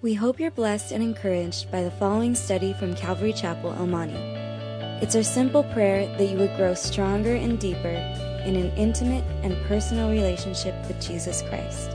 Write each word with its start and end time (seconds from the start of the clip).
We 0.00 0.14
hope 0.14 0.38
you're 0.38 0.52
blessed 0.52 0.92
and 0.92 1.02
encouraged 1.02 1.72
by 1.72 1.82
the 1.82 1.90
following 1.90 2.36
study 2.36 2.72
from 2.72 2.94
Calvary 2.94 3.32
Chapel, 3.32 3.72
El 3.72 3.88
Monte. 3.88 4.14
It's 5.02 5.16
our 5.16 5.24
simple 5.24 5.64
prayer 5.64 6.06
that 6.16 6.24
you 6.24 6.38
would 6.38 6.54
grow 6.56 6.74
stronger 6.74 7.34
and 7.34 7.58
deeper 7.58 7.96
in 8.46 8.54
an 8.54 8.70
intimate 8.76 9.24
and 9.42 9.60
personal 9.66 10.08
relationship 10.08 10.76
with 10.86 11.00
Jesus 11.00 11.42
Christ. 11.42 11.90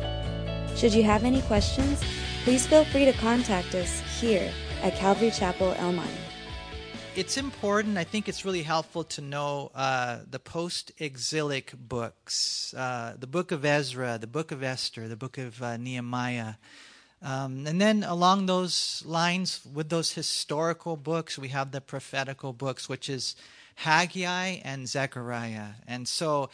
Should 0.78 0.94
you 0.94 1.04
have 1.04 1.24
any 1.24 1.42
questions, 1.44 2.04
please 2.44 2.68
feel 2.68 2.84
free 2.84 3.06
to 3.06 3.14
contact 3.14 3.74
us 3.74 4.02
here 4.20 4.52
at 4.82 4.96
Calvary 4.96 5.32
Chapel, 5.32 5.74
El 5.78 5.94
Monte. 5.94 6.12
It's 7.16 7.38
important, 7.38 7.98
I 7.98 8.04
think 8.04 8.28
it's 8.28 8.44
really 8.44 8.64
helpful 8.64 9.06
to 9.06 9.22
know 9.22 9.72
uh, 9.74 10.20
the 10.30 10.40
post 10.40 10.92
exilic 10.98 11.72
books 11.78 12.74
uh, 12.74 13.16
the 13.18 13.28
book 13.28 13.54
of 13.54 13.64
Ezra, 13.64 14.18
the 14.20 14.28
book 14.28 14.52
of 14.52 14.62
Esther, 14.62 15.08
the 15.08 15.16
book 15.16 15.38
of 15.38 15.64
uh, 15.64 15.78
Nehemiah. 15.78 16.56
Um, 17.24 17.66
and 17.66 17.80
then 17.80 18.04
along 18.04 18.48
those 18.48 19.02
lines, 19.06 19.62
with 19.74 19.88
those 19.88 20.12
historical 20.12 20.98
books, 20.98 21.40
we 21.40 21.48
have 21.50 21.72
the 21.72 21.80
prophetical 21.80 22.52
books, 22.52 22.90
which 22.90 23.10
is 23.10 23.38
Haggai 23.76 24.60
and 24.64 24.88
Zechariah. 24.90 25.70
And 25.88 26.06
so, 26.06 26.50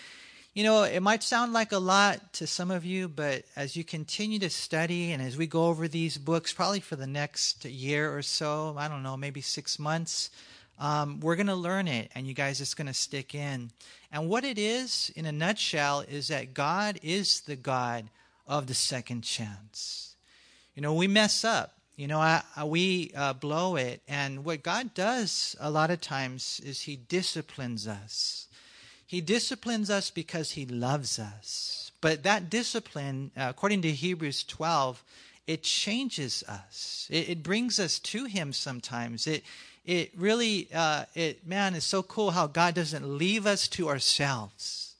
you 0.53 0.63
know, 0.63 0.83
it 0.83 1.01
might 1.01 1.23
sound 1.23 1.53
like 1.53 1.71
a 1.71 1.79
lot 1.79 2.33
to 2.33 2.45
some 2.45 2.69
of 2.69 2.85
you, 2.85 3.07
but 3.07 3.45
as 3.55 3.75
you 3.75 3.83
continue 3.83 4.37
to 4.39 4.49
study 4.51 5.11
and 5.11 5.23
as 5.23 5.37
we 5.37 5.47
go 5.47 5.65
over 5.65 5.87
these 5.87 6.19
books, 6.19 6.53
probably 6.53 6.81
for 6.81 6.95
the 6.95 7.07
next 7.07 7.65
year 7.65 8.15
or 8.15 8.21
so, 8.21 8.75
I 8.77 8.87
don't 8.87 9.01
know, 9.01 9.17
maybe 9.17 9.41
six 9.41 9.79
months, 9.79 10.29
um, 10.79 11.19
we're 11.19 11.35
going 11.35 11.47
to 11.47 11.55
learn 11.55 11.87
it 11.87 12.11
and 12.13 12.27
you 12.27 12.35
guys 12.35 12.61
it's 12.61 12.75
going 12.75 12.87
to 12.87 12.93
stick 12.93 13.33
in. 13.33 13.71
And 14.11 14.29
what 14.29 14.43
it 14.43 14.59
is, 14.59 15.11
in 15.15 15.25
a 15.25 15.31
nutshell, 15.31 16.03
is 16.07 16.27
that 16.27 16.53
God 16.53 16.99
is 17.01 17.41
the 17.41 17.55
God 17.55 18.09
of 18.47 18.67
the 18.67 18.75
second 18.75 19.23
chance. 19.23 20.08
You 20.75 20.81
know, 20.81 20.93
we 20.93 21.07
mess 21.07 21.43
up. 21.43 21.73
You 21.95 22.07
know, 22.07 22.19
I, 22.19 22.41
I, 22.55 22.63
we 22.63 23.11
uh, 23.15 23.33
blow 23.33 23.75
it. 23.75 24.01
And 24.07 24.45
what 24.45 24.63
God 24.63 24.93
does 24.93 25.55
a 25.59 25.69
lot 25.69 25.91
of 25.91 25.99
times 25.99 26.61
is 26.63 26.81
He 26.81 26.95
disciplines 26.95 27.87
us. 27.87 28.47
He 29.05 29.19
disciplines 29.21 29.89
us 29.89 30.09
because 30.09 30.51
He 30.51 30.65
loves 30.65 31.19
us. 31.19 31.91
But 31.99 32.23
that 32.23 32.49
discipline, 32.49 33.31
uh, 33.35 33.47
according 33.49 33.81
to 33.81 33.91
Hebrews 33.91 34.43
12, 34.45 35.03
it 35.45 35.63
changes 35.63 36.43
us. 36.47 37.07
It, 37.09 37.29
it, 37.29 37.43
brings 37.43 37.79
us 37.79 37.99
to 37.99 38.25
Him 38.25 38.53
sometimes. 38.53 39.27
It, 39.27 39.43
it 39.85 40.11
really, 40.15 40.69
uh, 40.73 41.05
it 41.15 41.45
man, 41.45 41.73
is 41.73 41.83
so 41.83 42.03
cool 42.03 42.31
how 42.31 42.47
God 42.47 42.75
doesn't 42.75 43.17
leave 43.17 43.45
us 43.45 43.67
to 43.69 43.89
ourselves. 43.89 44.93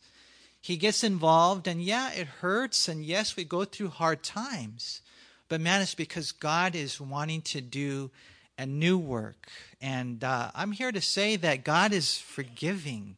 He 0.60 0.76
gets 0.76 1.04
involved, 1.04 1.68
and 1.68 1.82
yeah, 1.82 2.12
it 2.12 2.28
hurts, 2.28 2.88
and 2.88 3.06
yes, 3.06 3.36
we 3.36 3.44
go 3.44 3.64
through 3.64 3.90
hard 3.90 4.24
times. 4.24 5.02
But 5.50 5.62
man, 5.62 5.82
it's 5.82 5.96
because 5.96 6.32
God 6.32 6.76
is 6.76 7.02
wanting 7.02 7.42
to 7.42 7.62
do 7.62 8.12
a 8.58 8.66
new 8.66 8.98
work. 8.98 9.48
And 9.82 10.24
uh, 10.24 10.52
I'm 10.56 10.72
here 10.72 10.92
to 10.92 11.02
say 11.02 11.36
that 11.38 11.64
God 11.64 11.92
is 11.92 12.18
forgiving, 12.18 13.18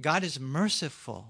God 0.00 0.24
is 0.24 0.40
merciful, 0.40 1.26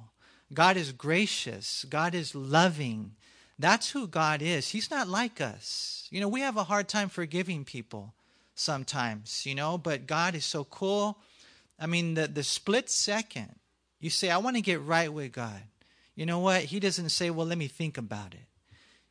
God 0.55 0.77
is 0.77 0.93
gracious, 0.93 1.85
God 1.89 2.15
is 2.15 2.35
loving. 2.35 3.13
That's 3.59 3.91
who 3.91 4.07
God 4.07 4.43
is. 4.43 4.69
He's 4.69 4.91
not 4.91 5.09
like 5.09 5.41
us. 5.41 6.07
You 6.11 6.21
know, 6.21 6.29
we 6.29 6.41
have 6.41 6.59
a 6.59 6.65
hard 6.65 6.89
time 6.89 7.09
forgiving 7.09 7.65
people 7.65 8.13
sometimes, 8.55 9.47
you 9.47 9.55
know, 9.55 9.79
but 9.79 10.07
God 10.07 10.35
is 10.35 10.45
so 10.45 10.65
cool. 10.65 11.19
I 11.81 11.87
mean, 11.87 12.15
the, 12.15 12.27
the 12.27 12.43
split 12.43 12.91
second 12.91 13.55
you 14.01 14.11
say, 14.11 14.31
I 14.31 14.39
want 14.39 14.57
to 14.57 14.63
get 14.63 14.83
right 14.83 15.13
with 15.13 15.33
God. 15.33 15.61
You 16.15 16.27
know 16.27 16.39
what? 16.39 16.63
He 16.63 16.81
doesn't 16.81 17.11
say, 17.11 17.31
well, 17.31 17.47
let 17.47 17.59
me 17.59 17.69
think 17.69 17.99
about 17.99 18.35
it. 18.35 18.47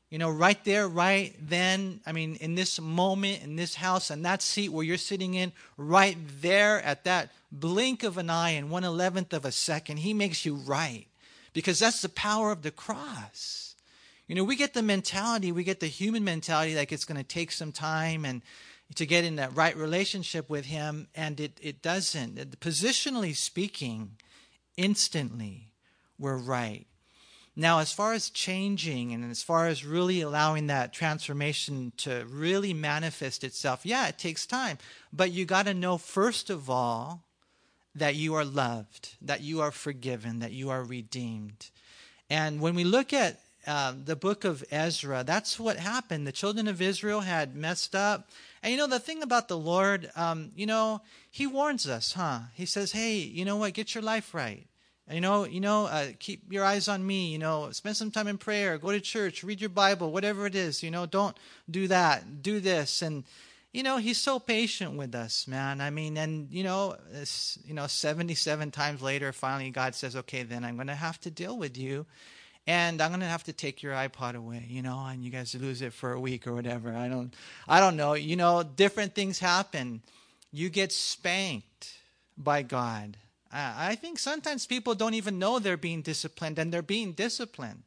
You 0.09 0.19
know, 0.19 0.29
right 0.29 0.63
there, 0.63 0.87
right 0.87 1.35
then, 1.41 1.99
I 2.05 2.11
mean, 2.11 2.35
in 2.35 2.55
this 2.55 2.79
moment, 2.79 3.43
in 3.43 3.55
this 3.55 3.75
house, 3.75 4.09
and 4.11 4.23
that 4.23 4.41
seat 4.41 4.69
where 4.69 4.83
you're 4.83 4.97
sitting 4.97 5.33
in, 5.33 5.51
right 5.77 6.17
there 6.41 6.81
at 6.83 7.03
that 7.05 7.31
blink 7.51 8.03
of 8.03 8.17
an 8.17 8.29
eye 8.29 8.51
in 8.51 8.69
one 8.69 8.83
eleventh 8.83 9.33
of 9.33 9.45
a 9.45 9.51
second, 9.51 9.97
He 9.97 10.13
makes 10.13 10.45
you 10.45 10.55
right. 10.55 11.07
Because 11.53 11.79
that's 11.79 12.01
the 12.01 12.09
power 12.09 12.51
of 12.51 12.61
the 12.61 12.71
cross. 12.71 13.75
You 14.27 14.35
know, 14.35 14.43
we 14.43 14.55
get 14.55 14.73
the 14.73 14.81
mentality, 14.81 15.51
we 15.51 15.63
get 15.63 15.79
the 15.79 15.87
human 15.87 16.23
mentality 16.23 16.75
like 16.75 16.91
it's 16.91 17.05
going 17.05 17.17
to 17.17 17.23
take 17.23 17.51
some 17.51 17.71
time 17.71 18.25
and 18.25 18.41
to 18.95 19.05
get 19.05 19.23
in 19.23 19.37
that 19.37 19.55
right 19.55 19.75
relationship 19.75 20.49
with 20.49 20.65
Him, 20.65 21.07
and 21.15 21.39
it, 21.39 21.59
it 21.61 21.81
doesn't. 21.81 22.59
Positionally 22.59 23.35
speaking, 23.35 24.11
instantly, 24.77 25.71
we're 26.19 26.37
right. 26.37 26.85
Now, 27.55 27.79
as 27.79 27.93
far 27.93 28.11
as 28.11 28.29
changing 28.29 29.13
and 29.13 29.31
as 29.31 29.41
far 29.41 29.67
as 29.67 29.85
really 29.85 30.19
allowing 30.19 30.67
that 30.67 30.91
transformation 30.91 31.93
to 31.97 32.25
really 32.29 32.73
manifest 32.73 33.45
itself, 33.45 33.85
yeah, 33.85 34.07
it 34.07 34.17
takes 34.17 34.45
time. 34.45 34.77
But 35.13 35.31
you 35.31 35.45
got 35.45 35.65
to 35.65 35.73
know, 35.73 35.97
first 35.97 36.49
of 36.49 36.69
all, 36.69 37.23
that 37.95 38.15
you 38.15 38.35
are 38.35 38.43
loved, 38.43 39.15
that 39.21 39.41
you 39.41 39.61
are 39.61 39.71
forgiven, 39.71 40.39
that 40.39 40.51
you 40.51 40.69
are 40.69 40.83
redeemed. 40.83 41.69
And 42.29 42.59
when 42.59 42.75
we 42.75 42.83
look 42.83 43.13
at 43.13 43.39
uh, 43.65 43.93
the 44.03 44.17
book 44.17 44.43
of 44.43 44.63
Ezra, 44.69 45.23
that's 45.23 45.57
what 45.57 45.77
happened. 45.77 46.27
The 46.27 46.33
children 46.33 46.67
of 46.67 46.81
Israel 46.81 47.21
had 47.21 47.55
messed 47.55 47.95
up. 47.95 48.29
And 48.61 48.71
you 48.71 48.77
know, 48.77 48.87
the 48.87 48.99
thing 48.99 49.23
about 49.23 49.47
the 49.47 49.57
Lord, 49.57 50.11
um, 50.17 50.51
you 50.55 50.65
know, 50.65 51.01
He 51.31 51.47
warns 51.47 51.87
us, 51.87 52.13
huh? 52.13 52.39
He 52.53 52.65
says, 52.65 52.91
hey, 52.91 53.15
you 53.15 53.45
know 53.45 53.55
what? 53.55 53.73
Get 53.73 53.95
your 53.95 54.03
life 54.03 54.33
right. 54.33 54.67
You 55.09 55.21
know, 55.21 55.45
you 55.45 55.59
know, 55.59 55.85
uh, 55.85 56.07
keep 56.17 56.51
your 56.51 56.65
eyes 56.65 56.87
on 56.87 57.05
me. 57.05 57.27
You 57.27 57.37
know, 57.37 57.69
spend 57.71 57.95
some 57.95 58.11
time 58.11 58.27
in 58.27 58.37
prayer. 58.37 58.77
Go 58.77 58.91
to 58.91 58.99
church. 58.99 59.43
Read 59.43 59.61
your 59.61 59.69
Bible. 59.69 60.11
Whatever 60.11 60.47
it 60.47 60.55
is. 60.55 60.81
You 60.81 60.89
know, 60.89 61.05
don't 61.05 61.37
do 61.69 61.87
that. 61.87 62.41
Do 62.41 62.59
this. 62.59 63.01
And 63.01 63.23
you 63.71 63.83
know, 63.83 63.97
he's 63.97 64.17
so 64.17 64.39
patient 64.39 64.95
with 64.95 65.13
us, 65.13 65.47
man. 65.47 65.81
I 65.81 65.89
mean, 65.89 66.17
and 66.17 66.49
you 66.51 66.63
know, 66.63 66.95
you 67.65 67.73
know, 67.73 67.87
seventy-seven 67.87 68.71
times 68.71 69.01
later, 69.01 69.31
finally, 69.31 69.69
God 69.69 69.93
says, 69.93 70.15
"Okay, 70.15 70.43
then 70.43 70.63
I'm 70.63 70.75
going 70.75 70.87
to 70.87 70.95
have 70.95 71.19
to 71.21 71.31
deal 71.31 71.57
with 71.57 71.77
you." 71.77 72.05
and 72.67 73.01
I'm 73.01 73.11
gonna 73.11 73.27
have 73.27 73.43
to 73.43 73.53
take 73.53 73.83
your 73.83 73.93
iPod 73.93 74.35
away, 74.35 74.65
you 74.67 74.81
know, 74.81 75.05
and 75.05 75.23
you 75.23 75.29
guys 75.29 75.53
lose 75.55 75.81
it 75.81 75.93
for 75.93 76.13
a 76.13 76.19
week 76.19 76.47
or 76.47 76.53
whatever. 76.53 76.95
I 76.95 77.07
don't, 77.07 77.33
I 77.67 77.79
don't 77.79 77.95
know. 77.95 78.13
You 78.13 78.35
know, 78.35 78.63
different 78.63 79.13
things 79.13 79.39
happen. 79.39 80.01
You 80.51 80.69
get 80.69 80.91
spanked 80.91 81.93
by 82.37 82.63
God, 82.63 83.17
I 83.57 83.95
think 83.95 84.19
sometimes 84.19 84.65
people 84.65 84.95
don't 84.95 85.13
even 85.13 85.39
know 85.39 85.59
they're 85.59 85.77
being 85.77 86.01
disciplined 86.01 86.59
and 86.59 86.73
they're 86.73 86.81
being 86.81 87.13
disciplined. 87.13 87.83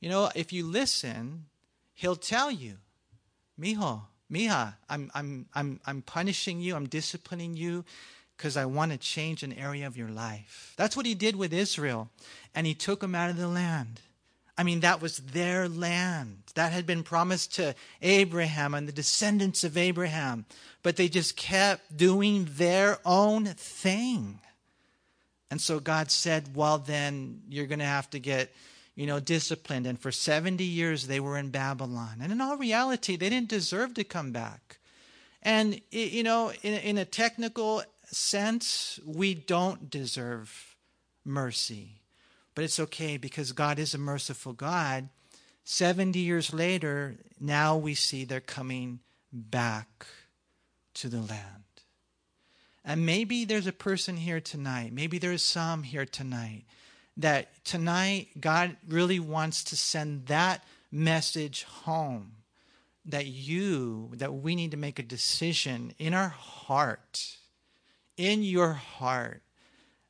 You 0.00 0.08
know, 0.08 0.30
if 0.34 0.52
you 0.52 0.66
listen, 0.66 1.46
he'll 1.94 2.16
tell 2.16 2.50
you, 2.50 2.76
Mijo, 3.60 4.02
Mija, 4.32 4.74
I'm, 4.88 5.10
I'm, 5.14 5.46
I'm, 5.54 5.80
I'm 5.86 6.02
punishing 6.02 6.60
you, 6.60 6.74
I'm 6.74 6.88
disciplining 6.88 7.56
you 7.56 7.84
because 8.36 8.56
I 8.56 8.66
want 8.66 8.92
to 8.92 8.98
change 8.98 9.42
an 9.42 9.52
area 9.52 9.86
of 9.86 9.96
your 9.96 10.08
life. 10.08 10.74
That's 10.76 10.96
what 10.96 11.06
he 11.06 11.14
did 11.14 11.36
with 11.36 11.52
Israel. 11.52 12.10
And 12.54 12.66
he 12.66 12.74
took 12.74 13.00
them 13.00 13.14
out 13.14 13.30
of 13.30 13.36
the 13.36 13.48
land. 13.48 14.00
I 14.58 14.62
mean, 14.62 14.80
that 14.80 15.02
was 15.02 15.18
their 15.18 15.68
land. 15.68 16.38
That 16.54 16.72
had 16.72 16.86
been 16.86 17.02
promised 17.02 17.54
to 17.56 17.74
Abraham 18.00 18.72
and 18.74 18.88
the 18.88 18.92
descendants 18.92 19.64
of 19.64 19.76
Abraham. 19.76 20.46
But 20.82 20.96
they 20.96 21.08
just 21.08 21.36
kept 21.36 21.96
doing 21.96 22.48
their 22.52 22.98
own 23.04 23.44
thing. 23.46 24.40
And 25.50 25.60
so 25.60 25.78
God 25.78 26.10
said, 26.10 26.56
well, 26.56 26.78
then 26.78 27.42
you're 27.48 27.66
going 27.66 27.78
to 27.78 27.84
have 27.84 28.10
to 28.10 28.18
get, 28.18 28.52
you 28.94 29.06
know, 29.06 29.20
disciplined. 29.20 29.86
And 29.86 29.98
for 29.98 30.10
70 30.10 30.64
years, 30.64 31.06
they 31.06 31.20
were 31.20 31.38
in 31.38 31.50
Babylon. 31.50 32.18
And 32.20 32.32
in 32.32 32.40
all 32.40 32.56
reality, 32.56 33.16
they 33.16 33.30
didn't 33.30 33.48
deserve 33.48 33.94
to 33.94 34.04
come 34.04 34.32
back. 34.32 34.78
And, 35.42 35.80
you 35.90 36.24
know, 36.24 36.52
in, 36.62 36.74
in 36.74 36.98
a 36.98 37.04
technical 37.04 37.82
sense, 38.04 38.98
we 39.06 39.34
don't 39.34 39.88
deserve 39.88 40.76
mercy. 41.24 42.00
But 42.54 42.64
it's 42.64 42.80
okay 42.80 43.16
because 43.16 43.52
God 43.52 43.78
is 43.78 43.94
a 43.94 43.98
merciful 43.98 44.52
God. 44.52 45.08
70 45.64 46.18
years 46.18 46.52
later, 46.52 47.16
now 47.38 47.76
we 47.76 47.94
see 47.94 48.24
they're 48.24 48.40
coming 48.40 49.00
back 49.32 50.06
to 50.94 51.08
the 51.08 51.20
land. 51.20 51.65
And 52.86 53.04
maybe 53.04 53.44
there's 53.44 53.66
a 53.66 53.72
person 53.72 54.16
here 54.16 54.40
tonight, 54.40 54.92
maybe 54.92 55.18
there's 55.18 55.42
some 55.42 55.82
here 55.82 56.06
tonight, 56.06 56.64
that 57.16 57.64
tonight 57.64 58.28
God 58.40 58.76
really 58.88 59.18
wants 59.18 59.64
to 59.64 59.76
send 59.76 60.26
that 60.26 60.64
message 60.92 61.64
home. 61.64 62.32
That 63.08 63.26
you, 63.26 64.10
that 64.14 64.34
we 64.34 64.56
need 64.56 64.72
to 64.72 64.76
make 64.76 64.98
a 64.98 65.02
decision 65.04 65.94
in 65.96 66.12
our 66.12 66.28
heart, 66.28 67.36
in 68.16 68.42
your 68.42 68.72
heart, 68.72 69.42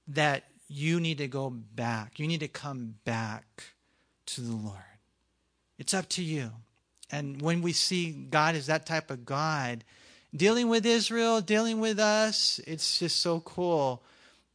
that 0.09 0.45
you 0.69 0.99
need 0.99 1.19
to 1.19 1.29
go 1.29 1.51
back. 1.51 2.19
You 2.19 2.27
need 2.27 2.41
to 2.41 2.49
come 2.49 2.95
back 3.05 3.65
to 4.27 4.41
the 4.41 4.55
Lord. 4.55 4.79
It's 5.79 5.93
up 5.93 6.09
to 6.11 6.23
you. 6.23 6.53
And 7.11 7.41
when 7.43 7.63
we 7.63 7.73
see 7.73 8.13
God 8.13 8.55
as 8.55 8.67
that 8.67 8.87
type 8.87 9.11
of 9.11 9.27
God, 9.27 9.85
dealing 10.37 10.69
with 10.69 10.85
Israel, 10.85 11.41
dealing 11.41 11.81
with 11.81 11.99
us, 11.99 12.61
it's 12.67 12.99
just 12.99 13.21
so 13.21 13.41
cool 13.41 14.03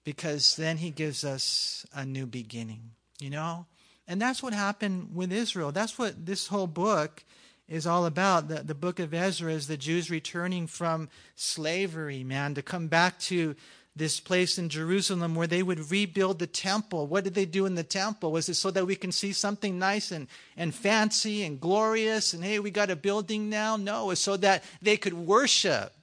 because 0.03 0.55
then 0.55 0.77
he 0.77 0.89
gives 0.89 1.23
us 1.23 1.85
a 1.93 2.05
new 2.05 2.25
beginning, 2.25 2.91
you 3.19 3.29
know? 3.29 3.65
And 4.07 4.21
that's 4.21 4.43
what 4.43 4.53
happened 4.53 5.15
with 5.15 5.31
Israel. 5.31 5.71
That's 5.71 5.97
what 5.97 6.25
this 6.25 6.47
whole 6.47 6.67
book 6.67 7.23
is 7.67 7.87
all 7.87 8.05
about. 8.05 8.49
The, 8.49 8.55
the 8.55 8.75
book 8.75 8.99
of 8.99 9.13
Ezra 9.13 9.53
is 9.53 9.67
the 9.67 9.77
Jews 9.77 10.09
returning 10.09 10.67
from 10.67 11.09
slavery, 11.35 12.23
man, 12.23 12.53
to 12.55 12.61
come 12.61 12.87
back 12.87 13.19
to 13.19 13.55
this 13.95 14.19
place 14.19 14.57
in 14.57 14.69
Jerusalem 14.69 15.35
where 15.35 15.47
they 15.47 15.63
would 15.63 15.91
rebuild 15.91 16.39
the 16.39 16.47
temple. 16.47 17.07
What 17.07 17.23
did 17.23 17.33
they 17.33 17.45
do 17.45 17.65
in 17.65 17.75
the 17.75 17.83
temple? 17.83 18.31
Was 18.31 18.47
it 18.47 18.53
so 18.53 18.71
that 18.71 18.87
we 18.87 18.95
can 18.95 19.11
see 19.11 19.33
something 19.33 19.77
nice 19.77 20.11
and, 20.11 20.27
and 20.55 20.73
fancy 20.73 21.43
and 21.43 21.59
glorious 21.59 22.33
and 22.33 22.43
hey, 22.43 22.59
we 22.59 22.71
got 22.71 22.89
a 22.89 22.95
building 22.95 23.49
now? 23.49 23.75
No, 23.75 24.11
it's 24.11 24.21
so 24.21 24.37
that 24.37 24.63
they 24.81 24.95
could 24.95 25.13
worship, 25.13 25.93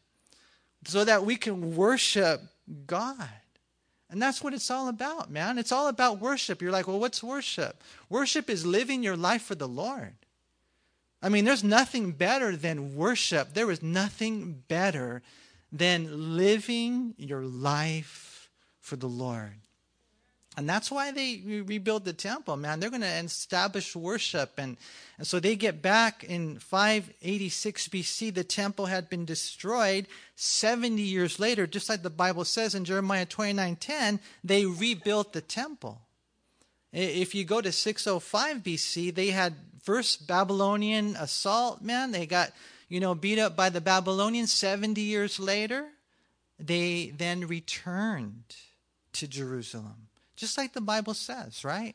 so 0.84 1.04
that 1.04 1.24
we 1.24 1.36
can 1.36 1.76
worship 1.76 2.42
God. 2.86 3.28
And 4.10 4.20
that's 4.20 4.42
what 4.42 4.54
it's 4.54 4.70
all 4.70 4.88
about, 4.88 5.30
man. 5.30 5.58
It's 5.58 5.72
all 5.72 5.88
about 5.88 6.20
worship. 6.20 6.62
You're 6.62 6.72
like, 6.72 6.88
well, 6.88 7.00
what's 7.00 7.22
worship? 7.22 7.82
Worship 8.08 8.48
is 8.48 8.64
living 8.64 9.02
your 9.02 9.16
life 9.16 9.42
for 9.42 9.54
the 9.54 9.68
Lord. 9.68 10.14
I 11.22 11.28
mean, 11.28 11.44
there's 11.44 11.64
nothing 11.64 12.12
better 12.12 12.54
than 12.56 12.94
worship. 12.94 13.54
There 13.54 13.70
is 13.70 13.82
nothing 13.82 14.62
better 14.68 15.22
than 15.72 16.36
living 16.36 17.14
your 17.18 17.42
life 17.42 18.50
for 18.80 18.96
the 18.96 19.08
Lord. 19.08 19.54
And 20.58 20.68
that's 20.68 20.90
why 20.90 21.12
they 21.12 21.40
rebuild 21.64 22.04
the 22.04 22.12
temple, 22.12 22.56
man. 22.56 22.80
They're 22.80 22.90
going 22.90 23.02
to 23.02 23.06
establish 23.06 23.94
worship. 23.94 24.54
And, 24.58 24.76
and 25.16 25.24
so 25.24 25.38
they 25.38 25.54
get 25.54 25.82
back 25.82 26.24
in 26.24 26.58
586 26.58 27.86
BC. 27.86 28.34
The 28.34 28.42
temple 28.42 28.86
had 28.86 29.08
been 29.08 29.24
destroyed. 29.24 30.08
70 30.34 31.00
years 31.00 31.38
later, 31.38 31.68
just 31.68 31.88
like 31.88 32.02
the 32.02 32.10
Bible 32.10 32.44
says 32.44 32.74
in 32.74 32.84
Jeremiah 32.84 33.24
29 33.24 33.76
10, 33.76 34.18
they 34.42 34.66
rebuilt 34.66 35.32
the 35.32 35.40
temple. 35.40 36.00
If 36.92 37.36
you 37.36 37.44
go 37.44 37.60
to 37.60 37.70
605 37.70 38.56
BC, 38.56 39.14
they 39.14 39.28
had 39.28 39.54
first 39.84 40.26
Babylonian 40.26 41.14
assault, 41.14 41.82
man. 41.82 42.10
They 42.10 42.26
got 42.26 42.50
you 42.88 43.00
know, 43.00 43.14
beat 43.14 43.38
up 43.38 43.54
by 43.54 43.68
the 43.68 43.80
Babylonians 43.80 44.52
70 44.52 45.00
years 45.00 45.38
later, 45.38 45.86
they 46.58 47.12
then 47.16 47.46
returned 47.46 48.56
to 49.12 49.28
Jerusalem, 49.28 50.08
just 50.36 50.56
like 50.56 50.72
the 50.72 50.80
Bible 50.80 51.14
says, 51.14 51.64
right? 51.64 51.94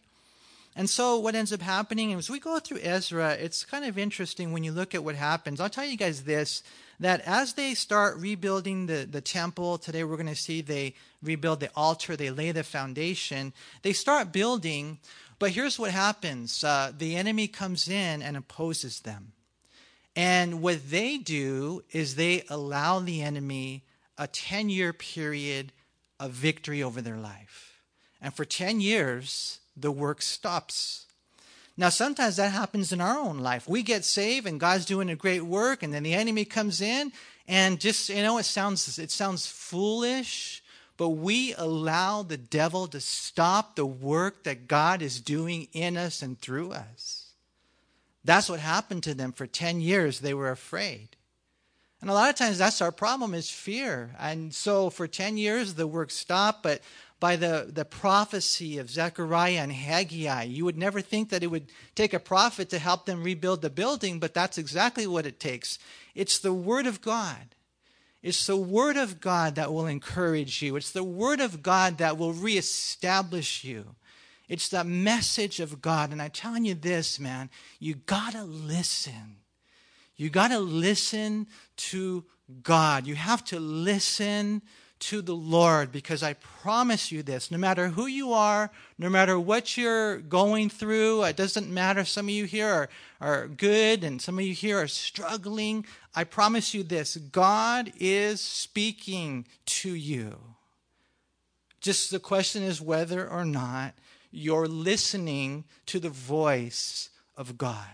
And 0.75 0.90
so 0.90 1.19
what 1.19 1.36
ends 1.36 1.54
up 1.54 1.62
happening 1.62 2.12
is 2.12 2.30
we 2.30 2.40
go 2.40 2.60
through 2.60 2.80
Ezra, 2.81 3.34
it's 3.34 3.63
kind 3.63 3.86
of 3.86 3.98
interesting 3.98 4.51
when 4.51 4.63
you 4.63 4.72
look 4.72 4.95
at 4.95 5.04
what 5.04 5.16
happens. 5.16 5.60
I'll 5.60 5.69
tell 5.69 5.86
you 5.86 5.98
guys 5.98 6.24
this 6.24 6.63
that 7.00 7.22
as 7.22 7.54
they 7.54 7.74
start 7.74 8.18
rebuilding 8.18 8.86
the, 8.86 9.07
the 9.10 9.19
temple, 9.19 9.78
today 9.78 10.04
we're 10.04 10.16
going 10.16 10.28
to 10.28 10.36
see 10.36 10.62
they 10.62 10.94
rebuild 11.22 11.60
the 11.60 11.69
altar, 11.75 12.16
they 12.16 12.30
lay 12.30 12.51
the 12.51 12.63
foundation, 12.63 13.51
they 13.81 13.94
start 13.94 14.31
building, 14.31 15.00
but 15.38 15.51
here's 15.51 15.78
what 15.78 15.92
happens 15.92 16.63
uh, 16.63 16.92
the 16.96 17.16
enemy 17.16 17.48
comes 17.48 17.88
in 17.88 18.22
and 18.22 18.38
opposes 18.38 19.01
them. 19.01 19.34
And 20.15 20.62
what 20.62 20.89
they 20.92 21.18
do 21.18 21.83
is 21.92 22.15
they 22.15 22.44
allow 22.50 23.00
the 23.00 23.21
enemy 23.21 23.83
a 24.18 24.27
10 24.27 24.69
year 24.69 24.94
period 24.94 25.71
of 26.19 26.31
victory 26.31 26.83
over 26.83 27.01
their 27.01 27.18
life. 27.18 27.80
And 28.21 28.33
for 28.33 28.45
10 28.45 28.80
years, 28.80 29.60
the 29.75 29.92
work 29.92 30.21
stops. 30.21 31.06
Now, 31.75 31.89
sometimes 31.89 32.36
that 32.36 32.51
happens 32.51 32.92
in 32.92 33.01
our 33.01 33.18
own 33.18 33.39
life. 33.39 33.68
We 33.68 33.81
get 33.81 34.06
saved 34.06 34.45
and 34.45 34.60
God's 34.60 34.86
doing 34.86 35.10
a 35.10 35.15
great 35.15 35.42
work, 35.42 35.81
and 35.81 35.92
then 35.92 36.04
the 36.04 36.13
enemy 36.13 36.45
comes 36.45 36.81
in 36.81 37.12
and 37.48 37.80
just, 37.80 38.10
you 38.10 38.21
know, 38.21 38.38
it 38.38 38.44
sounds, 38.44 39.00
it 39.00 39.10
sounds 39.10 39.48
foolish, 39.48 40.63
but 40.98 41.10
we 41.10 41.54
allow 41.56 42.21
the 42.21 42.38
devil 42.38 42.88
to 42.88 43.01
stop 43.01 43.75
the 43.75 43.86
work 43.86 44.44
that 44.44 44.68
God 44.68 45.01
is 45.01 45.19
doing 45.19 45.68
in 45.74 45.98
us 45.98 46.21
and 46.21 46.39
through 46.39 46.71
us. 46.71 47.23
That's 48.24 48.50
what 48.50 48.60
happened 48.60 49.04
to 49.04 49.14
them 49.14 49.31
for 49.34 49.48
10 49.48 49.81
years. 49.81 50.20
They 50.20 50.34
were 50.34 50.52
afraid. 50.52 51.18
And 52.02 52.10
a 52.10 52.14
lot 52.14 52.30
of 52.30 52.36
times 52.36 52.58
that's 52.58 52.81
our 52.81 52.92
problem 52.92 53.34
is 53.34 53.50
fear. 53.50 54.14
And 54.20 54.54
so 54.54 54.90
for 54.90 55.08
10 55.08 55.38
years 55.38 55.75
the 55.75 55.88
work 55.88 56.12
stopped, 56.12 56.62
but 56.62 56.81
by 57.24 57.38
the, 57.38 57.70
the 57.72 57.86
prophecy 57.86 58.78
of 58.78 58.90
Zechariah 58.90 59.60
and 59.60 59.72
Haggai, 59.72 60.44
you 60.44 60.66
would 60.66 60.78
never 60.78 61.00
think 61.00 61.30
that 61.30 61.44
it 61.44 61.48
would 61.48 61.72
take 61.96 62.14
a 62.14 62.20
prophet 62.20 62.70
to 62.72 62.80
help 62.80 63.06
them 63.06 63.24
rebuild 63.24 63.62
the 63.62 63.70
building, 63.70 64.20
but 64.20 64.34
that's 64.34 64.58
exactly 64.58 65.08
what 65.08 65.25
it 65.25 65.40
takes. 65.40 65.80
It's 66.14 66.38
the 66.38 66.52
Word 66.52 66.86
of 66.86 67.00
God. 67.00 67.56
It's 68.22 68.46
the 68.46 68.58
Word 68.58 68.98
of 68.98 69.22
God 69.22 69.56
that 69.56 69.72
will 69.72 69.88
encourage 69.88 70.62
you. 70.62 70.75
It's 70.75 70.92
the 70.92 71.06
Word 71.06 71.40
of 71.40 71.64
God 71.64 72.00
that 72.00 72.18
will 72.18 72.34
reestablish 72.34 73.64
you. 73.64 73.96
It's 74.50 74.69
the 74.69 74.84
message 74.84 75.60
of 75.60 75.81
God. 75.81 76.12
And 76.12 76.22
I'm 76.22 76.31
telling 76.31 76.66
you 76.66 76.75
this, 76.75 77.19
man, 77.19 77.50
you 77.80 77.95
got 77.95 78.34
to 78.34 78.44
listen. 78.44 79.38
You 80.16 80.30
got 80.30 80.50
to 80.50 80.60
listen 80.60 81.48
to 81.78 82.25
God. 82.62 83.07
You 83.07 83.16
have 83.16 83.44
to 83.45 83.60
listen 83.60 84.62
to 85.00 85.22
the 85.22 85.36
Lord 85.36 85.92
because 85.92 86.24
I 86.24 86.34
promise 86.34 87.12
you 87.12 87.24
this 87.24 87.51
no 87.51 87.57
matter 87.57 87.90
who 87.90 88.06
you 88.06 88.31
are, 88.31 88.72
no 88.98 89.10
matter 89.10 89.38
what 89.38 89.75
you're 89.75 90.19
going 90.19 90.69
through, 90.69 91.24
it 91.24 91.36
doesn't 91.36 91.69
matter. 91.69 92.06
Some 92.06 92.28
of 92.28 92.30
you 92.30 92.46
here 92.46 92.69
are, 92.69 92.89
are 93.19 93.48
good 93.48 94.06
and 94.06 94.22
some 94.22 94.39
of 94.39 94.46
you 94.46 94.54
here 94.54 94.80
are 94.80 94.88
struggling. 94.88 95.86
I 96.16 96.24
promise 96.24 96.74
you 96.74 96.84
this 96.84 97.18
God 97.18 97.92
is 98.00 98.39
speaking 98.39 99.46
to 99.66 99.94
you. 99.94 100.38
Just 101.81 102.12
the 102.12 102.19
question 102.19 102.63
is 102.63 102.80
whether 102.80 103.30
or 103.30 103.44
not 103.44 103.94
you're 104.33 104.68
listening 104.68 105.63
to 105.85 106.00
the 106.00 106.09
voice 106.09 107.09
of 107.38 107.57
God. 107.57 107.88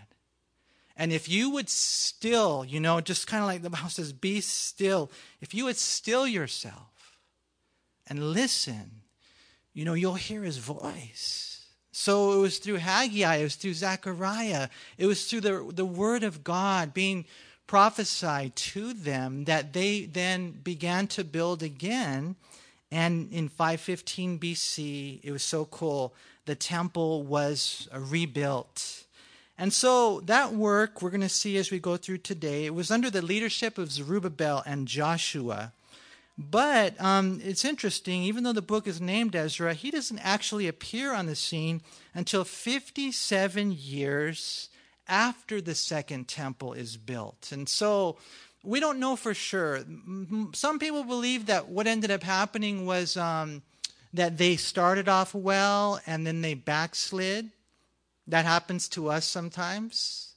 And 0.95 1.13
if 1.13 1.29
you 1.29 1.49
would 1.51 1.69
still, 1.69 2.65
you 2.65 2.79
know, 2.79 3.01
just 3.01 3.27
kind 3.27 3.41
of 3.43 3.47
like 3.47 3.61
the 3.61 3.69
Bible 3.69 3.89
says, 3.89 4.11
be 4.13 4.41
still, 4.41 5.11
if 5.41 5.53
you 5.53 5.65
would 5.65 5.77
still 5.77 6.25
yourself 6.25 7.19
and 8.07 8.31
listen, 8.33 9.01
you 9.73 9.85
know, 9.85 9.93
you'll 9.93 10.15
hear 10.15 10.43
his 10.43 10.57
voice. 10.57 11.65
So 11.91 12.33
it 12.33 12.37
was 12.41 12.57
through 12.57 12.77
Haggai, 12.77 13.37
it 13.37 13.43
was 13.43 13.55
through 13.55 13.73
Zechariah, 13.73 14.69
it 14.97 15.05
was 15.05 15.29
through 15.29 15.41
the, 15.41 15.71
the 15.73 15.85
word 15.85 16.23
of 16.23 16.43
God 16.43 16.93
being 16.93 17.25
prophesied 17.67 18.55
to 18.55 18.93
them 18.93 19.43
that 19.45 19.73
they 19.73 20.05
then 20.05 20.51
began 20.51 21.07
to 21.07 21.23
build 21.23 21.63
again. 21.63 22.35
And 22.91 23.31
in 23.31 23.49
515 23.49 24.39
BC, 24.39 25.19
it 25.23 25.31
was 25.31 25.43
so 25.43 25.65
cool 25.65 26.13
the 26.45 26.55
temple 26.55 27.23
was 27.23 27.87
rebuilt. 27.93 29.05
And 29.57 29.73
so 29.73 30.21
that 30.21 30.53
work 30.53 31.01
we're 31.01 31.09
going 31.09 31.19
to 31.21 31.29
see 31.29 31.57
as 31.57 31.69
we 31.69 31.79
go 31.79 31.97
through 31.97 32.19
today, 32.19 32.65
it 32.65 32.73
was 32.73 32.91
under 32.91 33.09
the 33.09 33.21
leadership 33.21 33.77
of 33.77 33.91
Zerubbabel 33.91 34.63
and 34.65 34.87
Joshua. 34.87 35.73
But 36.37 36.99
um, 37.01 37.41
it's 37.43 37.65
interesting, 37.65 38.23
even 38.23 38.43
though 38.43 38.53
the 38.53 38.61
book 38.61 38.87
is 38.87 39.01
named 39.01 39.35
Ezra, 39.35 39.73
he 39.73 39.91
doesn't 39.91 40.19
actually 40.19 40.69
appear 40.69 41.13
on 41.13 41.25
the 41.25 41.35
scene 41.35 41.81
until 42.13 42.45
57 42.45 43.73
years 43.77 44.69
after 45.09 45.59
the 45.59 45.75
second 45.75 46.29
temple 46.29 46.71
is 46.71 46.95
built. 46.95 47.49
And 47.51 47.67
so 47.67 48.17
we 48.63 48.79
don't 48.79 48.99
know 48.99 49.17
for 49.17 49.33
sure. 49.33 49.81
Some 50.53 50.79
people 50.79 51.03
believe 51.03 51.47
that 51.47 51.67
what 51.67 51.87
ended 51.87 52.11
up 52.11 52.23
happening 52.23 52.85
was 52.85 53.17
um, 53.17 53.61
that 54.13 54.37
they 54.37 54.55
started 54.55 55.07
off 55.07 55.33
well 55.33 55.99
and 56.05 56.25
then 56.25 56.41
they 56.41 56.53
backslid. 56.53 57.51
That 58.27 58.45
happens 58.45 58.87
to 58.89 59.09
us 59.09 59.25
sometimes. 59.25 60.33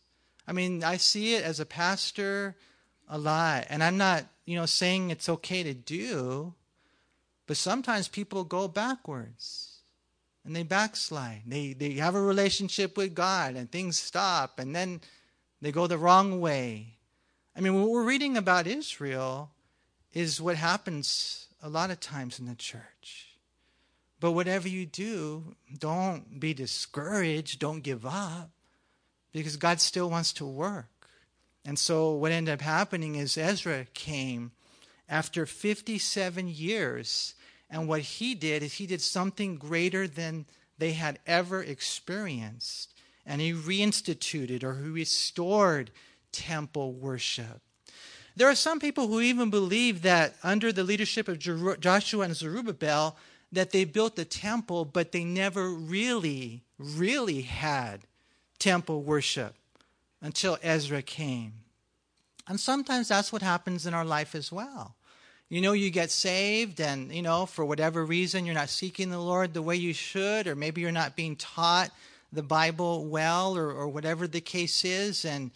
I 0.46 0.52
mean, 0.52 0.82
I 0.82 0.96
see 0.96 1.34
it 1.34 1.44
as 1.44 1.60
a 1.60 1.66
pastor 1.66 2.56
a 3.08 3.18
lot, 3.18 3.66
and 3.68 3.82
I'm 3.82 3.98
not, 3.98 4.24
you 4.44 4.56
know, 4.56 4.66
saying 4.66 5.10
it's 5.10 5.28
okay 5.28 5.62
to 5.62 5.74
do, 5.74 6.54
but 7.46 7.56
sometimes 7.56 8.08
people 8.08 8.44
go 8.44 8.68
backwards 8.68 9.80
and 10.44 10.56
they 10.56 10.62
backslide. 10.62 11.42
They 11.46 11.72
they 11.74 11.92
have 11.94 12.14
a 12.14 12.20
relationship 12.20 12.96
with 12.96 13.14
God 13.14 13.54
and 13.54 13.70
things 13.70 13.98
stop 13.98 14.58
and 14.58 14.74
then 14.74 15.00
they 15.60 15.70
go 15.70 15.86
the 15.86 15.98
wrong 15.98 16.40
way. 16.40 16.94
I 17.54 17.60
mean, 17.60 17.74
what 17.74 17.90
we're 17.90 18.04
reading 18.04 18.36
about 18.36 18.66
Israel 18.66 19.50
is 20.12 20.40
what 20.40 20.56
happens 20.56 21.46
a 21.62 21.68
lot 21.68 21.90
of 21.90 22.00
times 22.00 22.38
in 22.38 22.46
the 22.46 22.54
church. 22.54 23.31
But 24.22 24.32
whatever 24.32 24.68
you 24.68 24.86
do, 24.86 25.56
don't 25.76 26.38
be 26.38 26.54
discouraged, 26.54 27.58
don't 27.58 27.80
give 27.80 28.06
up, 28.06 28.50
because 29.32 29.56
God 29.56 29.80
still 29.80 30.08
wants 30.08 30.32
to 30.34 30.46
work. 30.46 31.08
And 31.64 31.76
so 31.76 32.12
what 32.12 32.30
ended 32.30 32.54
up 32.54 32.60
happening 32.60 33.16
is 33.16 33.36
Ezra 33.36 33.84
came 33.94 34.52
after 35.08 35.44
57 35.44 36.46
years, 36.46 37.34
and 37.68 37.88
what 37.88 38.02
he 38.02 38.36
did 38.36 38.62
is 38.62 38.74
he 38.74 38.86
did 38.86 39.00
something 39.00 39.56
greater 39.56 40.06
than 40.06 40.46
they 40.78 40.92
had 40.92 41.18
ever 41.26 41.60
experienced. 41.60 42.94
And 43.26 43.40
he 43.40 43.52
reinstituted 43.52 44.62
or 44.62 44.76
he 44.76 44.88
restored 44.88 45.90
temple 46.30 46.92
worship. 46.92 47.60
There 48.36 48.48
are 48.48 48.54
some 48.54 48.78
people 48.78 49.08
who 49.08 49.20
even 49.20 49.50
believe 49.50 50.02
that 50.02 50.36
under 50.44 50.72
the 50.72 50.84
leadership 50.84 51.26
of 51.26 51.40
Joshua 51.80 52.24
and 52.24 52.36
Zerubbabel, 52.36 53.16
that 53.52 53.70
they 53.70 53.84
built 53.84 54.16
the 54.16 54.24
temple, 54.24 54.84
but 54.84 55.12
they 55.12 55.24
never 55.24 55.68
really, 55.68 56.62
really 56.78 57.42
had 57.42 58.00
temple 58.58 59.02
worship. 59.02 59.54
until 60.24 60.56
Ezra 60.62 61.02
came. 61.02 61.52
And 62.46 62.58
sometimes 62.60 63.08
that's 63.08 63.32
what 63.32 63.42
happens 63.42 63.86
in 63.86 63.94
our 63.94 64.04
life 64.04 64.34
as 64.36 64.52
well. 64.52 64.94
You 65.48 65.60
know, 65.60 65.72
you 65.72 65.90
get 65.90 66.10
saved, 66.10 66.80
and, 66.80 67.12
you 67.12 67.22
know, 67.22 67.44
for 67.44 67.64
whatever 67.64 68.06
reason, 68.06 68.46
you're 68.46 68.54
not 68.54 68.70
seeking 68.70 69.10
the 69.10 69.18
Lord 69.18 69.52
the 69.52 69.62
way 69.62 69.76
you 69.76 69.92
should, 69.92 70.46
or 70.46 70.54
maybe 70.54 70.80
you're 70.80 70.92
not 70.92 71.16
being 71.16 71.36
taught 71.36 71.90
the 72.32 72.42
Bible 72.42 73.04
well, 73.06 73.56
or, 73.58 73.70
or 73.70 73.88
whatever 73.88 74.26
the 74.26 74.40
case 74.40 74.84
is. 74.84 75.24
And, 75.24 75.50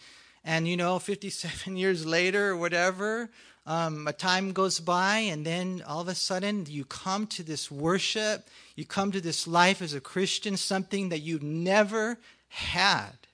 and, 0.45 0.69
you 0.69 0.77
know, 0.77 0.99
57 1.01 1.77
years 1.77 2.05
later, 2.05 2.51
or 2.51 2.57
whatever, 2.57 3.31
um, 3.67 4.07
a 4.07 4.13
time 4.13 4.53
goes 4.53 4.81
by, 4.81 5.19
and 5.19 5.45
then 5.45 5.83
all 5.87 6.01
of 6.01 6.09
a 6.09 6.15
sudden 6.15 6.67
you 6.69 6.85
come 6.85 7.27
to 7.29 7.43
this 7.43 7.71
worship, 7.71 8.49
you 8.75 8.85
come 8.85 9.13
to 9.13 9.21
this 9.21 9.47
life 9.47 9.83
as 9.83 9.95
a 9.95 10.01
Christian, 10.01 10.57
something 10.57 11.09
that 11.09 11.21
you've 11.21 11.43
never 11.43 12.19
had 12.49 13.27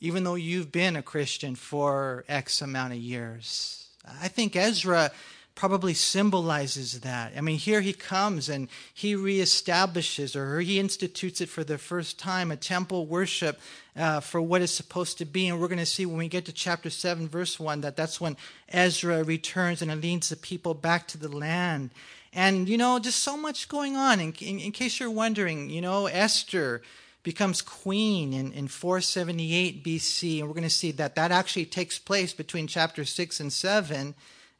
even 0.00 0.24
though 0.24 0.34
you've 0.34 0.72
been 0.72 0.96
a 0.96 1.02
Christian 1.02 1.54
for 1.54 2.24
X 2.28 2.60
amount 2.60 2.92
of 2.92 2.98
years. 2.98 3.88
I 4.20 4.28
think 4.28 4.54
Ezra 4.54 5.10
probably 5.56 5.94
symbolizes 5.94 7.00
that. 7.00 7.32
I 7.36 7.40
mean, 7.40 7.56
here 7.56 7.80
he 7.80 7.94
comes 7.94 8.48
and 8.48 8.68
he 8.92 9.14
reestablishes 9.14 10.36
or 10.36 10.60
he 10.60 10.78
institutes 10.78 11.40
it 11.40 11.48
for 11.48 11.64
the 11.64 11.78
first 11.78 12.18
time 12.18 12.52
a 12.52 12.56
temple 12.56 13.06
worship 13.06 13.58
uh, 13.96 14.20
for 14.20 14.40
what 14.40 14.60
it's 14.60 14.70
supposed 14.70 15.16
to 15.18 15.24
be. 15.24 15.48
And 15.48 15.58
we're 15.58 15.68
going 15.68 15.78
to 15.78 15.86
see 15.86 16.04
when 16.04 16.18
we 16.18 16.28
get 16.28 16.44
to 16.44 16.52
chapter 16.52 16.90
7, 16.90 17.26
verse 17.26 17.58
1, 17.58 17.80
that 17.80 17.96
that's 17.96 18.20
when 18.20 18.36
Ezra 18.68 19.24
returns 19.24 19.80
and 19.80 20.02
leads 20.02 20.28
the 20.28 20.36
people 20.36 20.74
back 20.74 21.08
to 21.08 21.18
the 21.18 21.34
land. 21.34 21.90
And, 22.34 22.68
you 22.68 22.76
know, 22.76 22.98
just 22.98 23.20
so 23.20 23.34
much 23.34 23.70
going 23.70 23.96
on. 23.96 24.20
In, 24.20 24.34
in, 24.40 24.60
in 24.60 24.72
case 24.72 25.00
you're 25.00 25.10
wondering, 25.10 25.70
you 25.70 25.80
know, 25.80 26.04
Esther 26.04 26.82
becomes 27.22 27.62
queen 27.62 28.34
in, 28.34 28.52
in 28.52 28.68
478 28.68 29.82
BC. 29.82 30.38
And 30.38 30.48
we're 30.48 30.54
going 30.54 30.64
to 30.64 30.70
see 30.70 30.92
that 30.92 31.14
that 31.14 31.32
actually 31.32 31.64
takes 31.64 31.98
place 31.98 32.34
between 32.34 32.66
chapter 32.66 33.06
6 33.06 33.40
and 33.40 33.50
7, 33.50 34.14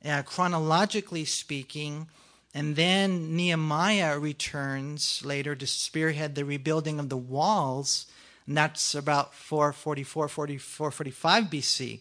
uh, 0.04 0.22
chronologically 0.22 1.24
speaking. 1.24 2.08
And 2.54 2.76
then 2.76 3.36
Nehemiah 3.36 4.18
returns 4.18 5.22
later 5.24 5.54
to 5.54 5.66
spearhead 5.66 6.34
the 6.34 6.44
rebuilding 6.44 6.98
of 6.98 7.08
the 7.08 7.16
walls. 7.16 8.06
And 8.46 8.56
that's 8.56 8.94
about 8.94 9.34
444, 9.34 10.28
44, 10.28 10.90
45 10.90 11.44
BC. 11.44 12.00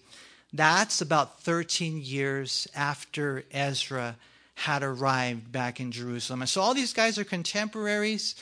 That's 0.54 1.02
about 1.02 1.42
13 1.42 2.02
years 2.02 2.68
after 2.76 3.44
Ezra 3.52 4.16
had 4.56 4.84
arrived 4.84 5.52
back 5.52 5.80
in 5.80 5.92
Jerusalem. 5.92 6.42
And 6.42 6.50
so 6.50 6.62
all 6.62 6.74
these 6.74 6.94
guys 6.94 7.18
are 7.18 7.26
contemporaries. 7.26 8.36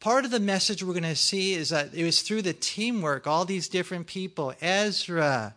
Part 0.00 0.24
of 0.24 0.30
the 0.30 0.40
message 0.40 0.82
we're 0.82 0.94
going 0.94 1.02
to 1.02 1.16
see 1.16 1.52
is 1.54 1.68
that 1.68 1.92
it 1.92 2.04
was 2.04 2.22
through 2.22 2.42
the 2.42 2.54
teamwork, 2.54 3.26
all 3.26 3.44
these 3.44 3.68
different 3.68 4.06
people 4.06 4.54
Ezra, 4.62 5.54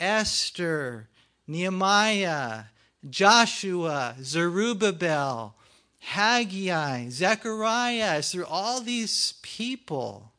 Esther, 0.00 1.08
Nehemiah, 1.46 2.64
Joshua, 3.08 4.16
Zerubbabel, 4.22 5.54
Haggai, 6.00 7.08
Zechariah, 7.08 8.18
it's 8.18 8.32
through 8.32 8.46
all 8.46 8.80
these 8.80 9.34
people 9.42 10.32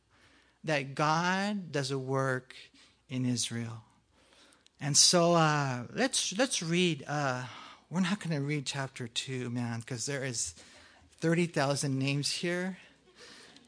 that 0.63 0.95
God 0.95 1.71
does 1.71 1.91
a 1.91 1.97
work 1.97 2.55
in 3.09 3.25
Israel. 3.25 3.83
And 4.81 4.97
so 4.97 5.33
uh, 5.33 5.83
let's 5.93 6.37
let's 6.37 6.61
read. 6.61 7.03
Uh, 7.07 7.43
we're 7.89 8.01
not 8.01 8.19
going 8.19 8.35
to 8.35 8.45
read 8.45 8.65
chapter 8.65 9.07
two, 9.07 9.49
man, 9.49 9.79
because 9.79 10.05
there 10.05 10.23
is 10.23 10.53
thirty 11.19 11.45
thousand 11.45 11.97
names 11.97 12.29
here 12.31 12.77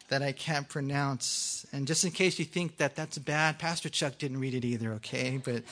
that 0.10 0.22
I 0.22 0.32
can't 0.32 0.68
pronounce. 0.68 1.66
And 1.72 1.88
just 1.88 2.04
in 2.04 2.12
case 2.12 2.40
you 2.40 2.46
think 2.46 2.78
that 2.78 2.96
that's 2.96 3.18
bad, 3.18 3.60
Pastor 3.60 3.90
Chuck 3.90 4.18
didn't 4.18 4.40
read 4.40 4.54
it 4.54 4.66
either, 4.66 4.94
okay? 4.94 5.40
But 5.44 5.64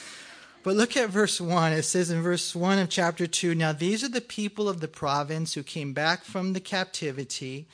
but 0.66 0.76
look 0.76 0.98
at 0.98 1.12
verse 1.12 1.40
1. 1.40 1.74
It 1.74 1.84
says 1.84 2.10
in 2.10 2.24
verse 2.24 2.56
1 2.56 2.80
of 2.80 2.90
chapter 2.90 3.28
2 3.28 3.54
Now 3.54 3.72
these 3.72 4.04
are 4.04 4.10
the 4.10 4.20
people 4.20 4.68
of 4.68 4.82
the 4.82 4.88
province 4.88 5.54
who 5.54 5.62
came 5.62 5.94
back 5.94 6.24
from 6.24 6.54
the 6.54 6.60
captivity 6.60 7.68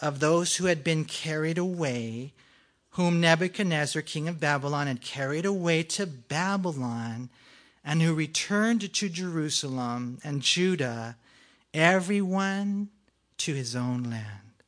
of 0.00 0.18
those 0.18 0.56
who 0.56 0.64
had 0.64 0.82
been 0.82 1.04
carried 1.04 1.58
away, 1.58 2.32
whom 2.92 3.20
Nebuchadnezzar, 3.20 4.00
king 4.00 4.28
of 4.28 4.40
Babylon, 4.40 4.86
had 4.86 5.02
carried 5.02 5.44
away 5.44 5.82
to 5.82 6.06
Babylon, 6.06 7.28
and 7.84 8.00
who 8.00 8.14
returned 8.14 8.94
to 8.94 9.08
Jerusalem 9.10 10.18
and 10.24 10.40
Judah, 10.40 11.18
everyone 11.74 12.88
to 13.36 13.52
his 13.52 13.76
own 13.76 14.04
land. 14.04 14.64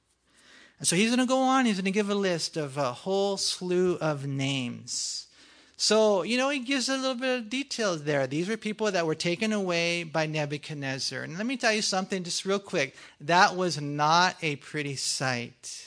And 0.78 0.86
so 0.86 0.96
he's 0.96 1.08
going 1.08 1.26
to 1.26 1.26
go 1.26 1.40
on, 1.40 1.64
he's 1.64 1.76
going 1.76 1.86
to 1.86 1.90
give 1.92 2.10
a 2.10 2.14
list 2.14 2.58
of 2.58 2.76
a 2.76 2.92
whole 2.92 3.38
slew 3.38 3.96
of 4.02 4.26
names. 4.26 5.28
So, 5.76 6.22
you 6.22 6.36
know, 6.36 6.50
he 6.50 6.60
gives 6.60 6.88
a 6.88 6.96
little 6.96 7.16
bit 7.16 7.38
of 7.38 7.50
details 7.50 8.04
there. 8.04 8.26
These 8.26 8.48
were 8.48 8.56
people 8.56 8.90
that 8.90 9.06
were 9.06 9.14
taken 9.14 9.52
away 9.52 10.04
by 10.04 10.26
Nebuchadnezzar. 10.26 11.22
And 11.22 11.36
let 11.36 11.46
me 11.46 11.56
tell 11.56 11.72
you 11.72 11.82
something 11.82 12.22
just 12.22 12.44
real 12.44 12.60
quick. 12.60 12.94
That 13.20 13.56
was 13.56 13.80
not 13.80 14.36
a 14.40 14.56
pretty 14.56 14.96
sight. 14.96 15.84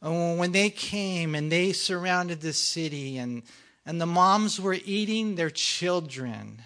Oh, 0.00 0.36
when 0.36 0.52
they 0.52 0.70
came 0.70 1.34
and 1.34 1.50
they 1.50 1.72
surrounded 1.72 2.40
the 2.40 2.52
city, 2.52 3.18
and, 3.18 3.42
and 3.86 4.00
the 4.00 4.06
moms 4.06 4.60
were 4.60 4.78
eating 4.84 5.34
their 5.34 5.50
children, 5.50 6.62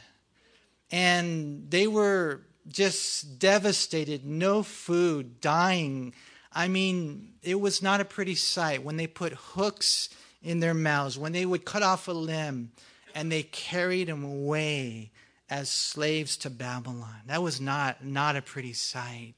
and 0.91 1.71
they 1.71 1.87
were 1.87 2.43
just 2.69 3.39
devastated, 3.39 4.25
no 4.25 4.63
food, 4.63 5.41
dying 5.41 6.13
I 6.57 6.69
mean, 6.69 7.35
it 7.43 7.61
was 7.61 7.83
not 7.83 8.01
a 8.01 8.05
pretty 8.07 8.35
sight 8.35 8.83
when 8.83 8.97
they 8.97 9.07
put 9.07 9.35
hooks 9.35 10.09
in 10.43 10.61
their 10.61 10.75
mouths, 10.75 11.19
when 11.19 11.33
they 11.33 11.47
would 11.47 11.65
cut 11.65 11.83
off 11.83 12.09
a 12.09 12.13
limb 12.13 12.71
and 13.15 13.33
they 13.33 13.43
carried 13.43 14.09
them 14.09 14.25
away 14.25 15.11
as 15.49 15.71
slaves 15.71 16.37
to 16.39 16.51
Babylon. 16.51 17.23
That 17.27 17.43
was 17.43 17.61
not, 17.61 18.05
not 18.05 18.37
a 18.37 18.43
pretty 18.43 18.73
sight. 18.73 19.35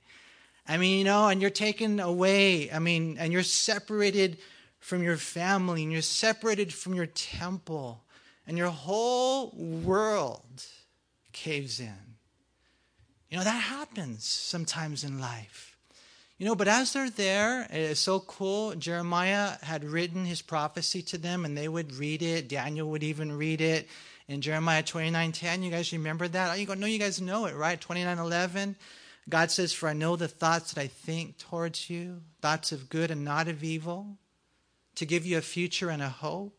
I 0.66 0.76
mean, 0.76 0.98
you 0.98 1.04
know, 1.04 1.28
and 1.28 1.40
you're 1.40 1.50
taken 1.50 2.00
away, 2.00 2.70
I 2.70 2.78
mean, 2.78 3.16
and 3.18 3.32
you're 3.32 3.42
separated 3.42 4.38
from 4.80 5.02
your 5.02 5.16
family, 5.16 5.82
and 5.82 5.92
you're 5.92 6.02
separated 6.02 6.72
from 6.72 6.94
your 6.94 7.06
temple, 7.06 8.02
and 8.46 8.56
your 8.56 8.68
whole 8.68 9.50
world 9.56 10.64
caves 11.32 11.80
in. 11.80 12.16
You 13.30 13.38
know, 13.38 13.44
that 13.44 13.50
happens 13.50 14.24
sometimes 14.24 15.04
in 15.04 15.18
life. 15.18 15.77
You 16.38 16.46
know, 16.46 16.54
but 16.54 16.68
as 16.68 16.92
they're 16.92 17.10
there, 17.10 17.66
it's 17.68 17.98
so 17.98 18.20
cool. 18.20 18.72
Jeremiah 18.76 19.56
had 19.60 19.84
written 19.84 20.24
his 20.24 20.40
prophecy 20.40 21.02
to 21.02 21.18
them 21.18 21.44
and 21.44 21.58
they 21.58 21.66
would 21.66 21.96
read 21.96 22.22
it. 22.22 22.48
Daniel 22.48 22.88
would 22.90 23.02
even 23.02 23.36
read 23.36 23.60
it. 23.60 23.88
In 24.28 24.40
Jeremiah 24.40 24.82
29 24.82 25.32
10, 25.32 25.62
you 25.64 25.70
guys 25.70 25.92
remember 25.92 26.28
that? 26.28 26.58
You 26.60 26.66
go, 26.66 26.74
no, 26.74 26.86
you 26.86 26.98
guys 26.98 27.20
know 27.20 27.46
it, 27.46 27.56
right? 27.56 27.80
29 27.80 28.18
11. 28.18 28.76
God 29.28 29.50
says, 29.50 29.72
For 29.72 29.88
I 29.88 29.94
know 29.94 30.16
the 30.16 30.28
thoughts 30.28 30.72
that 30.72 30.80
I 30.80 30.86
think 30.86 31.38
towards 31.38 31.90
you, 31.90 32.20
thoughts 32.40 32.70
of 32.70 32.88
good 32.88 33.10
and 33.10 33.24
not 33.24 33.48
of 33.48 33.64
evil, 33.64 34.18
to 34.94 35.06
give 35.06 35.26
you 35.26 35.38
a 35.38 35.42
future 35.42 35.90
and 35.90 36.02
a 36.02 36.08
hope, 36.08 36.56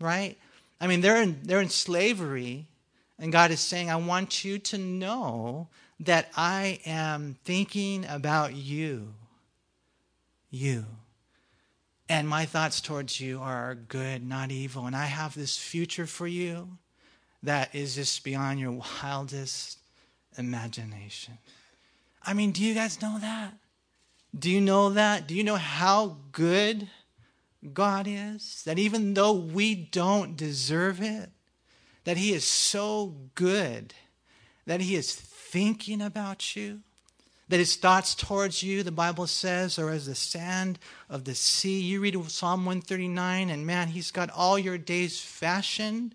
right? 0.00 0.38
I 0.80 0.86
mean, 0.86 1.00
they're 1.00 1.22
in, 1.22 1.40
they're 1.42 1.60
in 1.60 1.68
slavery, 1.68 2.66
and 3.18 3.30
God 3.30 3.50
is 3.50 3.60
saying, 3.60 3.90
I 3.90 3.96
want 3.96 4.44
you 4.44 4.58
to 4.58 4.78
know 4.78 5.68
that 6.02 6.30
I 6.36 6.80
am 6.84 7.36
thinking 7.44 8.04
about 8.08 8.54
you. 8.54 9.14
You. 10.50 10.84
And 12.08 12.28
my 12.28 12.44
thoughts 12.44 12.80
towards 12.80 13.20
you 13.20 13.40
are 13.40 13.74
good, 13.74 14.26
not 14.26 14.50
evil. 14.50 14.86
And 14.86 14.96
I 14.96 15.06
have 15.06 15.34
this 15.34 15.56
future 15.56 16.06
for 16.06 16.26
you 16.26 16.76
that 17.42 17.74
is 17.74 17.94
just 17.94 18.22
beyond 18.24 18.60
your 18.60 18.72
wildest 18.72 19.78
imagination. 20.36 21.38
I 22.22 22.34
mean, 22.34 22.52
do 22.52 22.62
you 22.62 22.74
guys 22.74 23.00
know 23.00 23.18
that? 23.20 23.54
Do 24.36 24.50
you 24.50 24.60
know 24.60 24.90
that? 24.90 25.28
Do 25.28 25.34
you 25.34 25.44
know 25.44 25.56
how 25.56 26.18
good 26.32 26.88
God 27.72 28.06
is? 28.08 28.62
That 28.64 28.78
even 28.78 29.14
though 29.14 29.32
we 29.32 29.74
don't 29.74 30.36
deserve 30.36 31.00
it, 31.00 31.30
that 32.04 32.16
He 32.16 32.32
is 32.32 32.44
so 32.44 33.14
good, 33.34 33.94
that 34.66 34.80
He 34.80 34.96
is 34.96 35.12
thinking 35.52 36.00
about 36.00 36.56
you, 36.56 36.80
that 37.50 37.58
his 37.58 37.76
thoughts 37.76 38.14
towards 38.14 38.62
you, 38.62 38.82
the 38.82 38.90
Bible 38.90 39.26
says, 39.26 39.78
are 39.78 39.90
as 39.90 40.06
the 40.06 40.14
sand 40.14 40.78
of 41.10 41.24
the 41.24 41.34
sea. 41.34 41.78
You 41.78 42.00
read 42.00 42.14
Psalm 42.30 42.64
139, 42.64 43.50
and 43.50 43.66
man, 43.66 43.88
he's 43.88 44.10
got 44.10 44.30
all 44.30 44.58
your 44.58 44.78
days 44.78 45.20
fashioned. 45.20 46.14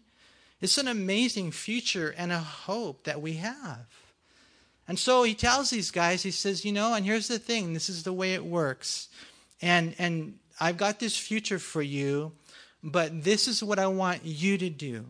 It's 0.59 0.79
an 0.79 0.87
amazing 0.87 1.51
future 1.51 2.15
and 2.17 2.31
a 2.31 2.39
hope 2.39 3.03
that 3.03 3.21
we 3.21 3.33
have. 3.33 3.85
And 4.87 4.97
so 4.97 5.21
he 5.21 5.35
tells 5.35 5.69
these 5.69 5.91
guys, 5.91 6.23
he 6.23 6.31
says, 6.31 6.65
you 6.65 6.71
know, 6.71 6.95
and 6.95 7.05
here's 7.05 7.27
the 7.27 7.37
thing, 7.37 7.73
this 7.73 7.89
is 7.89 8.01
the 8.01 8.13
way 8.13 8.33
it 8.33 8.43
works. 8.43 9.09
And 9.61 9.93
and 9.99 10.39
I've 10.59 10.77
got 10.77 10.99
this 10.99 11.15
future 11.15 11.59
for 11.59 11.83
you, 11.83 12.31
but 12.81 13.23
this 13.23 13.47
is 13.47 13.63
what 13.63 13.77
I 13.77 13.87
want 13.87 14.25
you 14.25 14.57
to 14.57 14.69
do. 14.69 15.05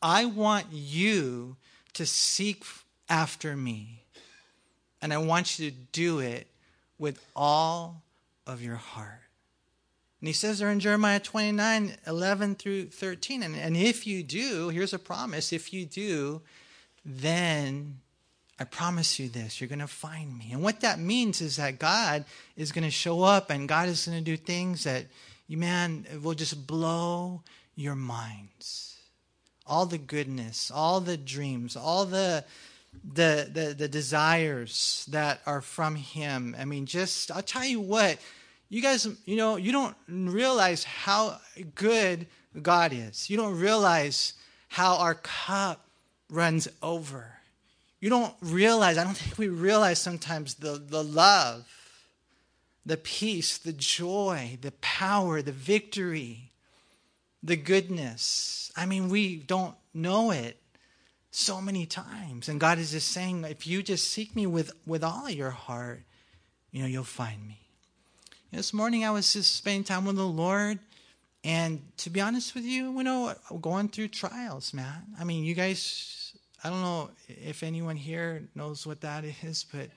I 0.00 0.24
want 0.24 0.68
you 0.70 1.56
to 1.94 2.06
seek 2.06 2.64
after 3.08 3.56
me. 3.56 4.04
And 5.02 5.12
I 5.12 5.18
want 5.18 5.58
you 5.58 5.70
to 5.70 5.76
do 5.92 6.18
it 6.20 6.46
with 6.98 7.24
all 7.34 8.02
of 8.46 8.62
your 8.62 8.76
heart. 8.76 9.20
And 10.20 10.28
he 10.28 10.32
says 10.32 10.58
there 10.58 10.70
in 10.70 10.80
Jeremiah 10.80 11.20
29 11.20 11.96
11 12.06 12.54
through 12.54 12.86
13. 12.86 13.42
And, 13.42 13.54
and 13.54 13.76
if 13.76 14.06
you 14.06 14.22
do, 14.22 14.70
here's 14.70 14.94
a 14.94 14.98
promise 14.98 15.52
if 15.52 15.72
you 15.72 15.84
do, 15.84 16.40
then 17.04 17.98
I 18.58 18.64
promise 18.64 19.18
you 19.18 19.28
this, 19.28 19.60
you're 19.60 19.68
going 19.68 19.80
to 19.80 19.86
find 19.86 20.36
me. 20.36 20.48
And 20.52 20.62
what 20.62 20.80
that 20.80 20.98
means 20.98 21.42
is 21.42 21.56
that 21.56 21.78
God 21.78 22.24
is 22.56 22.72
going 22.72 22.84
to 22.84 22.90
show 22.90 23.22
up 23.22 23.50
and 23.50 23.68
God 23.68 23.88
is 23.88 24.06
going 24.06 24.18
to 24.18 24.24
do 24.24 24.36
things 24.36 24.84
that, 24.84 25.06
you 25.46 25.58
man, 25.58 26.06
will 26.22 26.34
just 26.34 26.66
blow 26.66 27.42
your 27.74 27.94
minds. 27.94 28.96
All 29.66 29.84
the 29.84 29.98
goodness, 29.98 30.70
all 30.74 31.00
the 31.00 31.18
dreams, 31.18 31.76
all 31.76 32.06
the 32.06 32.44
the 33.04 33.48
the, 33.52 33.74
the 33.74 33.88
desires 33.88 35.06
that 35.10 35.40
are 35.46 35.60
from 35.60 35.96
him. 35.96 36.56
I 36.58 36.64
mean, 36.64 36.86
just 36.86 37.30
I'll 37.30 37.42
tell 37.42 37.64
you 37.64 37.80
what, 37.80 38.18
you 38.68 38.82
guys, 38.82 39.08
you 39.24 39.36
know, 39.36 39.56
you 39.56 39.72
don't 39.72 39.96
realize 40.08 40.84
how 40.84 41.38
good 41.74 42.26
God 42.62 42.92
is. 42.92 43.30
You 43.30 43.36
don't 43.36 43.58
realize 43.58 44.34
how 44.68 44.96
our 44.96 45.14
cup 45.14 45.86
runs 46.28 46.68
over 46.82 47.36
you 48.00 48.10
don't 48.10 48.34
realize, 48.40 48.98
I 48.98 49.04
don't 49.04 49.16
think 49.16 49.38
we 49.38 49.48
realize 49.48 49.98
sometimes 49.98 50.54
the, 50.54 50.72
the 50.72 51.02
love, 51.02 51.66
the 52.84 52.96
peace, 52.96 53.58
the 53.58 53.72
joy, 53.72 54.58
the 54.60 54.72
power, 54.80 55.42
the 55.42 55.52
victory, 55.52 56.52
the 57.42 57.56
goodness. 57.56 58.70
I 58.76 58.86
mean, 58.86 59.08
we 59.08 59.36
don't 59.36 59.74
know 59.94 60.30
it 60.30 60.56
so 61.36 61.60
many 61.60 61.86
times. 61.86 62.48
And 62.48 62.58
God 62.58 62.78
is 62.78 62.92
just 62.92 63.08
saying, 63.08 63.44
if 63.44 63.66
you 63.66 63.82
just 63.82 64.08
seek 64.08 64.34
me 64.34 64.46
with, 64.46 64.72
with 64.86 65.04
all 65.04 65.28
your 65.28 65.50
heart, 65.50 66.02
you 66.70 66.80
know, 66.80 66.88
you'll 66.88 67.04
find 67.04 67.46
me. 67.46 67.60
This 68.52 68.72
morning 68.72 69.04
I 69.04 69.10
was 69.10 69.32
just 69.32 69.54
spending 69.54 69.84
time 69.84 70.04
with 70.04 70.16
the 70.16 70.26
Lord. 70.26 70.78
And 71.44 71.82
to 71.98 72.10
be 72.10 72.20
honest 72.20 72.54
with 72.54 72.64
you, 72.64 72.96
you 72.96 73.02
know, 73.02 73.34
going 73.60 73.88
through 73.88 74.08
trials, 74.08 74.72
man. 74.72 75.04
I 75.20 75.24
mean, 75.24 75.44
you 75.44 75.54
guys 75.54 76.16
I 76.64 76.70
don't 76.70 76.80
know 76.80 77.10
if 77.28 77.62
anyone 77.62 77.96
here 77.96 78.48
knows 78.56 78.86
what 78.86 79.00
that 79.02 79.24
is, 79.42 79.64
but 79.72 79.90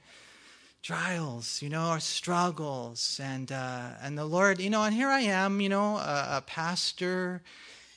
trials, 0.84 1.62
you 1.64 1.70
know, 1.70 1.82
our 1.82 2.00
struggles, 2.00 3.20
and 3.24 3.52
uh, 3.52 3.90
and 4.02 4.18
the 4.18 4.26
Lord, 4.26 4.60
you 4.60 4.70
know, 4.70 4.84
and 4.84 4.94
here 4.94 5.08
I 5.08 5.22
am, 5.22 5.62
you 5.62 5.70
know, 5.70 5.98
a, 5.98 6.38
a, 6.38 6.44
pastor, 6.46 7.42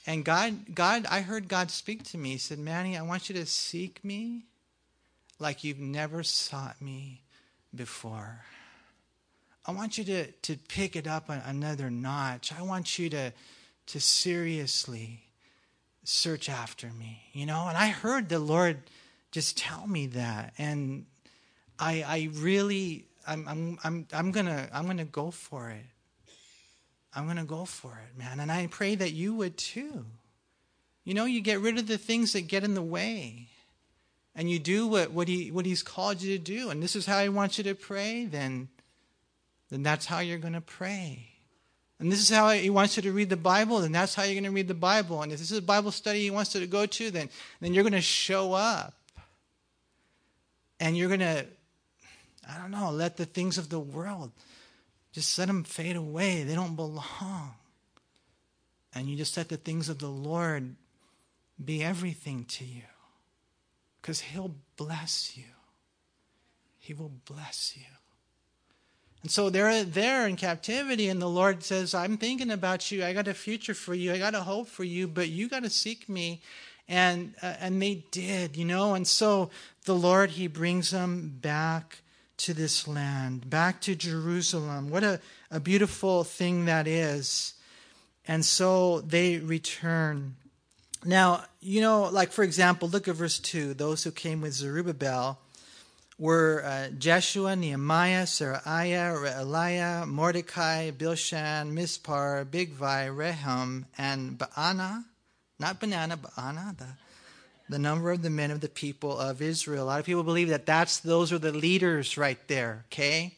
and 0.06 0.24
God, 0.24 0.74
God, 0.74 1.06
I 1.08 1.20
heard 1.20 1.48
God 1.48 1.70
speak 1.70 2.02
to 2.04 2.18
me. 2.18 2.32
He 2.32 2.38
said, 2.38 2.58
"Manny, 2.58 2.96
I 2.96 3.02
want 3.02 3.28
you 3.28 3.34
to 3.36 3.46
seek 3.46 4.04
me 4.04 4.46
like 5.38 5.64
you've 5.64 5.78
never 5.78 6.22
sought 6.22 6.80
me 6.80 7.22
before. 7.74 8.44
I 9.64 9.72
want 9.72 9.98
you 9.98 10.04
to 10.04 10.32
to 10.32 10.56
pick 10.68 10.96
it 10.96 11.06
up 11.06 11.30
on 11.30 11.38
another 11.46 11.90
notch. 11.90 12.52
I 12.52 12.62
want 12.62 12.98
you 12.98 13.08
to 13.10 13.32
to 13.86 14.00
seriously." 14.00 15.24
search 16.04 16.48
after 16.48 16.88
me, 16.88 17.22
you 17.32 17.46
know? 17.46 17.66
And 17.68 17.76
I 17.76 17.88
heard 17.88 18.28
the 18.28 18.38
Lord 18.38 18.78
just 19.30 19.56
tell 19.56 19.86
me 19.86 20.08
that. 20.08 20.54
And 20.58 21.06
I, 21.78 22.02
I 22.06 22.28
really, 22.34 23.06
I'm, 23.26 23.46
I'm, 23.48 23.78
I'm, 23.84 24.06
I'm 24.12 24.30
gonna, 24.32 24.68
I'm 24.72 24.86
gonna 24.86 25.04
go 25.04 25.30
for 25.30 25.70
it. 25.70 25.84
I'm 27.14 27.26
gonna 27.26 27.44
go 27.44 27.64
for 27.64 28.00
it, 28.06 28.18
man. 28.18 28.40
And 28.40 28.50
I 28.50 28.66
pray 28.68 28.94
that 28.94 29.12
you 29.12 29.34
would 29.34 29.56
too. 29.56 30.06
You 31.04 31.14
know, 31.14 31.24
you 31.24 31.40
get 31.40 31.60
rid 31.60 31.78
of 31.78 31.86
the 31.86 31.98
things 31.98 32.32
that 32.32 32.42
get 32.42 32.64
in 32.64 32.74
the 32.74 32.82
way. 32.82 33.48
And 34.34 34.50
you 34.50 34.58
do 34.58 34.86
what, 34.86 35.10
what, 35.10 35.28
he, 35.28 35.50
what 35.50 35.66
he's 35.66 35.82
called 35.82 36.22
you 36.22 36.38
to 36.38 36.42
do. 36.42 36.70
And 36.70 36.82
this 36.82 36.96
is 36.96 37.04
how 37.04 37.22
he 37.22 37.28
wants 37.28 37.58
you 37.58 37.64
to 37.64 37.74
pray, 37.74 38.24
then, 38.24 38.68
then 39.68 39.82
that's 39.82 40.06
how 40.06 40.20
you're 40.20 40.38
going 40.38 40.54
to 40.54 40.62
pray. 40.62 41.28
And 42.00 42.10
this 42.10 42.18
is 42.18 42.30
how 42.30 42.50
he 42.50 42.70
wants 42.70 42.96
you 42.96 43.02
to 43.02 43.12
read 43.12 43.28
the 43.28 43.36
Bible, 43.36 43.78
and 43.78 43.94
that's 43.94 44.14
how 44.14 44.22
you're 44.22 44.34
going 44.34 44.44
to 44.44 44.50
read 44.50 44.68
the 44.68 44.74
Bible. 44.74 45.22
And 45.22 45.30
if 45.30 45.38
this 45.38 45.50
is 45.50 45.58
a 45.58 45.62
Bible 45.62 45.92
study 45.92 46.22
he 46.22 46.30
wants 46.30 46.54
you 46.54 46.60
to 46.60 46.66
go 46.66 46.86
to, 46.86 47.10
then, 47.10 47.28
then 47.60 47.74
you're 47.74 47.84
going 47.84 47.92
to 47.92 48.00
show 48.00 48.54
up. 48.54 48.94
And 50.80 50.96
you're 50.96 51.08
going 51.08 51.20
to, 51.20 51.46
I 52.50 52.58
don't 52.58 52.72
know, 52.72 52.90
let 52.90 53.18
the 53.18 53.26
things 53.26 53.58
of 53.58 53.68
the 53.68 53.78
world, 53.78 54.32
just 55.12 55.38
let 55.38 55.48
them 55.48 55.64
fade 55.64 55.96
away. 55.96 56.42
They 56.42 56.54
don't 56.54 56.76
belong. 56.76 57.54
And 58.94 59.08
you 59.08 59.16
just 59.16 59.36
let 59.36 59.48
the 59.48 59.56
things 59.56 59.88
of 59.88 59.98
the 59.98 60.08
Lord 60.08 60.76
be 61.62 61.82
everything 61.82 62.44
to 62.46 62.64
you. 62.64 62.82
Because 64.00 64.20
he'll 64.20 64.54
bless 64.76 65.36
you. 65.36 65.44
He 66.78 66.92
will 66.94 67.12
bless 67.24 67.74
you. 67.76 67.84
And 69.22 69.30
so 69.30 69.50
they're 69.50 69.84
there 69.84 70.26
in 70.26 70.34
captivity, 70.34 71.08
and 71.08 71.22
the 71.22 71.28
Lord 71.28 71.62
says, 71.62 71.94
I'm 71.94 72.16
thinking 72.16 72.50
about 72.50 72.90
you. 72.90 73.04
I 73.04 73.12
got 73.12 73.28
a 73.28 73.34
future 73.34 73.74
for 73.74 73.94
you. 73.94 74.12
I 74.12 74.18
got 74.18 74.34
a 74.34 74.40
hope 74.40 74.66
for 74.66 74.82
you, 74.82 75.06
but 75.06 75.28
you 75.28 75.48
got 75.48 75.62
to 75.62 75.70
seek 75.70 76.08
me. 76.08 76.42
And, 76.88 77.34
uh, 77.40 77.54
and 77.60 77.80
they 77.80 78.04
did, 78.10 78.56
you 78.56 78.64
know. 78.64 78.94
And 78.94 79.06
so 79.06 79.50
the 79.84 79.94
Lord, 79.94 80.30
He 80.30 80.48
brings 80.48 80.90
them 80.90 81.38
back 81.40 82.00
to 82.42 82.54
this 82.54 82.88
land, 82.88 83.48
back 83.48 83.80
to 83.82 83.94
Jerusalem. 83.94 84.90
What 84.90 85.04
a, 85.04 85.20
a 85.50 85.60
beautiful 85.60 86.24
thing 86.24 86.64
that 86.64 86.88
is. 86.88 87.54
And 88.26 88.44
so 88.44 89.00
they 89.00 89.38
return. 89.38 90.36
Now, 91.04 91.44
you 91.60 91.80
know, 91.80 92.02
like 92.04 92.32
for 92.32 92.42
example, 92.42 92.88
look 92.88 93.08
at 93.08 93.14
verse 93.14 93.38
2 93.38 93.74
those 93.74 94.04
who 94.04 94.10
came 94.10 94.40
with 94.40 94.52
Zerubbabel 94.52 95.38
were 96.18 96.62
uh, 96.64 96.88
Jeshua, 96.96 97.56
Nehemiah, 97.56 98.24
Seraiah, 98.24 99.16
Reelaiah, 99.16 100.06
Mordecai, 100.06 100.90
Bilshan, 100.90 101.72
Mispar, 101.72 102.44
Bigvai, 102.44 103.08
Rehum, 103.10 103.86
and 103.98 104.38
Baana, 104.38 105.04
not 105.58 105.80
banana, 105.80 106.16
Baana, 106.16 106.76
the, 106.78 106.86
the 107.72 107.78
number 107.78 108.10
of 108.10 108.22
the 108.22 108.30
men 108.30 108.50
of 108.50 108.60
the 108.60 108.68
people 108.68 109.18
of 109.18 109.42
Israel. 109.42 109.84
A 109.84 109.86
lot 109.86 110.00
of 110.00 110.06
people 110.06 110.22
believe 110.22 110.50
that 110.50 110.66
that's 110.66 111.00
those 111.00 111.32
are 111.32 111.38
the 111.38 111.52
leaders 111.52 112.16
right 112.18 112.38
there, 112.46 112.84
okay? 112.92 113.34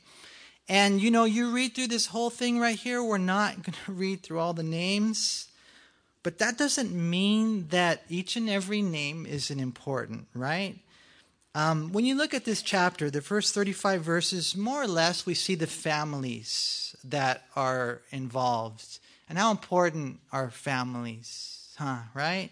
And 0.68 1.00
you 1.00 1.10
know, 1.10 1.24
you 1.24 1.50
read 1.50 1.74
through 1.74 1.86
this 1.88 2.06
whole 2.06 2.30
thing 2.30 2.58
right 2.58 2.78
here, 2.78 3.02
we're 3.02 3.18
not 3.18 3.54
going 3.62 3.76
to 3.86 3.92
read 3.92 4.22
through 4.22 4.40
all 4.40 4.52
the 4.52 4.62
names. 4.62 5.48
But 6.22 6.38
that 6.38 6.56
doesn't 6.58 6.92
mean 6.92 7.68
that 7.68 8.02
each 8.08 8.36
and 8.36 8.48
every 8.48 8.82
name 8.82 9.26
isn't 9.26 9.60
important, 9.60 10.26
right? 10.34 10.78
Um, 11.54 11.92
when 11.92 12.04
you 12.04 12.16
look 12.16 12.34
at 12.34 12.44
this 12.44 12.62
chapter, 12.62 13.10
the 13.10 13.20
first 13.20 13.54
35 13.54 14.02
verses, 14.02 14.56
more 14.56 14.82
or 14.82 14.88
less, 14.88 15.26
we 15.26 15.34
see 15.34 15.54
the 15.54 15.66
families 15.66 16.96
that 17.04 17.44
are 17.54 18.00
involved 18.10 18.98
and 19.28 19.38
how 19.38 19.50
important 19.50 20.18
are 20.32 20.50
families, 20.50 21.74
huh? 21.78 21.98
Right? 22.14 22.50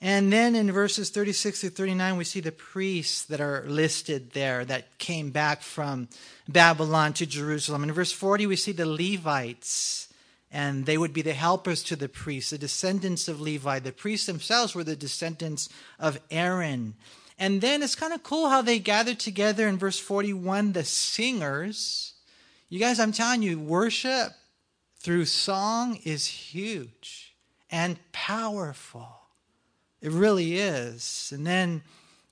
And 0.00 0.30
then 0.30 0.54
in 0.54 0.70
verses 0.70 1.08
36 1.08 1.60
through 1.60 1.70
39, 1.70 2.16
we 2.16 2.24
see 2.24 2.40
the 2.40 2.52
priests 2.52 3.24
that 3.24 3.40
are 3.40 3.64
listed 3.66 4.32
there 4.32 4.64
that 4.66 4.98
came 4.98 5.30
back 5.30 5.62
from 5.62 6.08
Babylon 6.46 7.14
to 7.14 7.26
Jerusalem. 7.26 7.82
In 7.82 7.92
verse 7.92 8.12
40, 8.12 8.46
we 8.46 8.56
see 8.56 8.72
the 8.72 8.84
Levites, 8.86 10.12
and 10.52 10.84
they 10.84 10.98
would 10.98 11.14
be 11.14 11.22
the 11.22 11.32
helpers 11.32 11.82
to 11.84 11.96
the 11.96 12.10
priests, 12.10 12.50
the 12.50 12.58
descendants 12.58 13.26
of 13.26 13.40
Levi. 13.40 13.78
The 13.78 13.92
priests 13.92 14.26
themselves 14.26 14.74
were 14.74 14.84
the 14.84 14.96
descendants 14.96 15.70
of 15.98 16.20
Aaron. 16.30 16.94
And 17.38 17.62
then 17.62 17.82
it's 17.82 17.94
kind 17.94 18.12
of 18.12 18.22
cool 18.22 18.50
how 18.50 18.62
they 18.62 18.78
gathered 18.78 19.18
together 19.18 19.66
in 19.66 19.78
verse 19.78 19.98
41, 19.98 20.72
the 20.72 20.84
singers. 20.84 22.12
You 22.68 22.78
guys, 22.78 23.00
I'm 23.00 23.12
telling 23.12 23.42
you, 23.42 23.58
worship 23.58 24.32
through 24.98 25.24
song 25.24 26.00
is 26.04 26.26
huge 26.26 27.34
and 27.70 27.98
powerful. 28.12 29.15
It 30.00 30.12
really 30.12 30.56
is. 30.56 31.32
And 31.34 31.46
then, 31.46 31.82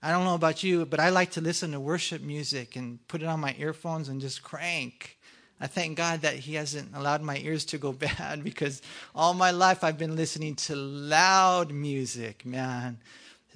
I 0.03 0.11
don't 0.11 0.25
know 0.25 0.35
about 0.35 0.63
you, 0.63 0.85
but 0.85 1.01
I 1.01 1.09
like 1.09 1.31
to 1.33 1.41
listen 1.41 1.73
to 1.73 1.81
worship 1.81 2.21
music 2.21 2.77
and 2.77 2.99
put 3.09 3.23
it 3.23 3.27
on 3.27 3.41
my 3.41 3.57
earphones 3.59 4.09
and 4.09 4.21
just 4.21 4.43
crank. 4.43 5.19
I 5.61 5.67
thank 5.67 5.97
God 5.97 6.21
that 6.21 6.35
He 6.35 6.55
hasn't 6.57 6.95
allowed 6.95 7.23
my 7.23 7.39
ears 7.39 7.65
to 7.67 7.79
go 7.79 7.93
bad 8.19 8.45
because 8.45 8.83
all 9.15 9.33
my 9.33 9.51
life 9.51 9.83
I've 9.83 9.97
been 9.97 10.15
listening 10.15 10.57
to 10.57 10.77
loud 10.77 11.73
music, 11.73 12.45
man. 12.45 12.99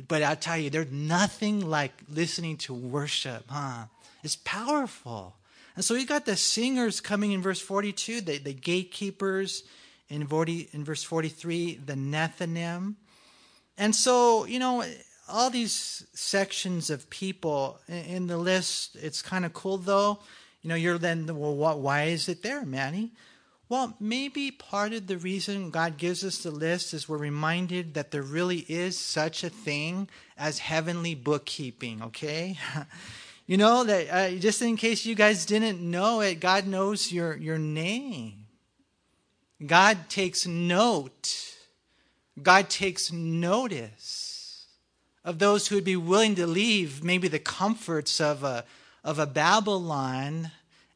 But 0.07 0.23
I 0.23 0.37
tell 0.37 0.57
you, 0.57 0.71
there's 0.71 0.91
nothing 0.91 1.69
like 1.69 1.93
listening 2.09 2.57
to 2.59 2.73
worship, 2.75 3.45
huh? 3.49 3.85
It's 4.23 4.37
powerful. 4.37 5.37
And 5.77 5.85
so 5.85 5.95
you 5.95 6.07
got 6.07 6.25
the 6.25 6.37
singers 6.37 7.01
coming 7.01 7.33
in 7.33 7.43
verse 7.43 7.61
42, 7.61 8.21
the, 8.21 8.39
the 8.39 8.53
gatekeepers 8.55 9.65
in, 10.09 10.27
40, 10.27 10.71
in 10.73 10.85
verse 10.85 11.03
43, 11.03 11.81
the 11.85 11.95
Nethinim. 11.95 12.95
And 13.79 13.95
so, 13.95 14.45
you 14.45 14.59
know, 14.59 14.85
all 15.29 15.51
these 15.51 16.05
sections 16.13 16.91
of 16.91 17.09
people 17.09 17.81
in 17.89 18.27
the 18.27 18.37
list, 18.37 18.97
it's 19.01 19.23
kind 19.23 19.45
of 19.45 19.53
cool 19.53 19.79
though. 19.79 20.19
You 20.63 20.69
know, 20.69 20.75
you're 20.75 20.99
then, 20.99 21.27
well, 21.27 21.55
what, 21.55 21.79
why 21.79 22.05
is 22.05 22.29
it 22.29 22.43
there, 22.43 22.67
Manny? 22.67 23.13
Well, 23.69 23.95
maybe 24.01 24.51
part 24.51 24.93
of 24.95 25.07
the 25.07 25.19
reason 25.19 25.71
God 25.71 25.99
gives 25.99 26.25
us 26.25 26.39
the 26.39 26.51
list 26.51 26.95
is 26.95 27.09
we're 27.09 27.19
reminded 27.19 27.95
that 27.95 28.11
there 28.11 28.23
really 28.23 28.61
is 28.61 28.99
such 28.99 29.45
a 29.45 29.51
thing 29.51 30.09
as 30.39 30.59
heavenly 30.59 31.15
bookkeeping, 31.15 32.03
okay? 32.03 32.59
you 33.47 33.59
know, 33.59 33.85
that 33.85 34.09
uh, 34.11 34.31
just 34.39 34.63
in 34.63 34.77
case 34.77 35.05
you 35.05 35.15
guys 35.15 35.45
didn't 35.45 35.83
know 35.83 36.23
it, 36.23 36.41
God 36.41 36.67
knows 36.67 37.13
your, 37.13 37.37
your 37.37 37.59
name. 37.59 38.47
God 39.65 40.09
takes 40.09 40.47
note, 40.47 41.58
God 42.43 42.71
takes 42.71 43.13
notice 43.13 44.67
of 45.25 45.39
those 45.39 45.69
who 45.69 45.75
would 45.75 45.85
be 45.85 45.97
willing 45.97 46.35
to 46.37 46.47
leave 46.47 47.05
maybe 47.05 47.29
the 47.29 47.39
comforts 47.39 48.21
of 48.21 48.45
a, 48.45 48.65
of 49.05 49.19
a 49.19 49.27
Babylon 49.27 50.51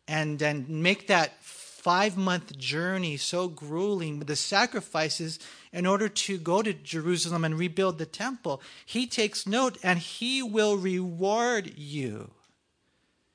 and, 0.09 0.41
and 0.41 0.69
make 0.69 1.07
that 1.09 1.43
five 1.43 2.17
month 2.17 2.57
journey 2.57 3.17
so 3.17 3.49
grueling 3.49 4.19
with 4.19 4.29
the 4.29 4.37
sacrifices 4.37 5.39
in 5.73 5.85
order 5.85 6.09
to 6.09 6.39
go 6.39 6.63
to 6.63 6.73
Jerusalem 6.73 7.45
and 7.45 7.59
rebuild 7.59 7.99
the 7.99 8.07
temple. 8.07 8.63
He 8.87 9.07
takes 9.07 9.47
note 9.47 9.79
and 9.83 9.99
he 9.99 10.43
will 10.43 10.77
reward 10.77 11.77
you. 11.77 12.31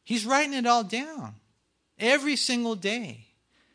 He's 0.04 0.26
writing 0.26 0.54
it 0.54 0.66
all 0.66 0.86
down 0.86 1.36
every 2.00 2.38
single 2.38 2.76
day. 2.76 3.26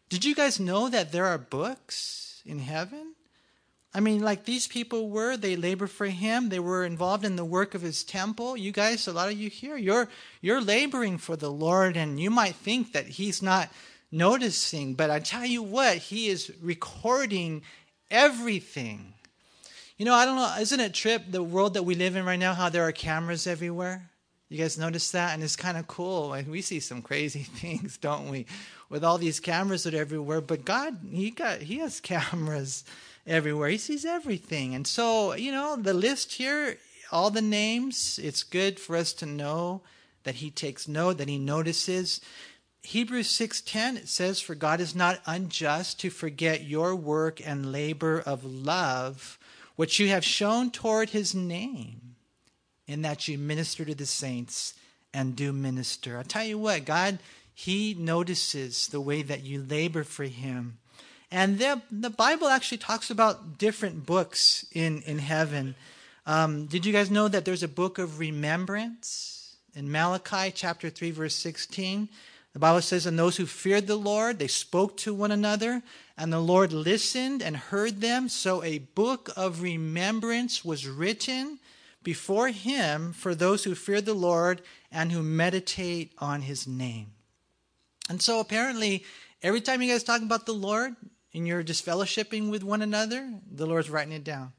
Did 0.09 0.25
you 0.25 0.35
guys 0.35 0.59
know 0.59 0.89
that 0.89 1.13
there 1.13 1.27
are 1.27 1.39
books 1.39 2.43
in 2.47 2.59
heaven? 2.59 3.15
I 3.95 4.01
mean, 4.01 4.23
like 4.23 4.45
these 4.45 4.67
people 4.67 5.11
were, 5.11 5.37
they 5.37 5.55
labor 5.55 5.87
for 5.87 6.07
him. 6.07 6.49
They 6.49 6.59
were 6.59 6.85
involved 6.85 7.25
in 7.25 7.37
the 7.37 7.45
work 7.45 7.75
of 7.75 7.83
his 7.83 8.05
temple. 8.05 8.57
You 8.57 8.73
guys, 8.73 9.07
a 9.07 9.13
lot 9.13 9.31
of 9.31 9.39
you 9.39 9.51
here, 9.51 9.77
you're 9.77 10.09
you're 10.41 10.63
laboring 10.63 11.19
for 11.19 11.37
the 11.37 11.51
Lord, 11.51 11.97
and 11.97 12.19
you 12.19 12.31
might 12.31 12.55
think 12.55 12.93
that 12.93 13.07
he's 13.07 13.43
not 13.43 13.69
noticing, 14.11 14.95
but 14.95 15.11
I 15.11 15.19
tell 15.19 15.45
you 15.45 15.63
what, 15.63 15.97
he 15.97 16.29
is 16.29 16.53
recording 16.61 17.63
everything. 18.11 19.15
You 19.97 20.05
know, 20.05 20.15
I 20.15 20.25
don't 20.25 20.37
know, 20.37 20.55
isn't 20.61 20.81
it 20.81 20.95
trip 20.95 21.25
the 21.31 21.43
world 21.43 21.75
that 21.75 21.85
we 21.85 21.95
live 21.95 22.17
in 22.17 22.25
right 22.25 22.39
now, 22.39 22.55
how 22.55 22.69
there 22.69 22.87
are 22.87 22.93
cameras 22.93 23.47
everywhere? 23.47 24.11
You 24.49 24.59
guys 24.59 24.77
notice 24.77 25.11
that? 25.13 25.33
And 25.33 25.43
it's 25.43 25.57
kind 25.57 25.79
of 25.79 25.87
cool. 25.87 26.35
And 26.35 26.49
we 26.49 26.61
see 26.61 26.79
some 26.79 27.01
crazy 27.01 27.43
things, 27.43 27.97
don't 27.97 28.29
we? 28.29 28.47
With 28.91 29.03
all 29.03 29.17
these 29.17 29.41
cameras 29.41 29.85
that 29.85 29.95
are 29.95 30.01
everywhere. 30.01 30.43
But 30.43 30.67
God, 30.67 30.99
He 31.11 31.31
got 31.31 31.63
He 31.63 31.79
has 31.79 32.01
cameras 32.01 32.85
everywhere. 33.27 33.69
He 33.71 33.79
sees 33.79 34.05
everything. 34.05 34.75
And 34.75 34.87
so, 34.87 35.35
you 35.35 35.53
know, 35.53 35.77
the 35.77 35.95
list 35.95 36.33
here, 36.33 36.79
all 37.11 37.31
the 37.31 37.43
names, 37.43 38.19
it's 38.23 38.43
good 38.43 38.81
for 38.81 38.97
us 38.97 39.13
to 39.15 39.27
know 39.27 39.83
that 40.25 40.37
He 40.37 40.51
takes 40.51 40.89
note, 40.89 41.19
that 41.19 41.29
He 41.29 41.39
notices. 41.39 42.21
Hebrews 42.83 43.29
6:10 43.29 43.97
it 43.97 44.09
says 44.09 44.41
for 44.41 44.55
God 44.55 44.81
is 44.81 44.95
not 44.95 45.23
unjust 45.25 46.01
to 46.01 46.11
forget 46.11 46.65
your 46.65 46.97
work 46.97 47.41
and 47.45 47.71
labor 47.71 48.21
of 48.21 48.45
love 48.45 49.39
which 49.77 49.99
you 49.99 50.09
have 50.09 50.25
shown 50.25 50.71
toward 50.71 51.11
his 51.11 51.35
name 51.35 52.17
in 52.87 53.03
that 53.03 53.29
you 53.29 53.39
minister 53.39 53.85
to 53.85 53.95
the 53.95 54.07
saints 54.07 54.75
and 55.15 55.37
do 55.37 55.53
minister. 55.53 56.19
I 56.19 56.23
tell 56.23 56.45
you 56.45 56.59
what, 56.59 56.85
God, 56.85 57.19
He 57.55 57.95
notices 57.95 58.89
the 58.89 59.01
way 59.01 59.23
that 59.23 59.45
you 59.45 59.63
labor 59.63 60.05
for 60.05 60.25
Him. 60.25 60.79
And 61.33 61.59
the, 61.59 61.81
the 61.91 62.11
Bible 62.11 62.47
actually 62.47 62.77
talks 62.77 63.11
about 63.11 63.57
different 63.57 64.05
books 64.05 64.67
in, 64.73 65.01
in 65.07 65.19
heaven. 65.19 65.75
Um, 66.27 66.67
did 66.67 66.85
you 66.85 66.93
guys 66.93 67.11
know 67.11 67.27
that 67.27 67.47
there's 67.47 67.63
a 67.63 67.69
book 67.69 67.99
of 67.99 68.19
remembrance? 68.19 69.57
In 69.75 69.91
Malachi 69.91 70.53
chapter 70.55 70.91
3, 70.91 71.11
verse 71.11 71.35
16, 71.35 72.11
the 72.53 72.59
Bible 72.59 72.83
says, 72.83 73.07
And 73.07 73.19
those 73.19 73.39
who 73.39 73.47
feared 73.47 73.87
the 73.87 73.97
Lord, 73.97 74.39
they 74.39 74.47
spoke 74.47 74.99
to 74.99 75.15
one 75.15 75.33
another, 75.33 75.83
and 76.19 76.31
the 76.31 76.39
Lord 76.39 76.71
listened 76.71 77.43
and 77.43 77.57
heard 77.57 78.03
them. 78.03 78.29
So 78.29 78.63
a 78.63 78.81
book 78.81 79.31
of 79.35 79.63
remembrance 79.63 80.63
was 80.63 80.87
written 80.87 81.61
before 82.03 82.49
him 82.49 83.15
for 83.15 83.35
those 83.35 83.65
who 83.65 83.75
fear 83.75 84.03
the 84.03 84.13
Lord 84.13 84.61
and 84.91 85.11
who 85.11 85.23
meditate 85.23 86.13
on 86.19 86.43
his 86.43 86.67
name. 86.69 87.07
And 88.11 88.21
so 88.21 88.39
apparently, 88.39 89.07
every 89.43 89.63
time 89.63 89.81
you 89.81 89.91
guys 89.91 90.05
talk 90.05 90.21
about 90.21 90.45
the 90.45 90.53
Lord 90.53 90.95
and 91.35 91.47
you're 91.47 91.63
just 91.63 91.85
fellowshipping 91.87 92.51
with 92.51 92.63
one 92.63 92.83
another, 92.83 93.33
the 93.51 93.67
Lord's 93.67 93.91
writing 93.91 94.13
it 94.13 94.25
down. 94.25 94.53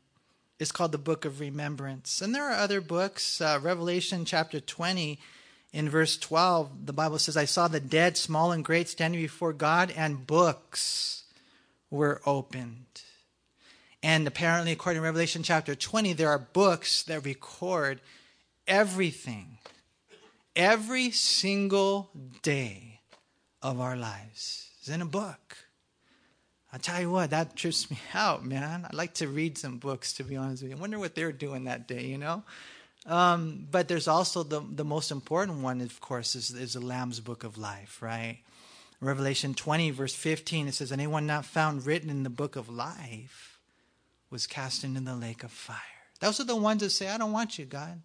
It's 0.59 0.71
called 0.71 0.91
the 0.91 0.97
Book 0.97 1.25
of 1.25 1.39
Remembrance. 1.39 2.21
And 2.21 2.33
there 2.33 2.49
are 2.49 2.55
other 2.55 2.81
books. 2.81 3.41
Uh, 3.41 3.59
Revelation 3.62 4.25
chapter 4.25 4.59
20, 4.59 5.19
in 5.73 5.89
verse 5.89 6.17
12, 6.17 6.86
the 6.86 6.93
Bible 6.93 7.17
says, 7.17 7.36
I 7.36 7.45
saw 7.45 7.67
the 7.67 7.79
dead, 7.79 8.15
small 8.15 8.51
and 8.51 8.63
great, 8.63 8.88
standing 8.88 9.19
before 9.19 9.53
God, 9.53 9.91
and 9.95 10.25
books 10.25 11.23
were 11.89 12.21
opened. 12.25 13.01
And 14.03 14.27
apparently, 14.27 14.71
according 14.71 15.01
to 15.01 15.05
Revelation 15.05 15.41
chapter 15.41 15.73
20, 15.73 16.13
there 16.13 16.29
are 16.29 16.39
books 16.39 17.03
that 17.03 17.25
record 17.25 18.01
everything, 18.67 19.57
every 20.55 21.09
single 21.09 22.12
day 22.43 22.99
of 23.62 23.79
our 23.79 23.95
lives 23.95 24.69
is 24.81 24.89
in 24.89 25.01
a 25.01 25.05
book. 25.05 25.57
I'll 26.73 26.79
tell 26.79 26.99
you 26.99 27.12
what, 27.12 27.29
that 27.29 27.55
trips 27.55 27.91
me 27.91 27.99
out, 28.15 28.43
man. 28.43 28.86
I'd 28.86 28.95
like 28.95 29.13
to 29.15 29.27
read 29.27 29.59
some 29.59 29.77
books, 29.77 30.13
to 30.13 30.23
be 30.23 30.36
honest 30.36 30.63
with 30.63 30.71
you. 30.71 30.77
I 30.77 30.79
wonder 30.79 30.97
what 30.97 31.13
they're 31.13 31.31
doing 31.31 31.65
that 31.65 31.88
day, 31.88 32.05
you 32.05 32.17
know? 32.17 32.41
Um, 33.05 33.67
but 33.69 33.88
there's 33.88 34.07
also 34.07 34.41
the, 34.41 34.62
the 34.67 34.83
most 34.83 35.12
important 35.12 35.59
one, 35.59 35.81
of 35.81 36.01
course, 36.01 36.36
is, 36.36 36.49
is 36.49 36.73
the 36.73 36.79
Lamb's 36.79 37.19
Book 37.19 37.43
of 37.43 37.59
Life, 37.59 38.01
right? 38.01 38.39
Revelation 39.01 39.53
20, 39.53 39.91
verse 39.91 40.15
15, 40.15 40.69
it 40.69 40.73
says, 40.73 40.91
Anyone 40.91 41.27
not 41.27 41.45
found 41.45 41.86
written 41.86 42.09
in 42.09 42.23
the 42.23 42.29
book 42.29 42.55
of 42.55 42.69
life 42.69 43.59
was 44.31 44.47
cast 44.47 44.83
into 44.83 45.01
the 45.01 45.15
lake 45.15 45.43
of 45.43 45.51
fire. 45.51 45.77
Those 46.21 46.39
are 46.39 46.45
the 46.45 46.55
ones 46.55 46.81
that 46.81 46.89
say, 46.89 47.09
I 47.09 47.17
don't 47.17 47.33
want 47.33 47.59
you, 47.59 47.65
God. 47.65 48.01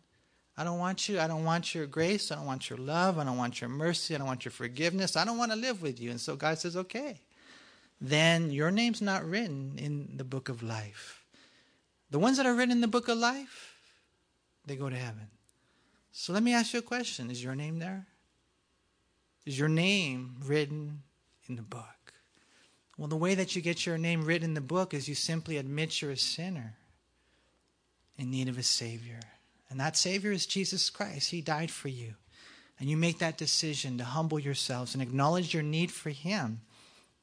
I 0.56 0.64
don't 0.64 0.80
want 0.80 1.08
you. 1.08 1.20
I 1.20 1.28
don't 1.28 1.44
want 1.44 1.74
your 1.74 1.86
grace. 1.86 2.32
I 2.32 2.34
don't 2.34 2.46
want 2.46 2.68
your 2.68 2.80
love. 2.80 3.16
I 3.18 3.24
don't 3.24 3.36
want 3.38 3.60
your 3.60 3.70
mercy. 3.70 4.14
I 4.14 4.18
don't 4.18 4.26
want 4.26 4.44
your 4.44 4.52
forgiveness. 4.52 5.16
I 5.16 5.24
don't 5.24 5.38
want 5.38 5.52
to 5.52 5.56
live 5.56 5.80
with 5.80 6.00
you. 6.00 6.10
And 6.10 6.20
so 6.20 6.34
God 6.34 6.58
says, 6.58 6.76
okay. 6.76 7.20
Then 8.00 8.50
your 8.50 8.70
name's 8.70 9.02
not 9.02 9.24
written 9.24 9.74
in 9.76 10.16
the 10.16 10.24
book 10.24 10.48
of 10.48 10.62
life. 10.62 11.24
The 12.10 12.18
ones 12.18 12.36
that 12.36 12.46
are 12.46 12.54
written 12.54 12.72
in 12.72 12.80
the 12.80 12.88
book 12.88 13.08
of 13.08 13.18
life, 13.18 13.76
they 14.64 14.76
go 14.76 14.88
to 14.88 14.96
heaven. 14.96 15.28
So 16.12 16.32
let 16.32 16.42
me 16.42 16.54
ask 16.54 16.72
you 16.72 16.78
a 16.78 16.82
question 16.82 17.30
Is 17.30 17.42
your 17.42 17.54
name 17.54 17.78
there? 17.78 18.06
Is 19.46 19.58
your 19.58 19.68
name 19.68 20.36
written 20.44 21.02
in 21.48 21.56
the 21.56 21.62
book? 21.62 22.12
Well, 22.96 23.08
the 23.08 23.16
way 23.16 23.34
that 23.34 23.54
you 23.54 23.62
get 23.62 23.86
your 23.86 23.96
name 23.96 24.24
written 24.24 24.50
in 24.50 24.54
the 24.54 24.60
book 24.60 24.92
is 24.92 25.08
you 25.08 25.14
simply 25.14 25.56
admit 25.56 26.02
you're 26.02 26.10
a 26.10 26.16
sinner 26.16 26.74
in 28.18 28.30
need 28.30 28.48
of 28.48 28.58
a 28.58 28.62
Savior. 28.62 29.20
And 29.70 29.78
that 29.78 29.96
Savior 29.96 30.32
is 30.32 30.46
Jesus 30.46 30.90
Christ. 30.90 31.30
He 31.30 31.40
died 31.40 31.70
for 31.70 31.88
you. 31.88 32.14
And 32.80 32.90
you 32.90 32.96
make 32.96 33.18
that 33.18 33.38
decision 33.38 33.98
to 33.98 34.04
humble 34.04 34.38
yourselves 34.38 34.94
and 34.94 35.02
acknowledge 35.02 35.54
your 35.54 35.62
need 35.62 35.90
for 35.90 36.10
Him. 36.10 36.60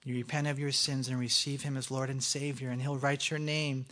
You 0.06 0.14
repent 0.14 0.46
of 0.46 0.60
your 0.60 0.72
sins 0.72 1.10
and 1.10 1.20
receive 1.20 1.64
Him 1.64 1.76
as 1.76 1.90
Lord 1.90 2.12
and 2.12 2.24
Savior, 2.24 2.70
and 2.70 2.80
He'll 2.80 2.96
write 2.96 3.32
your 3.32 3.40
name 3.40 3.88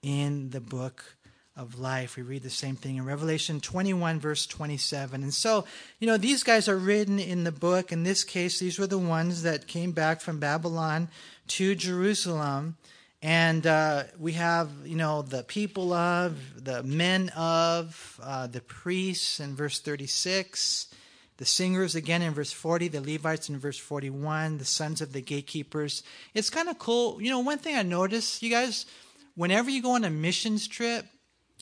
in 0.00 0.50
the 0.50 0.60
book 0.60 1.16
of 1.56 1.80
life. 1.80 2.16
We 2.16 2.22
read 2.22 2.44
the 2.44 2.50
same 2.50 2.76
thing 2.76 2.96
in 2.96 3.04
Revelation 3.04 3.60
21, 3.60 4.20
verse 4.20 4.46
27. 4.46 5.24
And 5.24 5.34
so, 5.34 5.64
you 5.98 6.06
know, 6.06 6.16
these 6.16 6.44
guys 6.44 6.68
are 6.68 6.76
written 6.76 7.18
in 7.18 7.42
the 7.42 7.50
book. 7.50 7.90
In 7.90 8.04
this 8.04 8.22
case, 8.22 8.60
these 8.60 8.78
were 8.78 8.86
the 8.86 8.96
ones 8.96 9.42
that 9.42 9.66
came 9.66 9.90
back 9.90 10.20
from 10.20 10.38
Babylon 10.38 11.08
to 11.48 11.74
Jerusalem. 11.74 12.76
And 13.20 13.66
uh, 13.66 14.04
we 14.20 14.34
have, 14.34 14.70
you 14.84 14.96
know, 14.96 15.22
the 15.22 15.42
people 15.42 15.92
of, 15.92 16.62
the 16.62 16.84
men 16.84 17.30
of, 17.30 18.20
uh, 18.22 18.46
the 18.46 18.60
priests 18.60 19.40
in 19.40 19.56
verse 19.56 19.80
36, 19.80 20.94
the 21.38 21.44
singers 21.44 21.94
again 21.94 22.22
in 22.22 22.32
verse 22.32 22.52
40, 22.52 22.88
the 22.88 23.00
Levites 23.00 23.48
in 23.48 23.58
verse 23.58 23.78
41, 23.78 24.58
the 24.58 24.64
sons 24.64 25.00
of 25.00 25.12
the 25.12 25.20
gatekeepers. 25.20 26.02
It's 26.34 26.50
kind 26.50 26.68
of 26.68 26.78
cool. 26.78 27.20
You 27.20 27.30
know, 27.30 27.40
one 27.40 27.58
thing 27.58 27.76
I 27.76 27.82
noticed, 27.82 28.42
you 28.42 28.50
guys, 28.50 28.86
whenever 29.34 29.70
you 29.70 29.82
go 29.82 29.92
on 29.92 30.04
a 30.04 30.10
missions 30.10 30.66
trip, 30.66 31.06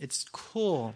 it's 0.01 0.25
cool 0.33 0.95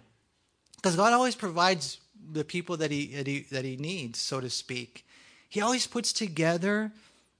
because 0.76 0.96
God 0.96 1.12
always 1.12 1.34
provides 1.34 1.98
the 2.32 2.44
people 2.44 2.76
that 2.76 2.90
he, 2.90 3.06
that 3.16 3.26
he 3.26 3.46
that 3.50 3.64
he 3.64 3.76
needs, 3.76 4.18
so 4.18 4.40
to 4.40 4.50
speak. 4.50 5.04
He 5.48 5.60
always 5.60 5.86
puts 5.86 6.12
together 6.12 6.92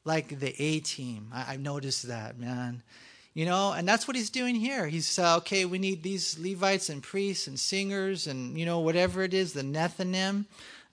like 0.05 0.40
the 0.40 0.61
A 0.61 0.81
team. 0.81 1.31
I, 1.33 1.40
have 1.42 1.61
noticed 1.61 2.09
that, 2.09 2.38
man. 2.38 2.83
You 3.35 3.44
know, 3.44 3.72
and 3.72 3.87
that's 3.87 4.09
what 4.09 4.16
he's 4.16 4.31
doing 4.31 4.57
here. 4.57 4.88
He's 4.88 5.18
uh, 5.18 5.37
okay. 5.37 5.64
We 5.64 5.79
need 5.79 6.03
these 6.03 6.38
Levites 6.38 6.88
and 6.88 7.03
priests 7.03 7.46
and 7.46 7.61
singers 7.61 8.27
and 8.27 8.59
you 8.59 8.66
know 8.66 8.81
whatever 8.81 9.22
it 9.22 9.35
is. 9.35 9.53
The 9.53 9.62
Nethinim, 9.62 10.46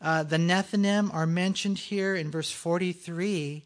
uh, 0.05 0.23
the 0.23 0.37
Nethinim 0.37 1.11
are 1.13 1.27
mentioned 1.27 1.77
here 1.77 2.15
in 2.15 2.31
verse 2.31 2.51
forty-three 2.51 3.65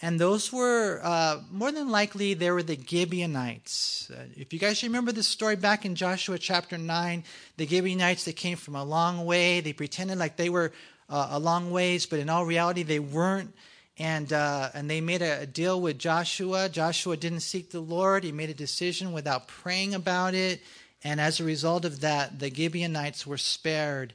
and 0.00 0.20
those 0.20 0.52
were 0.52 1.00
uh, 1.02 1.40
more 1.50 1.72
than 1.72 1.88
likely 1.90 2.34
they 2.34 2.50
were 2.52 2.62
the 2.62 2.78
Gibeonites. 2.78 4.10
Uh, 4.10 4.26
if 4.36 4.52
you 4.52 4.60
guys 4.60 4.82
remember 4.84 5.12
the 5.12 5.24
story 5.24 5.56
back 5.56 5.84
in 5.84 5.96
Joshua 5.96 6.38
chapter 6.38 6.78
nine, 6.78 7.24
the 7.56 7.66
Gibeonites 7.66 8.24
they 8.24 8.32
came 8.32 8.56
from 8.56 8.76
a 8.76 8.84
long 8.84 9.26
way. 9.26 9.60
They 9.60 9.72
pretended 9.72 10.18
like 10.18 10.36
they 10.36 10.50
were 10.50 10.70
uh, 11.08 11.28
a 11.32 11.38
long 11.38 11.72
ways, 11.72 12.06
but 12.06 12.20
in 12.20 12.28
all 12.28 12.46
reality 12.46 12.84
they 12.84 13.00
weren't. 13.00 13.50
And 13.98 14.32
uh, 14.32 14.70
and 14.74 14.88
they 14.88 15.00
made 15.00 15.22
a 15.22 15.46
deal 15.46 15.80
with 15.80 15.98
Joshua. 15.98 16.68
Joshua 16.68 17.16
didn't 17.16 17.40
seek 17.42 17.70
the 17.70 17.80
Lord. 17.80 18.22
He 18.22 18.30
made 18.30 18.50
a 18.50 18.54
decision 18.54 19.12
without 19.12 19.48
praying 19.48 19.94
about 19.94 20.34
it. 20.34 20.60
And 21.02 21.20
as 21.20 21.40
a 21.40 21.44
result 21.44 21.84
of 21.84 22.00
that, 22.00 22.38
the 22.38 22.50
Gibeonites 22.54 23.26
were 23.26 23.38
spared. 23.38 24.14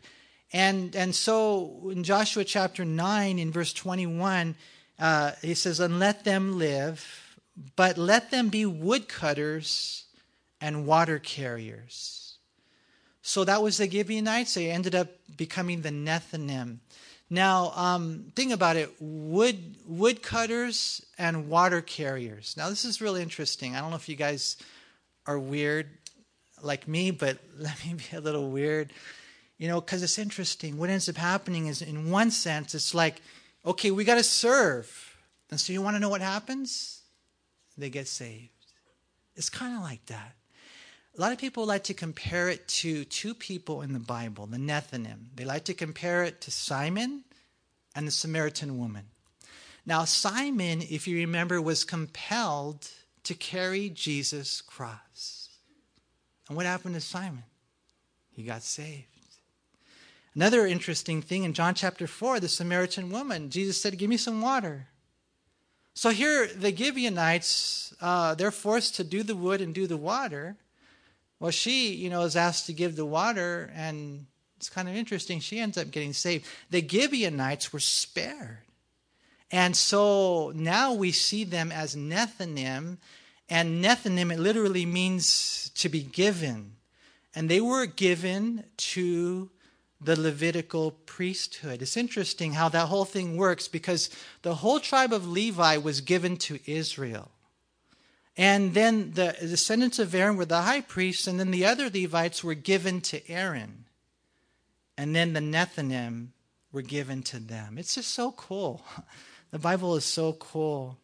And 0.53 0.95
and 0.95 1.15
so 1.15 1.89
in 1.91 2.03
Joshua 2.03 2.43
chapter 2.45 2.85
nine, 2.85 3.39
in 3.39 3.51
verse 3.51 3.73
twenty 3.73 4.05
one 4.05 4.55
uh, 4.99 5.31
he 5.41 5.53
says, 5.53 5.79
and 5.79 5.99
let 5.99 6.23
them 6.23 6.57
live. 6.57 7.05
but 7.75 7.97
let 7.97 8.31
them 8.31 8.49
be 8.49 8.65
woodcutters 8.65 10.05
and 10.59 10.87
water 10.87 11.19
carriers. 11.19 12.37
So 13.21 13.43
that 13.43 13.61
was 13.61 13.77
the 13.77 13.89
Gibeonites. 13.89 14.53
They 14.53 14.71
ended 14.71 14.95
up 14.95 15.07
becoming 15.37 15.81
the 15.81 15.89
Nethinim. 15.89 16.79
Now, 17.29 17.71
um, 17.75 18.31
think 18.35 18.51
about 18.51 18.75
it: 18.75 18.91
wood 18.99 19.75
woodcutters 19.85 21.05
and 21.17 21.49
water 21.49 21.81
carriers. 21.81 22.55
Now, 22.57 22.69
this 22.69 22.85
is 22.85 23.01
really 23.01 23.21
interesting. 23.21 23.75
I 23.75 23.81
don't 23.81 23.89
know 23.91 23.95
if 23.95 24.09
you 24.09 24.15
guys 24.15 24.57
are 25.25 25.39
weird 25.39 25.89
like 26.61 26.87
me, 26.87 27.11
but 27.11 27.37
let 27.57 27.83
me 27.85 27.95
be 27.95 28.17
a 28.17 28.21
little 28.21 28.49
weird. 28.49 28.93
You 29.57 29.67
know, 29.67 29.79
because 29.79 30.03
it's 30.03 30.17
interesting. 30.17 30.77
What 30.77 30.89
ends 30.89 31.07
up 31.07 31.15
happening 31.15 31.67
is, 31.67 31.81
in 31.81 32.09
one 32.09 32.31
sense, 32.31 32.75
it's 32.75 32.93
like, 32.93 33.21
okay, 33.65 33.91
we 33.91 34.03
got 34.03 34.15
to 34.15 34.23
serve, 34.23 35.17
and 35.49 35.59
so 35.59 35.71
you 35.71 35.81
want 35.81 35.95
to 35.95 35.99
know 35.99 36.09
what 36.09 36.21
happens? 36.21 37.01
They 37.77 37.89
get 37.89 38.07
saved. 38.07 38.49
It's 39.35 39.49
kind 39.49 39.75
of 39.75 39.81
like 39.81 40.05
that. 40.07 40.35
A 41.17 41.21
lot 41.21 41.31
of 41.31 41.37
people 41.37 41.65
like 41.65 41.83
to 41.85 41.93
compare 41.93 42.49
it 42.49 42.67
to 42.67 43.05
two 43.05 43.35
people 43.35 43.83
in 43.83 43.93
the 43.93 43.99
Bible, 43.99 44.47
the 44.47 44.57
Nethinim. 44.57 45.27
They 45.35 45.45
like 45.45 45.63
to 45.65 45.73
compare 45.73 46.23
it 46.23 46.41
to 46.41 46.51
Simon 46.51 47.23
and 47.95 48.07
the 48.07 48.11
Samaritan 48.11 48.79
woman. 48.79 49.05
Now, 49.85 50.05
Simon, 50.05 50.81
if 50.81 51.07
you 51.07 51.17
remember, 51.17 51.61
was 51.61 51.83
compelled 51.83 52.89
to 53.23 53.33
carry 53.35 53.89
Jesus' 53.89 54.61
cross. 54.61 55.49
And 56.47 56.57
what 56.57 56.65
happened 56.65 56.95
to 56.95 57.01
Simon? 57.01 57.43
He 58.31 58.43
got 58.43 58.63
saved. 58.63 59.12
Another 60.35 60.65
interesting 60.65 61.21
thing 61.21 61.43
in 61.43 61.53
John 61.53 61.75
chapter 61.75 62.07
4, 62.07 62.39
the 62.39 62.47
Samaritan 62.47 63.11
woman, 63.11 63.51
Jesus 63.51 63.79
said, 63.79 63.97
Give 63.97 64.09
me 64.09 64.17
some 64.17 64.41
water. 64.41 64.87
So 65.93 66.09
here, 66.09 66.47
the 66.47 66.75
Gibeonites, 66.75 67.93
uh, 68.01 68.33
they're 68.33 68.49
forced 68.49 68.95
to 68.95 69.03
do 69.03 69.21
the 69.21 69.35
wood 69.35 69.61
and 69.61 69.75
do 69.75 69.85
the 69.85 69.97
water. 69.97 70.57
Well, 71.39 71.51
she, 71.51 71.93
you 71.93 72.09
know, 72.09 72.23
is 72.23 72.35
asked 72.35 72.65
to 72.65 72.73
give 72.73 72.95
the 72.95 73.05
water, 73.05 73.71
and 73.75 74.25
it's 74.57 74.69
kind 74.69 74.89
of 74.89 74.95
interesting. 74.95 75.39
She 75.39 75.59
ends 75.59 75.77
up 75.77 75.91
getting 75.91 76.13
saved. 76.13 76.47
The 76.71 76.87
Gibeonites 76.87 77.71
were 77.71 77.79
spared. 77.79 78.59
And 79.51 79.75
so 79.75 80.51
now 80.55 80.93
we 80.93 81.11
see 81.11 81.43
them 81.43 81.71
as 81.71 81.95
Nethinim, 81.95 82.97
and 83.49 83.83
Nethinim, 83.85 84.33
it 84.33 84.39
literally 84.39 84.87
means 84.87 85.69
to 85.75 85.89
be 85.89 86.01
given. 86.01 86.77
And 87.35 87.49
they 87.49 87.61
were 87.61 87.85
given 87.85 88.63
to 88.77 89.51
the 90.03 90.19
Levitical 90.19 90.91
priesthood. 90.91 91.81
It's 91.81 91.97
interesting 91.97 92.53
how 92.53 92.69
that 92.69 92.87
whole 92.87 93.05
thing 93.05 93.37
works 93.37 93.67
because 93.67 94.09
the 94.41 94.55
whole 94.55 94.79
tribe 94.79 95.13
of 95.13 95.27
Levi 95.27 95.77
was 95.77 96.01
given 96.01 96.37
to 96.37 96.59
Israel. 96.65 97.31
And 98.35 98.73
then 98.73 99.11
the 99.11 99.35
descendants 99.39 99.99
of 99.99 100.15
Aaron 100.15 100.37
were 100.37 100.45
the 100.45 100.61
high 100.61 100.81
priests, 100.81 101.27
and 101.27 101.39
then 101.39 101.51
the 101.51 101.65
other 101.65 101.89
Levites 101.89 102.43
were 102.43 102.55
given 102.55 103.01
to 103.01 103.29
Aaron. 103.29 103.85
And 104.97 105.15
then 105.15 105.33
the 105.33 105.39
Nethinim 105.39 106.29
were 106.71 106.81
given 106.81 107.21
to 107.23 107.39
them. 107.39 107.77
It's 107.77 107.95
just 107.95 108.11
so 108.11 108.31
cool. 108.31 108.83
The 109.51 109.59
Bible 109.59 109.95
is 109.95 110.03
so 110.03 110.33
cool. 110.33 110.97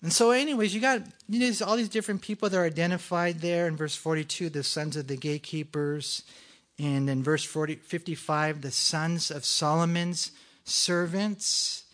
And 0.00 0.12
so, 0.12 0.30
anyways, 0.30 0.72
you 0.72 0.80
got 0.80 1.02
you 1.28 1.40
know, 1.40 1.66
all 1.66 1.76
these 1.76 1.88
different 1.88 2.22
people 2.22 2.48
that 2.48 2.56
are 2.56 2.64
identified 2.64 3.40
there 3.40 3.66
in 3.66 3.76
verse 3.76 3.96
42 3.96 4.48
the 4.48 4.62
sons 4.62 4.96
of 4.96 5.08
the 5.08 5.16
gatekeepers. 5.16 6.22
And 6.78 7.08
in 7.08 7.22
verse 7.22 7.44
40, 7.44 7.76
55, 7.76 8.60
the 8.62 8.70
sons 8.70 9.30
of 9.30 9.44
Solomon's 9.44 10.32
servants. 10.64 11.84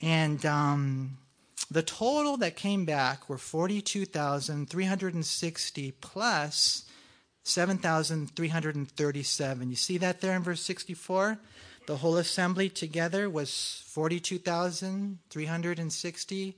And 0.00 0.46
um, 0.46 1.18
the 1.70 1.82
total 1.82 2.36
that 2.38 2.56
came 2.56 2.84
back 2.84 3.28
were 3.28 3.38
42,360 3.38 5.92
plus 6.00 6.84
7,337. 7.42 9.70
You 9.70 9.76
see 9.76 9.98
that 9.98 10.20
there 10.20 10.36
in 10.36 10.42
verse 10.42 10.62
64? 10.62 11.38
The 11.86 11.96
whole 11.96 12.16
assembly 12.18 12.68
together 12.68 13.28
was 13.30 13.82
42,360, 13.86 16.56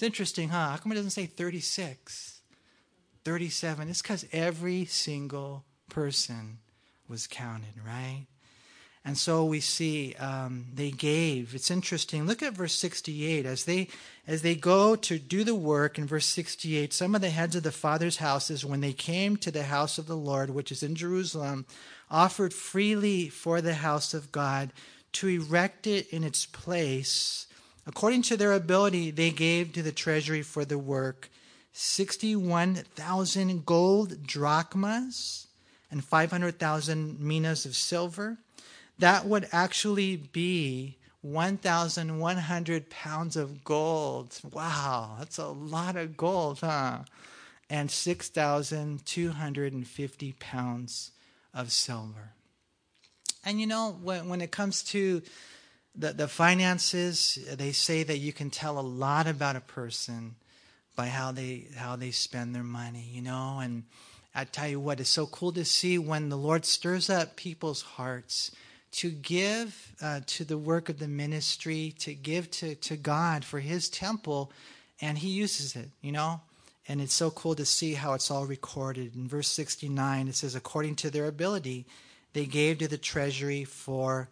It's 0.00 0.06
interesting, 0.06 0.48
huh? 0.48 0.70
How 0.70 0.76
come 0.78 0.92
it 0.92 0.94
doesn't 0.94 1.10
say 1.10 1.26
36? 1.26 2.40
37. 3.22 3.90
It's 3.90 4.00
because 4.00 4.24
every 4.32 4.86
single 4.86 5.66
person 5.90 6.56
was 7.06 7.26
counted, 7.26 7.74
right? 7.86 8.24
And 9.04 9.18
so 9.18 9.44
we 9.44 9.60
see 9.60 10.14
um, 10.14 10.68
they 10.72 10.90
gave. 10.90 11.54
It's 11.54 11.70
interesting. 11.70 12.26
Look 12.26 12.42
at 12.42 12.54
verse 12.54 12.72
68. 12.72 13.44
As 13.44 13.66
they 13.66 13.88
as 14.26 14.40
they 14.40 14.54
go 14.54 14.96
to 14.96 15.18
do 15.18 15.44
the 15.44 15.54
work 15.54 15.98
in 15.98 16.06
verse 16.06 16.24
68, 16.24 16.94
some 16.94 17.14
of 17.14 17.20
the 17.20 17.28
heads 17.28 17.54
of 17.54 17.62
the 17.62 17.70
fathers' 17.70 18.16
houses, 18.16 18.64
when 18.64 18.80
they 18.80 18.94
came 18.94 19.36
to 19.36 19.50
the 19.50 19.64
house 19.64 19.98
of 19.98 20.06
the 20.06 20.16
Lord, 20.16 20.48
which 20.48 20.72
is 20.72 20.82
in 20.82 20.94
Jerusalem, 20.94 21.66
offered 22.10 22.54
freely 22.54 23.28
for 23.28 23.60
the 23.60 23.74
house 23.74 24.14
of 24.14 24.32
God 24.32 24.72
to 25.12 25.28
erect 25.28 25.86
it 25.86 26.08
in 26.08 26.24
its 26.24 26.46
place. 26.46 27.48
According 27.90 28.22
to 28.22 28.36
their 28.36 28.52
ability, 28.52 29.10
they 29.10 29.32
gave 29.32 29.72
to 29.72 29.82
the 29.82 29.90
treasury 29.90 30.42
for 30.42 30.64
the 30.64 30.78
work 30.78 31.28
61,000 31.72 33.66
gold 33.66 34.24
drachmas 34.24 35.48
and 35.90 36.04
500,000 36.04 37.18
minas 37.18 37.66
of 37.66 37.74
silver, 37.74 38.38
that 39.00 39.26
would 39.26 39.48
actually 39.50 40.14
be 40.16 40.98
1,100 41.22 42.90
pounds 42.90 43.36
of 43.36 43.64
gold. 43.64 44.38
Wow, 44.52 45.16
that's 45.18 45.38
a 45.38 45.48
lot 45.48 45.96
of 45.96 46.16
gold, 46.16 46.60
huh? 46.60 47.00
And 47.68 47.90
6,250 47.90 50.32
pounds 50.38 51.10
of 51.52 51.72
silver. 51.72 52.34
And 53.44 53.60
you 53.60 53.66
know, 53.66 53.98
when, 54.00 54.28
when 54.28 54.40
it 54.40 54.52
comes 54.52 54.84
to 54.84 55.22
the, 55.94 56.12
the 56.12 56.28
finances, 56.28 57.38
they 57.52 57.72
say 57.72 58.02
that 58.02 58.18
you 58.18 58.32
can 58.32 58.50
tell 58.50 58.78
a 58.78 58.80
lot 58.80 59.26
about 59.26 59.56
a 59.56 59.60
person 59.60 60.36
by 60.96 61.08
how 61.08 61.32
they 61.32 61.66
how 61.76 61.96
they 61.96 62.10
spend 62.10 62.54
their 62.54 62.62
money, 62.62 63.08
you 63.12 63.22
know, 63.22 63.58
and 63.60 63.84
I 64.34 64.44
tell 64.44 64.68
you 64.68 64.78
what, 64.78 65.00
it's 65.00 65.10
so 65.10 65.26
cool 65.26 65.52
to 65.52 65.64
see 65.64 65.98
when 65.98 66.28
the 66.28 66.36
Lord 66.36 66.64
stirs 66.64 67.10
up 67.10 67.36
people's 67.36 67.82
hearts 67.82 68.52
to 68.92 69.10
give 69.10 69.92
uh, 70.00 70.20
to 70.26 70.44
the 70.44 70.58
work 70.58 70.88
of 70.88 70.98
the 70.98 71.08
ministry, 71.08 71.94
to 71.98 72.14
give 72.14 72.50
to, 72.50 72.74
to 72.76 72.96
God 72.96 73.44
for 73.44 73.60
His 73.60 73.88
temple, 73.88 74.52
and 75.00 75.18
He 75.18 75.28
uses 75.28 75.76
it, 75.76 75.90
you 76.00 76.12
know? 76.12 76.40
And 76.88 77.00
it's 77.00 77.14
so 77.14 77.30
cool 77.30 77.54
to 77.54 77.64
see 77.64 77.94
how 77.94 78.14
it's 78.14 78.30
all 78.30 78.46
recorded. 78.46 79.14
In 79.14 79.28
verse 79.28 79.48
69, 79.48 80.28
it 80.28 80.34
says, 80.34 80.54
according 80.54 80.96
to 80.96 81.10
their 81.10 81.26
ability, 81.26 81.86
they 82.32 82.46
gave 82.46 82.78
to 82.78 82.88
the 82.88 82.98
treasury 82.98 83.64
for 83.64 84.28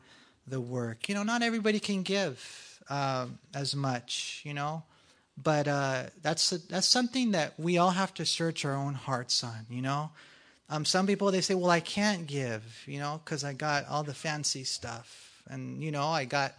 the 0.48 0.60
work. 0.60 1.08
You 1.08 1.14
know, 1.14 1.22
not 1.22 1.42
everybody 1.42 1.80
can 1.80 2.02
give 2.02 2.80
uh, 2.88 3.26
as 3.54 3.74
much, 3.74 4.42
you 4.44 4.54
know? 4.54 4.82
but 5.42 5.68
uh, 5.68 6.04
that's 6.22 6.50
that's 6.50 6.88
something 6.88 7.32
that 7.32 7.54
we 7.58 7.78
all 7.78 7.90
have 7.90 8.12
to 8.14 8.26
search 8.26 8.64
our 8.64 8.74
own 8.74 8.94
hearts 8.94 9.44
on. 9.44 9.66
You 9.70 9.82
know, 9.82 10.10
um, 10.68 10.84
some 10.84 11.06
people 11.06 11.30
they 11.30 11.40
say, 11.40 11.54
"Well, 11.54 11.70
I 11.70 11.80
can't 11.80 12.26
give," 12.26 12.84
you 12.86 12.98
know, 12.98 13.20
because 13.24 13.44
I 13.44 13.52
got 13.52 13.86
all 13.86 14.02
the 14.02 14.14
fancy 14.14 14.64
stuff, 14.64 15.42
and 15.48 15.82
you 15.82 15.92
know, 15.92 16.06
I 16.06 16.24
got, 16.24 16.54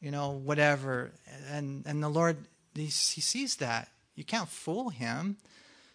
you 0.00 0.10
know, 0.10 0.30
whatever, 0.30 1.12
and 1.50 1.84
and 1.86 2.02
the 2.02 2.08
Lord 2.08 2.36
he, 2.74 2.84
he 2.84 3.20
sees 3.20 3.56
that 3.56 3.88
you 4.14 4.24
can't 4.24 4.48
fool 4.48 4.88
him. 4.88 5.36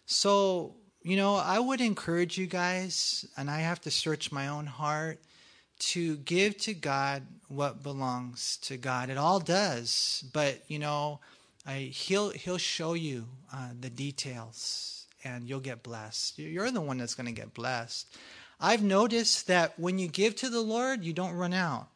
So 0.06 0.74
you 1.02 1.16
know, 1.16 1.34
I 1.34 1.58
would 1.58 1.80
encourage 1.80 2.38
you 2.38 2.46
guys, 2.46 3.26
and 3.36 3.50
I 3.50 3.60
have 3.60 3.80
to 3.82 3.90
search 3.90 4.30
my 4.30 4.48
own 4.48 4.66
heart 4.66 5.18
to 5.78 6.16
give 6.18 6.56
to 6.58 6.74
God 6.74 7.22
what 7.48 7.82
belongs 7.82 8.58
to 8.62 8.76
God. 8.76 9.10
It 9.10 9.18
all 9.18 9.40
does, 9.40 10.24
but 10.32 10.62
you 10.68 10.78
know 10.78 11.20
I, 11.66 11.90
he'll 11.92 12.30
he'll 12.30 12.58
show 12.58 12.94
you 12.94 13.26
uh, 13.52 13.70
the 13.78 13.90
details, 13.90 15.06
and 15.22 15.48
you'll 15.48 15.60
get 15.60 15.82
blessed. 15.82 16.38
You're 16.38 16.70
the 16.70 16.80
one 16.80 16.98
that's 16.98 17.14
going 17.14 17.26
to 17.26 17.40
get 17.40 17.54
blessed. 17.54 18.06
I've 18.60 18.82
noticed 18.82 19.46
that 19.46 19.78
when 19.78 19.98
you 19.98 20.08
give 20.08 20.34
to 20.36 20.48
the 20.48 20.60
Lord, 20.60 21.04
you 21.04 21.12
don't 21.12 21.34
run 21.34 21.52
out, 21.52 21.88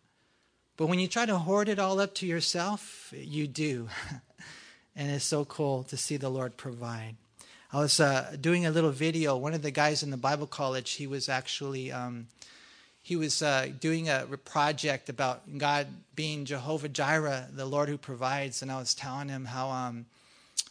but 0.77 0.87
when 0.87 0.99
you 0.99 1.09
try 1.09 1.27
to 1.27 1.39
hoard 1.39 1.69
it 1.69 1.79
all 1.79 2.01
up 2.01 2.15
to 2.17 2.27
yourself, 2.27 3.13
you 3.17 3.47
do. 3.47 3.89
and 4.97 5.11
it's 5.11 5.25
so 5.25 5.45
cool 5.45 5.83
to 5.85 5.97
see 5.97 6.17
the 6.17 6.29
Lord 6.29 6.57
provide. 6.57 7.17
I 7.73 7.79
was 7.79 7.99
uh, 7.99 8.37
doing 8.39 8.67
a 8.67 8.71
little 8.71 8.91
video. 8.91 9.37
One 9.37 9.55
of 9.55 9.63
the 9.63 9.71
guys 9.71 10.03
in 10.03 10.11
the 10.11 10.19
Bible 10.19 10.47
college, 10.47 10.93
he 10.93 11.07
was 11.07 11.31
actually 11.31 11.91
um, 11.91 12.27
he 13.03 13.17
was 13.17 13.43
uh, 13.43 13.69
doing 13.81 14.09
a 14.09 14.27
project 14.45 15.09
about 15.09 15.59
God 15.59 15.89
being 16.15 16.45
Jehovah 16.45 16.89
Jireh, 16.89 17.49
the 17.53 17.67
Lord 17.67 17.89
who 17.89 17.99
provides, 17.99 18.63
and 18.63 18.71
I 18.71 18.79
was 18.79 18.95
telling 18.95 19.29
him 19.29 19.45
how 19.45 19.71
um, 19.71 20.07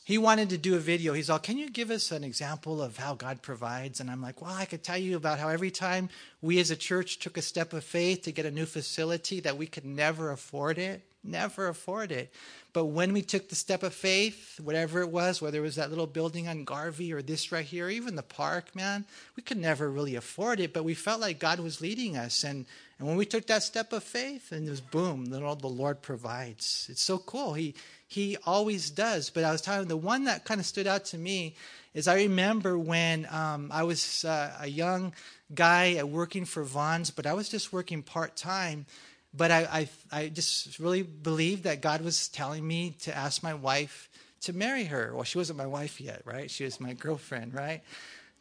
he 0.06 0.18
wanted 0.18 0.50
to 0.50 0.58
do 0.58 0.76
a 0.76 0.80
video. 0.80 1.12
He's 1.12 1.30
all, 1.30 1.40
Can 1.40 1.58
you 1.58 1.70
give 1.70 1.92
us 1.92 2.10
an 2.10 2.24
example 2.24 2.82
of 2.82 2.96
how 2.96 3.16
God 3.16 3.42
provides? 3.42 4.00
And 4.00 4.10
I'm 4.10 4.22
like, 4.22 4.42
Well, 4.42 4.54
I 4.54 4.64
could 4.64 4.82
tell 4.82 4.98
you 4.98 5.18
about 5.18 5.40
how 5.40 5.50
every 5.50 5.72
time 5.72 6.10
we 6.42 6.58
as 6.60 6.72
a 6.72 6.76
church 6.78 7.20
took 7.20 7.38
a 7.38 7.42
step 7.42 7.74
of 7.74 7.84
faith 7.84 8.22
to 8.24 8.32
get 8.32 8.46
a 8.46 8.52
new 8.52 8.66
facility, 8.66 9.42
that 9.42 9.58
we 9.58 9.68
could 9.68 9.86
never 9.86 10.32
afford 10.32 10.78
it, 10.78 11.02
never 11.24 11.68
afford 11.68 12.12
it. 12.12 12.32
But 12.74 12.86
when 12.86 13.12
we 13.12 13.22
took 13.22 13.50
the 13.50 13.56
step 13.56 13.84
of 13.84 13.94
faith, 13.94 14.60
whatever 14.60 15.02
it 15.02 15.10
was, 15.10 15.42
whether 15.42 15.60
it 15.60 15.62
was 15.62 15.76
that 15.76 15.90
little 15.90 16.08
building 16.08 16.48
on 16.48 16.64
Garvey 16.64 17.12
or 17.12 17.22
this 17.22 17.52
right 17.52 17.66
here, 17.66 17.90
even 17.90 18.16
the 18.16 18.24
park, 18.24 18.76
man, 18.76 19.06
we 19.36 19.44
could 19.44 19.58
never 19.58 19.90
really 19.90 20.16
afford 20.16 20.60
it. 20.60 20.74
But 20.74 20.86
we 20.86 20.94
felt 20.94 21.20
like 21.20 21.38
God 21.38 21.60
was 21.60 21.82
leading 21.82 22.16
us. 22.16 22.44
And, 22.44 22.66
and 22.98 23.08
when 23.08 23.18
we 23.18 23.26
took 23.26 23.48
that 23.48 23.64
step 23.64 23.92
of 23.92 24.04
faith, 24.04 24.52
and 24.52 24.66
it 24.66 24.72
was 24.72 24.82
boom, 24.82 25.26
then 25.26 25.44
all 25.44 25.56
the 25.56 25.68
Lord 25.68 26.02
provides. 26.02 26.88
It's 26.90 27.04
so 27.04 27.18
cool. 27.18 27.54
He, 27.54 27.76
he 28.08 28.38
always 28.46 28.90
does. 28.90 29.30
But 29.30 29.44
I 29.44 29.52
was 29.52 29.62
telling 29.62 29.90
the 29.90 29.98
one 29.98 30.24
that 30.26 30.46
kind 30.46 30.60
of 30.60 30.66
stood 30.66 30.88
out 30.88 31.06
to 31.06 31.18
me 31.18 31.56
is 31.94 32.08
I 32.08 32.16
remember 32.16 32.78
when 32.78 33.28
um, 33.30 33.70
I 33.74 33.84
was 33.84 34.24
uh, 34.24 34.56
a 34.62 34.68
young 34.68 35.14
guy 35.54 36.02
working 36.04 36.46
for 36.46 36.64
Vons, 36.64 37.12
but 37.12 37.26
I 37.26 37.34
was 37.34 37.50
just 37.50 37.74
working 37.74 38.02
part 38.02 38.38
time 38.38 38.86
but 39.34 39.52
I, 39.52 39.88
I, 40.12 40.20
I 40.24 40.30
just 40.30 40.80
really 40.80 41.04
believed 41.04 41.64
that 41.64 41.82
God 41.82 42.02
was 42.02 42.28
telling 42.28 42.68
me 42.68 42.96
to 43.02 43.16
ask 43.16 43.44
my 43.44 43.54
wife 43.54 44.10
to 44.42 44.54
marry 44.54 44.86
her. 44.86 45.12
Well, 45.14 45.24
she 45.24 45.38
wasn't 45.38 45.58
my 45.58 45.68
wife 45.68 46.02
yet, 46.02 46.22
right? 46.26 46.50
She 46.50 46.64
was 46.64 46.80
my 46.80 46.94
girlfriend, 46.94 47.54
right? 47.54 47.82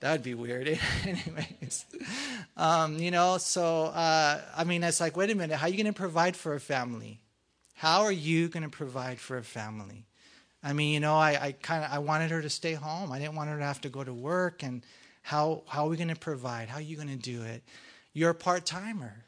That 0.00 0.12
would 0.12 0.22
be 0.22 0.34
weird. 0.34 0.66
Anyways, 1.04 1.84
um, 2.56 2.98
you 2.98 3.10
know, 3.10 3.38
so, 3.38 3.84
uh, 3.84 4.40
I 4.56 4.64
mean, 4.64 4.82
it's 4.82 5.00
like, 5.00 5.16
wait 5.16 5.30
a 5.30 5.34
minute, 5.34 5.56
how 5.56 5.66
are 5.66 5.70
you 5.70 5.76
going 5.76 5.92
to 5.92 5.98
provide 5.98 6.36
for 6.36 6.54
a 6.54 6.60
family? 6.60 7.20
How 7.74 8.02
are 8.02 8.12
you 8.12 8.48
going 8.48 8.62
to 8.62 8.70
provide 8.70 9.18
for 9.18 9.36
a 9.36 9.44
family? 9.44 10.06
I 10.62 10.72
mean, 10.72 10.92
you 10.92 11.00
know, 11.00 11.14
I, 11.14 11.38
I 11.40 11.52
kind 11.52 11.84
of 11.84 11.90
I 11.90 11.98
wanted 11.98 12.30
her 12.30 12.42
to 12.42 12.50
stay 12.50 12.74
home. 12.74 13.12
I 13.12 13.18
didn't 13.18 13.34
want 13.34 13.48
her 13.48 13.58
to 13.58 13.64
have 13.64 13.80
to 13.82 13.88
go 13.88 14.04
to 14.04 14.12
work. 14.12 14.62
And 14.62 14.84
how 15.22 15.62
how 15.66 15.86
are 15.86 15.88
we 15.88 15.96
going 15.96 16.08
to 16.08 16.16
provide? 16.16 16.68
How 16.68 16.78
are 16.78 16.82
you 16.82 16.96
going 16.96 17.08
to 17.08 17.16
do 17.16 17.42
it? 17.42 17.62
You're 18.12 18.30
a 18.30 18.34
part 18.34 18.66
timer. 18.66 19.24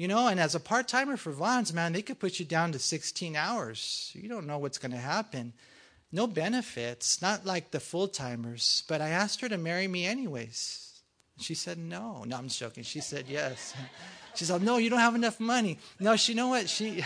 You 0.00 0.08
know, 0.08 0.28
and 0.28 0.40
as 0.40 0.54
a 0.54 0.60
part 0.60 0.88
timer 0.88 1.18
for 1.18 1.30
Vons, 1.30 1.74
man, 1.74 1.92
they 1.92 2.00
could 2.00 2.18
put 2.18 2.38
you 2.40 2.46
down 2.46 2.72
to 2.72 2.78
16 2.78 3.36
hours. 3.36 4.10
You 4.14 4.30
don't 4.30 4.46
know 4.46 4.56
what's 4.56 4.78
going 4.78 4.92
to 4.92 4.96
happen. 4.96 5.52
No 6.10 6.26
benefits, 6.26 7.20
not 7.20 7.44
like 7.44 7.70
the 7.70 7.80
full 7.80 8.08
timers. 8.08 8.82
But 8.88 9.02
I 9.02 9.10
asked 9.10 9.42
her 9.42 9.48
to 9.50 9.58
marry 9.58 9.86
me 9.88 10.06
anyways. 10.06 11.02
She 11.38 11.52
said 11.52 11.76
no. 11.76 12.24
No, 12.26 12.38
I'm 12.38 12.48
joking. 12.48 12.82
She 12.82 13.02
said 13.02 13.26
yes. 13.28 13.74
She 14.36 14.44
said, 14.46 14.62
no, 14.62 14.78
you 14.78 14.88
don't 14.88 15.00
have 15.00 15.16
enough 15.16 15.38
money. 15.38 15.76
No, 15.98 16.16
she, 16.16 16.32
you 16.32 16.36
know 16.36 16.48
what? 16.48 16.70
She. 16.70 17.04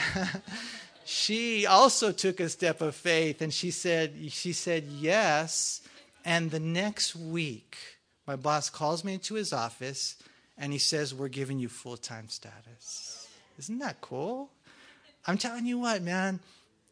she 1.04 1.66
also 1.66 2.12
took 2.12 2.38
a 2.38 2.48
step 2.48 2.80
of 2.80 2.94
faith 2.94 3.42
and 3.42 3.52
she 3.52 3.72
said 3.72 4.14
she 4.28 4.52
said 4.52 4.84
yes 4.84 5.80
and 6.24 6.50
the 6.50 6.60
next 6.60 7.16
week 7.16 7.76
my 8.26 8.36
boss 8.36 8.70
calls 8.70 9.04
me 9.04 9.14
into 9.14 9.34
his 9.34 9.52
office 9.52 10.16
and 10.58 10.72
he 10.72 10.78
says, 10.78 11.14
We're 11.14 11.28
giving 11.28 11.58
you 11.58 11.68
full 11.68 11.96
time 11.96 12.28
status. 12.28 13.28
Isn't 13.58 13.78
that 13.78 14.00
cool? 14.00 14.50
I'm 15.26 15.38
telling 15.38 15.66
you 15.66 15.78
what, 15.78 16.02
man. 16.02 16.40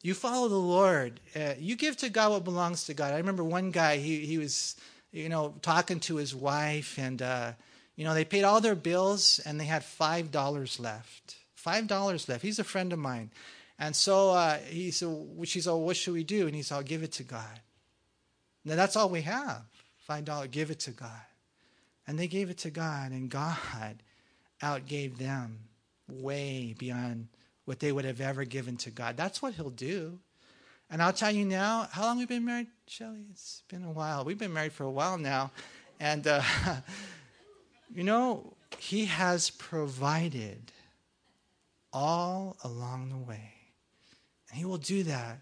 You 0.02 0.14
follow 0.14 0.48
the 0.48 0.56
Lord. 0.56 1.20
Uh, 1.36 1.54
you 1.58 1.76
give 1.76 1.96
to 1.98 2.08
God 2.08 2.32
what 2.32 2.44
belongs 2.44 2.86
to 2.86 2.94
God. 2.94 3.14
I 3.14 3.18
remember 3.18 3.44
one 3.44 3.70
guy, 3.70 3.98
he, 3.98 4.26
he 4.26 4.36
was, 4.36 4.74
you 5.12 5.28
know, 5.28 5.54
talking 5.62 6.00
to 6.00 6.16
his 6.16 6.34
wife, 6.34 6.98
and, 6.98 7.22
uh, 7.22 7.52
you 7.94 8.04
know, 8.04 8.12
they 8.12 8.24
paid 8.24 8.42
all 8.42 8.60
their 8.60 8.74
bills, 8.74 9.40
and 9.46 9.60
they 9.60 9.64
had 9.64 9.82
$5 9.82 10.80
left. 10.80 11.36
$5 11.64 12.28
left. 12.28 12.42
He's 12.42 12.58
a 12.58 12.64
friend 12.64 12.92
of 12.92 12.98
mine. 12.98 13.30
And 13.78 13.94
so 13.94 14.30
uh, 14.30 14.58
he 14.58 14.90
said, 14.90 15.16
she's 15.44 15.68
all, 15.68 15.82
what 15.82 15.96
should 15.96 16.14
we 16.14 16.24
do? 16.24 16.46
And 16.46 16.56
he 16.56 16.62
said, 16.62 16.76
I'll 16.76 16.82
give 16.82 17.04
it 17.04 17.12
to 17.12 17.22
God. 17.22 17.60
Now, 18.64 18.74
that's 18.74 18.96
all 18.96 19.08
we 19.08 19.22
have. 19.22 19.62
$5, 20.08 20.50
give 20.50 20.70
it 20.72 20.80
to 20.80 20.90
God. 20.90 21.10
And 22.06 22.18
they 22.18 22.26
gave 22.26 22.50
it 22.50 22.58
to 22.58 22.70
God, 22.70 23.12
and 23.12 23.30
God 23.30 24.02
outgave 24.62 25.18
them 25.18 25.58
way 26.08 26.74
beyond 26.78 27.28
what 27.64 27.80
they 27.80 27.92
would 27.92 28.04
have 28.04 28.20
ever 28.20 28.44
given 28.44 28.76
to 28.78 28.90
God. 28.90 29.16
That's 29.16 29.40
what 29.40 29.54
He'll 29.54 29.70
do. 29.70 30.18
And 30.90 31.02
I'll 31.02 31.12
tell 31.12 31.30
you 31.30 31.44
now, 31.44 31.88
how 31.90 32.02
long 32.02 32.18
we've 32.18 32.28
been 32.28 32.44
married, 32.44 32.66
Shelly? 32.86 33.24
It's 33.30 33.62
been 33.68 33.84
a 33.84 33.90
while. 33.90 34.24
We've 34.24 34.38
been 34.38 34.52
married 34.52 34.72
for 34.72 34.84
a 34.84 34.90
while 34.90 35.16
now. 35.16 35.52
And, 36.00 36.26
uh, 36.26 36.42
you 37.94 38.04
know, 38.04 38.54
He 38.78 39.06
has 39.06 39.50
provided 39.50 40.72
all 41.92 42.56
along 42.62 43.08
the 43.08 43.16
way. 43.16 43.52
And 44.50 44.58
He 44.58 44.64
will 44.64 44.78
do 44.78 45.04
that. 45.04 45.40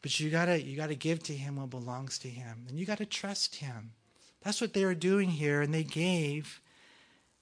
But 0.00 0.18
you 0.20 0.30
gotta 0.30 0.62
you 0.62 0.76
gotta 0.76 0.94
give 0.94 1.22
to 1.24 1.34
him 1.34 1.56
what 1.56 1.70
belongs 1.70 2.18
to 2.20 2.28
him. 2.28 2.66
And 2.68 2.78
you 2.78 2.86
gotta 2.86 3.06
trust 3.06 3.56
him. 3.56 3.92
That's 4.42 4.60
what 4.60 4.72
they 4.72 4.84
were 4.84 4.94
doing 4.94 5.30
here, 5.30 5.60
and 5.60 5.74
they 5.74 5.84
gave. 5.84 6.60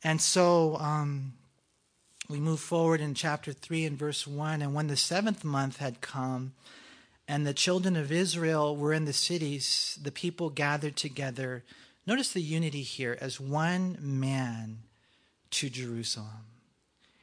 And 0.03 0.21
so 0.21 0.77
um, 0.77 1.35
we 2.29 2.39
move 2.39 2.61
forward 2.61 3.01
in 3.01 3.15
chapter 3.15 3.53
3 3.53 3.85
and 3.85 3.99
verse 3.99 4.27
1. 4.27 4.63
And 4.63 4.75
when 4.75 4.87
the 4.87 4.97
seventh 4.97 5.45
month 5.45 5.79
had 5.79 6.01
come, 6.01 6.53
and 7.29 7.47
the 7.47 7.55
children 7.55 7.97
of 7.97 8.13
Israel 8.13 8.77
were 8.77 8.93
in 8.93 9.05
the 9.05 9.13
cities, 9.13 9.99
the 10.01 10.13
people 10.13 10.49
gathered 10.49 10.97
together. 10.97 11.65
Notice 12.07 12.33
the 12.33 12.41
unity 12.41 12.83
here 12.83 13.19
as 13.21 13.41
one 13.41 13.99
man 14.01 14.79
to 15.51 15.69
Jerusalem. 15.69 16.47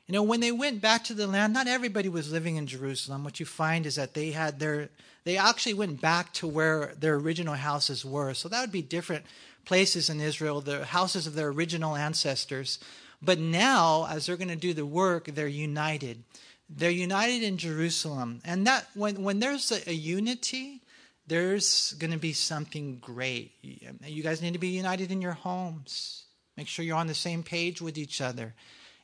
You 0.08 0.14
know, 0.14 0.24
when 0.24 0.42
they 0.42 0.52
went 0.52 0.82
back 0.82 1.06
to 1.06 1.14
the 1.14 1.28
land, 1.28 1.54
not 1.54 1.68
everybody 1.68 2.10
was 2.10 2.32
living 2.32 2.58
in 2.58 2.68
Jerusalem. 2.68 3.24
What 3.24 3.40
you 3.40 3.46
find 3.46 3.86
is 3.86 3.96
that 3.96 4.14
they 4.14 4.32
had 4.32 4.60
their, 4.60 4.90
they 5.24 5.38
actually 5.38 5.76
went 5.76 6.02
back 6.02 6.34
to 6.34 6.48
where 6.48 6.94
their 7.00 7.16
original 7.16 7.54
houses 7.54 8.04
were. 8.04 8.34
So 8.34 8.50
that 8.50 8.60
would 8.60 8.72
be 8.72 8.82
different 8.82 9.26
places 9.66 10.10
in 10.10 10.20
Israel, 10.20 10.62
the 10.62 10.86
houses 10.86 11.28
of 11.28 11.36
their 11.36 11.50
original 11.50 11.96
ancestors. 11.96 12.80
But 13.22 13.40
now, 13.40 14.08
as 14.10 14.26
they're 14.26 14.38
going 14.38 14.50
to 14.50 14.56
do 14.56 14.74
the 14.74 14.86
work, 14.86 15.26
they're 15.26 15.48
united. 15.48 16.24
They're 16.70 16.92
united 16.92 17.44
in 17.44 17.58
Jerusalem. 17.58 18.42
And 18.44 18.68
that 18.68 18.88
when, 18.94 19.24
when 19.24 19.40
there's 19.40 19.72
a, 19.72 19.90
a 19.90 19.94
unity, 19.94 20.82
there's 21.28 21.94
going 21.94 22.12
to 22.12 22.18
be 22.18 22.34
something 22.34 22.98
great. 23.00 23.52
You 23.62 24.24
guys 24.24 24.42
need 24.42 24.54
to 24.54 24.60
be 24.60 24.70
united 24.70 25.12
in 25.12 25.22
your 25.22 25.34
homes. 25.34 26.26
Make 26.58 26.68
sure 26.68 26.84
you're 26.84 26.98
on 26.98 27.08
the 27.08 27.14
same 27.14 27.44
page 27.44 27.82
with 27.82 27.98
each 27.98 28.22
other. 28.22 28.54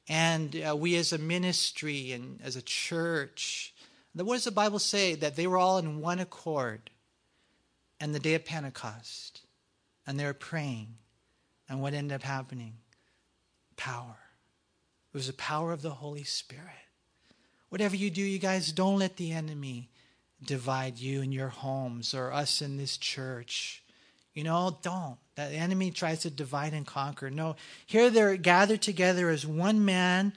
And 0.08 0.62
uh, 0.68 0.76
we 0.76 0.96
as 0.98 1.14
a 1.14 1.18
ministry 1.18 2.12
and 2.12 2.42
as 2.44 2.56
a 2.56 2.62
church, 2.62 3.74
what 4.14 4.34
does 4.34 4.44
the 4.44 4.52
Bible 4.52 4.80
say? 4.80 5.16
That 5.16 5.36
they 5.36 5.48
were 5.48 5.58
all 5.58 5.78
in 5.78 6.02
one 6.02 6.20
accord 6.20 6.90
and 8.00 8.14
the 8.14 8.20
day 8.20 8.34
of 8.34 8.44
Pentecost 8.44 9.42
and 10.10 10.20
they 10.20 10.26
were 10.26 10.34
praying. 10.34 10.88
And 11.70 11.84
what 11.84 11.94
ended 11.94 12.16
up 12.16 12.24
happening? 12.24 12.74
Power. 13.78 14.18
It 15.14 15.18
was 15.18 15.28
the 15.28 15.34
power 15.34 15.72
of 15.72 15.84
the 15.84 15.92
Holy 15.92 16.24
Spirit. 16.24 16.66
Whatever 17.70 17.96
you 17.96 18.10
do, 18.10 18.24
you 18.24 18.40
guys, 18.40 18.72
don't 18.72 18.98
let 18.98 19.18
the 19.18 19.32
enemy 19.32 19.92
divide 20.44 20.98
you 20.98 21.22
and 21.22 21.32
your 21.32 21.50
homes 21.50 22.16
or 22.16 22.34
us 22.34 22.64
in 22.64 22.78
this 22.78 22.98
church. 22.98 23.84
You 24.34 24.44
know, 24.44 24.80
don't. 24.82 25.18
That 25.36 25.54
enemy 25.54 25.92
tries 25.92 26.22
to 26.22 26.32
divide 26.32 26.74
and 26.74 26.88
conquer. 26.88 27.30
No, 27.30 27.56
here 27.86 28.10
they're 28.10 28.36
gathered 28.36 28.82
together 28.82 29.30
as 29.30 29.46
one 29.46 29.86
man. 29.86 30.34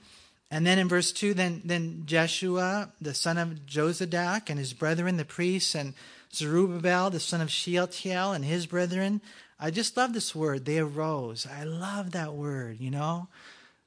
And 0.51 0.67
then 0.67 0.79
in 0.79 0.87
verse 0.87 1.13
2, 1.13 1.33
then, 1.33 1.63
then 1.65 2.03
Jeshua, 2.05 2.93
the 3.01 3.15
son 3.15 3.39
of 3.39 3.65
Jozadak, 3.65 4.51
and 4.51 4.59
his 4.59 4.75
brethren, 4.75 5.17
the 5.17 5.25
priests, 5.25 5.75
and 5.75 5.95
Zerubbabel, 6.35 7.09
the 7.09 7.21
son 7.21 7.41
of 7.41 7.51
Shealtiel, 7.51 8.33
and 8.33 8.45
his 8.45 8.67
brethren, 8.67 9.23
I 9.59 9.71
just 9.71 9.97
love 9.97 10.13
this 10.13 10.35
word. 10.35 10.65
They 10.65 10.79
arose. 10.79 11.47
I 11.47 11.65
love 11.65 12.13
that 12.13 12.35
word, 12.35 12.81
you 12.81 12.91
know? 12.91 13.29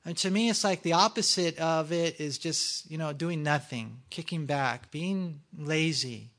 And 0.06 0.15
to 0.17 0.30
me, 0.30 0.49
it's 0.49 0.63
like 0.63 0.84
the 0.84 0.93
opposite 0.93 1.58
of 1.58 1.91
it 1.91 2.21
is 2.21 2.38
just, 2.38 2.89
you 2.89 2.97
know, 2.97 3.12
doing 3.12 3.41
nothing, 3.41 4.01
kicking 4.12 4.45
back, 4.45 4.91
being 4.91 5.41
lazy. 5.58 6.30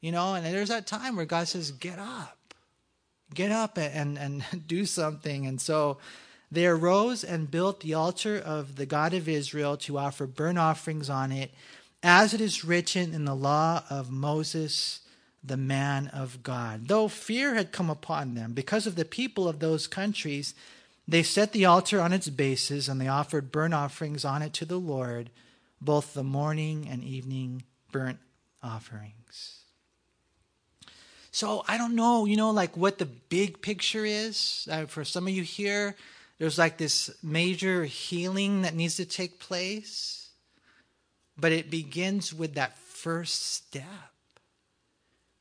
You 0.00 0.12
know, 0.12 0.34
and 0.34 0.44
there's 0.44 0.68
that 0.68 0.86
time 0.86 1.16
where 1.16 1.24
God 1.24 1.48
says, 1.48 1.70
get 1.70 1.98
up, 1.98 2.54
get 3.32 3.50
up 3.50 3.78
and, 3.78 4.18
and, 4.18 4.44
and 4.52 4.66
do 4.66 4.84
something. 4.84 5.46
And 5.46 5.58
so 5.58 5.96
they 6.52 6.66
arose 6.66 7.24
and 7.24 7.50
built 7.50 7.80
the 7.80 7.94
altar 7.94 8.36
of 8.36 8.76
the 8.76 8.86
God 8.86 9.14
of 9.14 9.26
Israel 9.26 9.78
to 9.78 9.98
offer 9.98 10.26
burnt 10.26 10.58
offerings 10.58 11.08
on 11.08 11.32
it, 11.32 11.50
as 12.02 12.34
it 12.34 12.42
is 12.42 12.64
written 12.64 13.14
in 13.14 13.24
the 13.24 13.34
law 13.34 13.82
of 13.88 14.10
Moses 14.10 15.00
the 15.44 15.56
man 15.56 16.08
of 16.08 16.42
God. 16.42 16.88
Though 16.88 17.08
fear 17.08 17.54
had 17.54 17.72
come 17.72 17.90
upon 17.90 18.34
them 18.34 18.52
because 18.52 18.86
of 18.86 18.96
the 18.96 19.04
people 19.04 19.46
of 19.46 19.60
those 19.60 19.86
countries, 19.86 20.54
they 21.06 21.22
set 21.22 21.52
the 21.52 21.66
altar 21.66 22.00
on 22.00 22.12
its 22.12 22.30
bases 22.30 22.88
and 22.88 23.00
they 23.00 23.08
offered 23.08 23.52
burnt 23.52 23.74
offerings 23.74 24.24
on 24.24 24.40
it 24.40 24.54
to 24.54 24.64
the 24.64 24.80
Lord, 24.80 25.30
both 25.80 26.14
the 26.14 26.24
morning 26.24 26.88
and 26.90 27.04
evening 27.04 27.64
burnt 27.92 28.18
offerings. 28.62 29.60
So 31.30 31.64
I 31.68 31.76
don't 31.76 31.94
know, 31.96 32.24
you 32.24 32.36
know, 32.36 32.52
like 32.52 32.76
what 32.76 32.98
the 32.98 33.06
big 33.06 33.60
picture 33.60 34.04
is. 34.04 34.66
Uh, 34.70 34.86
for 34.86 35.04
some 35.04 35.26
of 35.26 35.34
you 35.34 35.42
here, 35.42 35.94
there's 36.38 36.58
like 36.58 36.78
this 36.78 37.10
major 37.22 37.84
healing 37.84 38.62
that 38.62 38.74
needs 38.74 38.96
to 38.96 39.04
take 39.04 39.40
place, 39.40 40.30
but 41.36 41.52
it 41.52 41.70
begins 41.70 42.32
with 42.32 42.54
that 42.54 42.78
first 42.78 43.52
step 43.52 44.13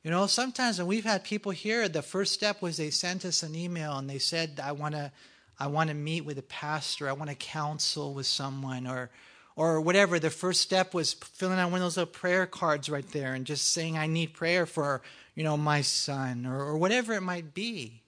You 0.03 0.11
know, 0.11 0.27
sometimes 0.27 0.79
when 0.79 0.87
we've 0.87 1.05
had 1.05 1.23
people 1.23 1.53
here, 1.53 1.87
the 1.87 2.01
first 2.01 2.33
step 2.33 2.61
was 2.61 2.75
they 2.75 2.89
sent 2.89 3.23
us 3.23 3.41
an 3.41 3.55
email 3.55 3.97
and 3.97 4.09
they 4.09 4.19
said, 4.19 4.59
I 4.63 4.73
want 4.73 4.95
to. 4.95 5.11
I 5.59 5.67
want 5.67 5.89
to 5.89 5.93
meet 5.93 6.25
with 6.25 6.39
a 6.39 6.43
pastor. 6.43 7.07
I 7.07 7.13
want 7.13 7.29
to 7.29 7.35
counsel 7.35 8.15
with 8.15 8.25
someone, 8.25 8.87
or, 8.87 9.11
or 9.55 9.79
whatever. 9.79 10.17
The 10.17 10.31
first 10.31 10.61
step 10.61 10.95
was 10.95 11.13
filling 11.13 11.59
out 11.59 11.69
one 11.69 11.79
of 11.79 11.85
those 11.85 11.95
little 11.95 12.11
prayer 12.11 12.47
cards 12.47 12.89
right 12.89 13.07
there 13.11 13.35
and 13.35 13.45
just 13.45 13.71
saying, 13.71 13.95
"I 13.95 14.07
need 14.07 14.33
prayer 14.33 14.65
for 14.65 15.03
you 15.35 15.43
know 15.43 15.55
my 15.55 15.81
son," 15.81 16.47
or, 16.47 16.59
or 16.59 16.77
whatever 16.77 17.13
it 17.13 17.21
might 17.21 17.53
be. 17.53 18.01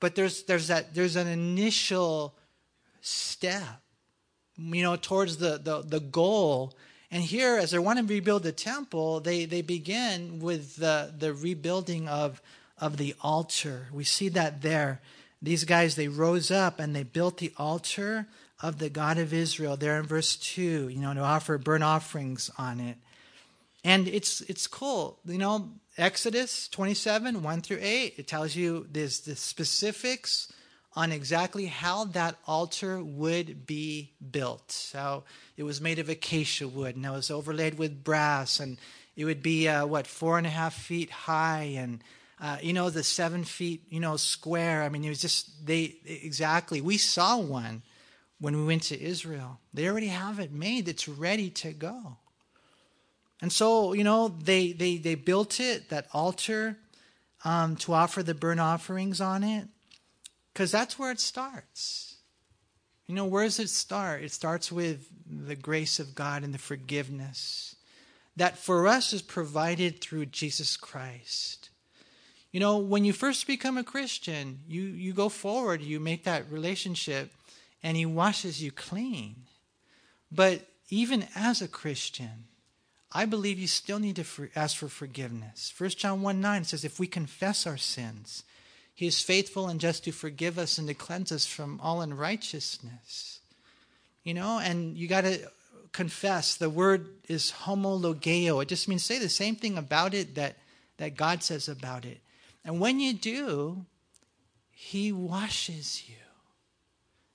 But 0.00 0.14
there's 0.14 0.44
there's 0.44 0.68
that 0.68 0.94
there's 0.94 1.14
an 1.14 1.28
initial 1.28 2.34
step, 3.02 3.82
you 4.56 4.82
know, 4.82 4.96
towards 4.96 5.36
the 5.36 5.60
the, 5.62 5.82
the 5.82 6.00
goal 6.00 6.74
and 7.12 7.22
here, 7.22 7.58
as 7.58 7.72
they 7.72 7.78
want 7.78 7.98
to 7.98 8.06
rebuild 8.06 8.42
the 8.42 8.52
temple, 8.52 9.20
they, 9.20 9.44
they 9.44 9.60
begin 9.60 10.40
with 10.40 10.76
the, 10.76 11.12
the 11.16 11.34
rebuilding 11.34 12.08
of, 12.08 12.40
of 12.80 12.96
the 12.96 13.14
altar. 13.20 13.88
We 13.92 14.02
see 14.02 14.30
that 14.30 14.62
there. 14.62 15.02
These 15.42 15.64
guys, 15.64 15.94
they 15.94 16.08
rose 16.08 16.50
up 16.50 16.80
and 16.80 16.96
they 16.96 17.02
built 17.02 17.36
the 17.36 17.52
altar 17.58 18.28
of 18.62 18.78
the 18.78 18.88
God 18.88 19.18
of 19.18 19.34
Israel 19.34 19.76
there 19.76 19.98
in 19.98 20.06
verse 20.06 20.36
2, 20.36 20.88
you 20.88 21.00
know, 21.00 21.12
to 21.12 21.20
offer 21.20 21.58
burnt 21.58 21.84
offerings 21.84 22.50
on 22.56 22.80
it. 22.80 22.96
And 23.84 24.08
it's 24.08 24.40
it's 24.42 24.66
cool. 24.66 25.18
You 25.26 25.38
know, 25.38 25.68
Exodus 25.98 26.66
27, 26.68 27.42
1 27.42 27.60
through 27.60 27.80
8, 27.80 28.14
it 28.16 28.26
tells 28.26 28.56
you 28.56 28.86
this 28.90 29.20
the 29.20 29.36
specifics 29.36 30.50
on 30.94 31.10
exactly 31.10 31.66
how 31.66 32.04
that 32.04 32.36
altar 32.46 33.02
would 33.02 33.66
be 33.66 34.12
built. 34.30 34.70
So 34.70 35.24
it 35.56 35.62
was 35.62 35.80
made 35.80 35.98
of 35.98 36.08
acacia 36.08 36.68
wood 36.68 36.96
and 36.96 37.06
it 37.06 37.10
was 37.10 37.30
overlaid 37.30 37.78
with 37.78 38.04
brass, 38.04 38.60
and 38.60 38.78
it 39.16 39.24
would 39.24 39.42
be 39.42 39.68
uh, 39.68 39.86
what 39.86 40.06
four 40.06 40.38
and 40.38 40.46
a 40.46 40.50
half 40.50 40.74
feet 40.74 41.10
high, 41.10 41.74
and 41.76 42.02
uh, 42.40 42.58
you 42.62 42.72
know 42.72 42.90
the 42.90 43.02
seven 43.02 43.44
feet 43.44 43.82
you 43.88 44.00
know 44.00 44.16
square. 44.16 44.82
I 44.82 44.88
mean, 44.88 45.04
it 45.04 45.08
was 45.08 45.20
just 45.20 45.66
they 45.66 45.96
exactly. 46.04 46.80
We 46.80 46.98
saw 46.98 47.38
one 47.38 47.82
when 48.38 48.56
we 48.56 48.64
went 48.64 48.82
to 48.84 49.00
Israel. 49.00 49.60
They 49.72 49.88
already 49.88 50.08
have 50.08 50.38
it 50.40 50.52
made. 50.52 50.88
It's 50.88 51.08
ready 51.08 51.48
to 51.50 51.72
go. 51.72 52.16
And 53.40 53.50
so 53.50 53.94
you 53.94 54.04
know 54.04 54.28
they 54.28 54.72
they 54.72 54.98
they 54.98 55.14
built 55.14 55.58
it 55.58 55.88
that 55.88 56.06
altar 56.12 56.76
um, 57.44 57.76
to 57.76 57.94
offer 57.94 58.22
the 58.22 58.34
burnt 58.34 58.60
offerings 58.60 59.20
on 59.20 59.42
it 59.42 59.68
because 60.52 60.70
that's 60.70 60.98
where 60.98 61.10
it 61.10 61.20
starts. 61.20 62.16
You 63.06 63.14
know, 63.14 63.24
where 63.26 63.44
does 63.44 63.58
it 63.58 63.68
start? 63.68 64.22
It 64.22 64.32
starts 64.32 64.70
with 64.70 65.08
the 65.28 65.56
grace 65.56 65.98
of 65.98 66.14
God 66.14 66.44
and 66.44 66.54
the 66.54 66.58
forgiveness 66.58 67.76
that 68.36 68.58
for 68.58 68.86
us 68.86 69.12
is 69.12 69.22
provided 69.22 70.00
through 70.00 70.26
Jesus 70.26 70.76
Christ. 70.76 71.70
You 72.50 72.60
know, 72.60 72.78
when 72.78 73.04
you 73.04 73.12
first 73.12 73.46
become 73.46 73.78
a 73.78 73.84
Christian, 73.84 74.60
you, 74.68 74.82
you 74.82 75.12
go 75.12 75.28
forward, 75.28 75.82
you 75.82 76.00
make 76.00 76.24
that 76.24 76.50
relationship, 76.50 77.32
and 77.82 77.96
He 77.96 78.06
washes 78.06 78.62
you 78.62 78.70
clean. 78.70 79.36
But 80.30 80.66
even 80.88 81.26
as 81.34 81.62
a 81.62 81.68
Christian, 81.68 82.44
I 83.10 83.26
believe 83.26 83.58
you 83.58 83.66
still 83.66 83.98
need 83.98 84.16
to 84.16 84.48
ask 84.56 84.76
for 84.76 84.88
forgiveness. 84.88 85.72
1 85.76 85.90
John 85.90 86.22
1 86.22 86.40
9 86.40 86.64
says, 86.64 86.84
If 86.84 86.98
we 86.98 87.06
confess 87.06 87.66
our 87.66 87.76
sins, 87.76 88.44
he 88.94 89.06
is 89.06 89.22
faithful 89.22 89.68
and 89.68 89.80
just 89.80 90.04
to 90.04 90.12
forgive 90.12 90.58
us 90.58 90.78
and 90.78 90.86
to 90.88 90.94
cleanse 90.94 91.32
us 91.32 91.46
from 91.46 91.80
all 91.82 92.02
unrighteousness. 92.02 93.40
You 94.22 94.34
know, 94.34 94.58
and 94.58 94.96
you 94.96 95.08
got 95.08 95.22
to 95.22 95.50
confess. 95.92 96.56
The 96.56 96.70
word 96.70 97.08
is 97.28 97.52
homologeo. 97.64 98.62
It 98.62 98.68
just 98.68 98.88
means 98.88 99.02
say 99.02 99.18
the 99.18 99.28
same 99.28 99.56
thing 99.56 99.78
about 99.78 100.14
it 100.14 100.34
that, 100.36 100.56
that 100.98 101.16
God 101.16 101.42
says 101.42 101.68
about 101.68 102.04
it. 102.04 102.20
And 102.64 102.80
when 102.80 103.00
you 103.00 103.12
do, 103.14 103.84
He 104.70 105.10
washes 105.10 106.08
you. 106.08 106.16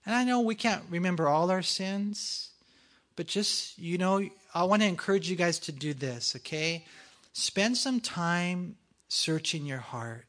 And 0.05 0.15
I 0.15 0.23
know 0.23 0.39
we 0.39 0.55
can't 0.55 0.83
remember 0.89 1.27
all 1.27 1.51
our 1.51 1.61
sins, 1.61 2.51
but 3.17 3.27
just, 3.27 3.77
you 3.77 3.97
know, 3.97 4.25
I 4.53 4.63
want 4.63 4.81
to 4.81 4.87
encourage 4.87 5.29
you 5.29 5.35
guys 5.35 5.59
to 5.59 5.73
do 5.73 5.93
this, 5.93 6.35
okay? 6.37 6.85
Spend 7.33 7.75
some 7.75 7.99
time 7.99 8.77
searching 9.09 9.65
your 9.65 9.79
heart. 9.79 10.26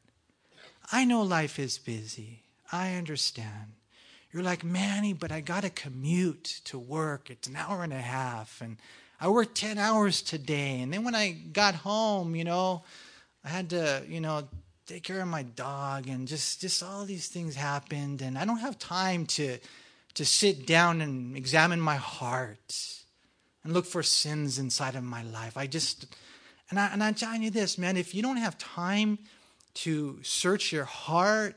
I 0.90 1.04
know 1.04 1.22
life 1.22 1.58
is 1.58 1.78
busy. 1.78 2.42
I 2.72 2.94
understand. 2.94 3.72
You're 4.32 4.42
like, 4.42 4.64
Manny, 4.64 5.12
but 5.12 5.32
I 5.32 5.40
got 5.40 5.62
to 5.62 5.70
commute 5.70 6.60
to 6.64 6.78
work. 6.78 7.30
It's 7.30 7.48
an 7.48 7.56
hour 7.56 7.82
and 7.82 7.92
a 7.92 8.00
half. 8.00 8.60
And 8.60 8.76
I 9.20 9.28
worked 9.28 9.56
10 9.56 9.78
hours 9.78 10.22
today. 10.22 10.80
And 10.80 10.92
then 10.92 11.04
when 11.04 11.14
I 11.14 11.30
got 11.30 11.74
home, 11.74 12.34
you 12.34 12.44
know, 12.44 12.84
I 13.44 13.48
had 13.48 13.70
to, 13.70 14.02
you 14.06 14.20
know, 14.20 14.48
take 14.86 15.02
care 15.02 15.20
of 15.20 15.28
my 15.28 15.42
dog 15.42 16.08
and 16.08 16.26
just, 16.26 16.60
just 16.60 16.82
all 16.82 17.04
these 17.04 17.28
things 17.28 17.54
happened. 17.54 18.22
And 18.22 18.38
I 18.38 18.44
don't 18.44 18.58
have 18.58 18.78
time 18.78 19.26
to, 19.26 19.58
to 20.14 20.24
sit 20.24 20.66
down 20.66 21.00
and 21.00 21.36
examine 21.36 21.80
my 21.80 21.96
heart 21.96 23.02
and 23.64 23.72
look 23.72 23.86
for 23.86 24.02
sins 24.02 24.58
inside 24.58 24.94
of 24.94 25.04
my 25.04 25.22
life. 25.22 25.56
I 25.56 25.66
just, 25.66 26.06
and, 26.70 26.78
I, 26.78 26.88
and 26.92 27.02
I'm 27.02 27.14
telling 27.14 27.42
you 27.42 27.50
this, 27.50 27.78
man, 27.78 27.96
if 27.96 28.14
you 28.14 28.22
don't 28.22 28.36
have 28.36 28.56
time 28.58 29.18
to 29.82 30.18
search 30.22 30.72
your 30.72 30.84
heart 30.84 31.54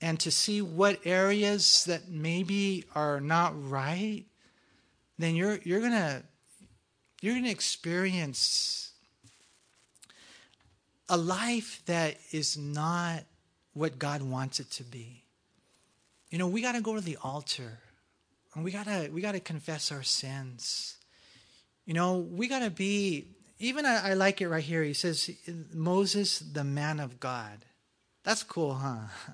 and 0.00 0.18
to 0.20 0.30
see 0.30 0.62
what 0.62 0.98
areas 1.04 1.84
that 1.84 2.08
maybe 2.08 2.84
are 2.94 3.20
not 3.20 3.52
right, 3.70 4.24
then 5.18 5.36
you're 5.36 5.58
you're 5.62 5.80
gonna 5.80 6.22
you're 7.20 7.34
gonna 7.34 7.50
experience 7.50 8.92
a 11.08 11.16
life 11.16 11.82
that 11.86 12.16
is 12.32 12.56
not 12.56 13.24
what 13.74 13.98
God 13.98 14.22
wants 14.22 14.60
it 14.60 14.70
to 14.72 14.84
be. 14.84 15.24
You 16.30 16.38
know, 16.38 16.46
we 16.46 16.62
gotta 16.62 16.80
go 16.80 16.94
to 16.94 17.00
the 17.00 17.18
altar 17.22 17.78
and 18.54 18.64
we 18.64 18.70
gotta 18.70 19.10
we 19.12 19.20
gotta 19.20 19.40
confess 19.40 19.92
our 19.92 20.02
sins. 20.02 20.96
You 21.84 21.94
know, 21.94 22.18
we 22.18 22.48
gotta 22.48 22.70
be 22.70 23.28
even 23.60 23.86
I, 23.86 24.10
I, 24.10 24.14
like 24.14 24.40
it 24.40 24.48
right 24.48 24.64
here. 24.64 24.82
He 24.82 24.94
says, 24.94 25.30
Moses, 25.72 26.38
the 26.38 26.64
man 26.64 26.98
of 26.98 27.20
God. 27.20 27.64
That's 28.24 28.42
cool, 28.42 28.74
huh? 28.74 29.06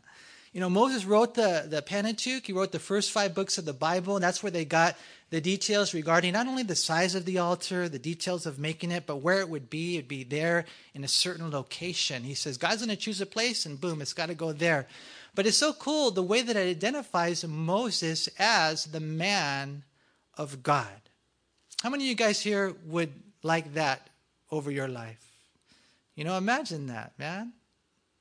You 0.52 0.60
know, 0.60 0.70
Moses 0.70 1.04
wrote 1.04 1.34
the, 1.34 1.66
the 1.68 1.82
Pentateuch. 1.82 2.46
He 2.46 2.54
wrote 2.54 2.72
the 2.72 2.78
first 2.78 3.10
five 3.10 3.34
books 3.34 3.58
of 3.58 3.66
the 3.66 3.74
Bible. 3.74 4.16
And 4.16 4.24
that's 4.24 4.42
where 4.42 4.50
they 4.50 4.64
got 4.64 4.96
the 5.28 5.38
details 5.38 5.92
regarding 5.92 6.32
not 6.32 6.46
only 6.46 6.62
the 6.62 6.74
size 6.74 7.14
of 7.14 7.26
the 7.26 7.36
altar, 7.36 7.90
the 7.90 7.98
details 7.98 8.46
of 8.46 8.58
making 8.58 8.90
it, 8.90 9.04
but 9.04 9.16
where 9.16 9.40
it 9.40 9.50
would 9.50 9.68
be. 9.68 9.96
It'd 9.96 10.08
be 10.08 10.24
there 10.24 10.64
in 10.94 11.04
a 11.04 11.08
certain 11.08 11.50
location. 11.50 12.22
He 12.22 12.32
says, 12.32 12.56
God's 12.56 12.76
going 12.76 12.88
to 12.88 12.96
choose 12.96 13.20
a 13.20 13.26
place, 13.26 13.66
and 13.66 13.78
boom, 13.78 14.00
it's 14.00 14.14
got 14.14 14.28
to 14.28 14.34
go 14.34 14.54
there. 14.54 14.86
But 15.34 15.46
it's 15.46 15.58
so 15.58 15.74
cool 15.74 16.10
the 16.10 16.22
way 16.22 16.40
that 16.40 16.56
it 16.56 16.70
identifies 16.70 17.46
Moses 17.46 18.26
as 18.38 18.86
the 18.86 19.00
man 19.00 19.84
of 20.38 20.62
God. 20.62 20.88
How 21.82 21.90
many 21.90 22.04
of 22.04 22.08
you 22.08 22.14
guys 22.14 22.40
here 22.40 22.74
would 22.86 23.12
like 23.42 23.74
that 23.74 24.08
over 24.50 24.70
your 24.70 24.88
life. 24.88 25.32
You 26.14 26.24
know, 26.24 26.36
imagine 26.36 26.86
that, 26.86 27.12
man. 27.18 27.52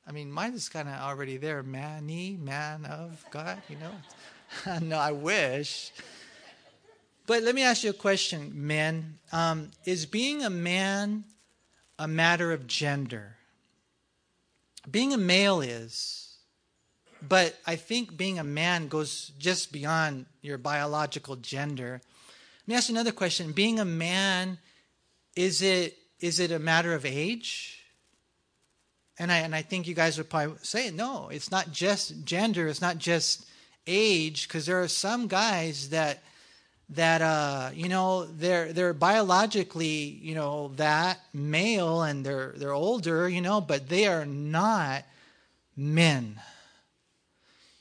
I 0.07 0.11
mean, 0.11 0.31
mine 0.31 0.53
is 0.53 0.69
kind 0.69 0.87
of 0.87 0.95
already 0.95 1.37
there. 1.37 1.63
Manny, 1.63 2.37
man 2.39 2.85
of 2.85 3.25
God, 3.31 3.61
you 3.69 3.77
know. 3.77 4.79
no, 4.81 4.97
I 4.97 5.11
wish. 5.11 5.91
But 7.27 7.41
let 7.41 7.55
me 7.55 7.63
ask 7.63 7.83
you 7.83 7.89
a 7.89 7.93
question, 7.93 8.51
men. 8.53 9.17
Um, 9.31 9.71
is 9.85 10.05
being 10.05 10.43
a 10.43 10.49
man 10.49 11.23
a 11.97 12.07
matter 12.07 12.51
of 12.51 12.67
gender? 12.67 13.37
Being 14.89 15.13
a 15.13 15.17
male 15.17 15.61
is, 15.61 16.35
but 17.27 17.57
I 17.65 17.75
think 17.75 18.15
being 18.15 18.37
a 18.37 18.43
man 18.43 18.87
goes 18.87 19.31
just 19.39 19.71
beyond 19.71 20.27
your 20.43 20.59
biological 20.59 21.37
gender. 21.37 22.01
Let 22.61 22.67
me 22.67 22.75
ask 22.75 22.89
you 22.89 22.93
another 22.93 23.11
question. 23.11 23.51
Being 23.51 23.79
a 23.79 23.85
man, 23.85 24.59
is 25.35 25.63
it 25.63 25.97
is 26.19 26.39
it 26.39 26.51
a 26.51 26.59
matter 26.59 26.93
of 26.93 27.05
age? 27.05 27.83
And 29.17 29.31
I, 29.31 29.37
and 29.37 29.55
I 29.55 29.61
think 29.61 29.87
you 29.87 29.95
guys 29.95 30.17
would 30.17 30.29
probably 30.29 30.57
say, 30.61 30.91
no, 30.91 31.29
it's 31.29 31.51
not 31.51 31.71
just 31.71 32.25
gender, 32.25 32.67
it's 32.67 32.81
not 32.81 32.97
just 32.97 33.45
age, 33.87 34.47
because 34.47 34.65
there 34.65 34.81
are 34.81 34.87
some 34.87 35.27
guys 35.27 35.89
that 35.89 36.23
that 36.89 37.21
uh, 37.21 37.71
you 37.73 37.89
know 37.89 38.25
they're 38.25 38.71
they're 38.71 38.93
biologically 38.93 40.19
you 40.21 40.35
know 40.35 40.71
that 40.75 41.19
male 41.33 42.03
and 42.03 42.25
they're 42.25 42.53
they're 42.57 42.73
older 42.73 43.27
you 43.27 43.41
know 43.41 43.59
but 43.59 43.89
they 43.89 44.05
are 44.05 44.25
not 44.25 45.03
men 45.75 46.39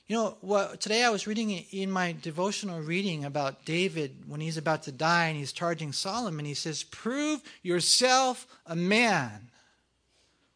you 0.07 0.17
know 0.17 0.37
what 0.41 0.81
today 0.81 1.03
i 1.03 1.11
was 1.11 1.27
reading 1.27 1.51
in 1.51 1.91
my 1.91 2.15
devotional 2.21 2.81
reading 2.81 3.25
about 3.25 3.65
david 3.65 4.23
when 4.27 4.41
he's 4.41 4.59
about 4.59 4.83
to 4.83 4.93
die 4.93 5.27
and 5.27 5.37
he's 5.37 5.53
charging 5.53 5.93
solomon 5.93 6.45
he 6.45 6.55
says 6.55 6.83
prove 6.83 7.43
yourself 7.63 8.47
a 8.67 8.77
man. 8.77 9.51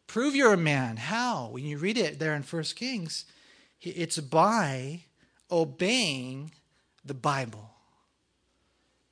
Prove 0.07 0.35
you're 0.35 0.53
a 0.53 0.57
man. 0.57 0.97
How? 0.97 1.49
When 1.51 1.65
you 1.65 1.77
read 1.77 1.97
it 1.97 2.19
there 2.19 2.33
in 2.35 2.43
first 2.43 2.75
kings 2.75 3.25
it's 3.81 4.17
by 4.17 5.01
obeying 5.49 6.51
the 7.05 7.13
bible. 7.13 7.69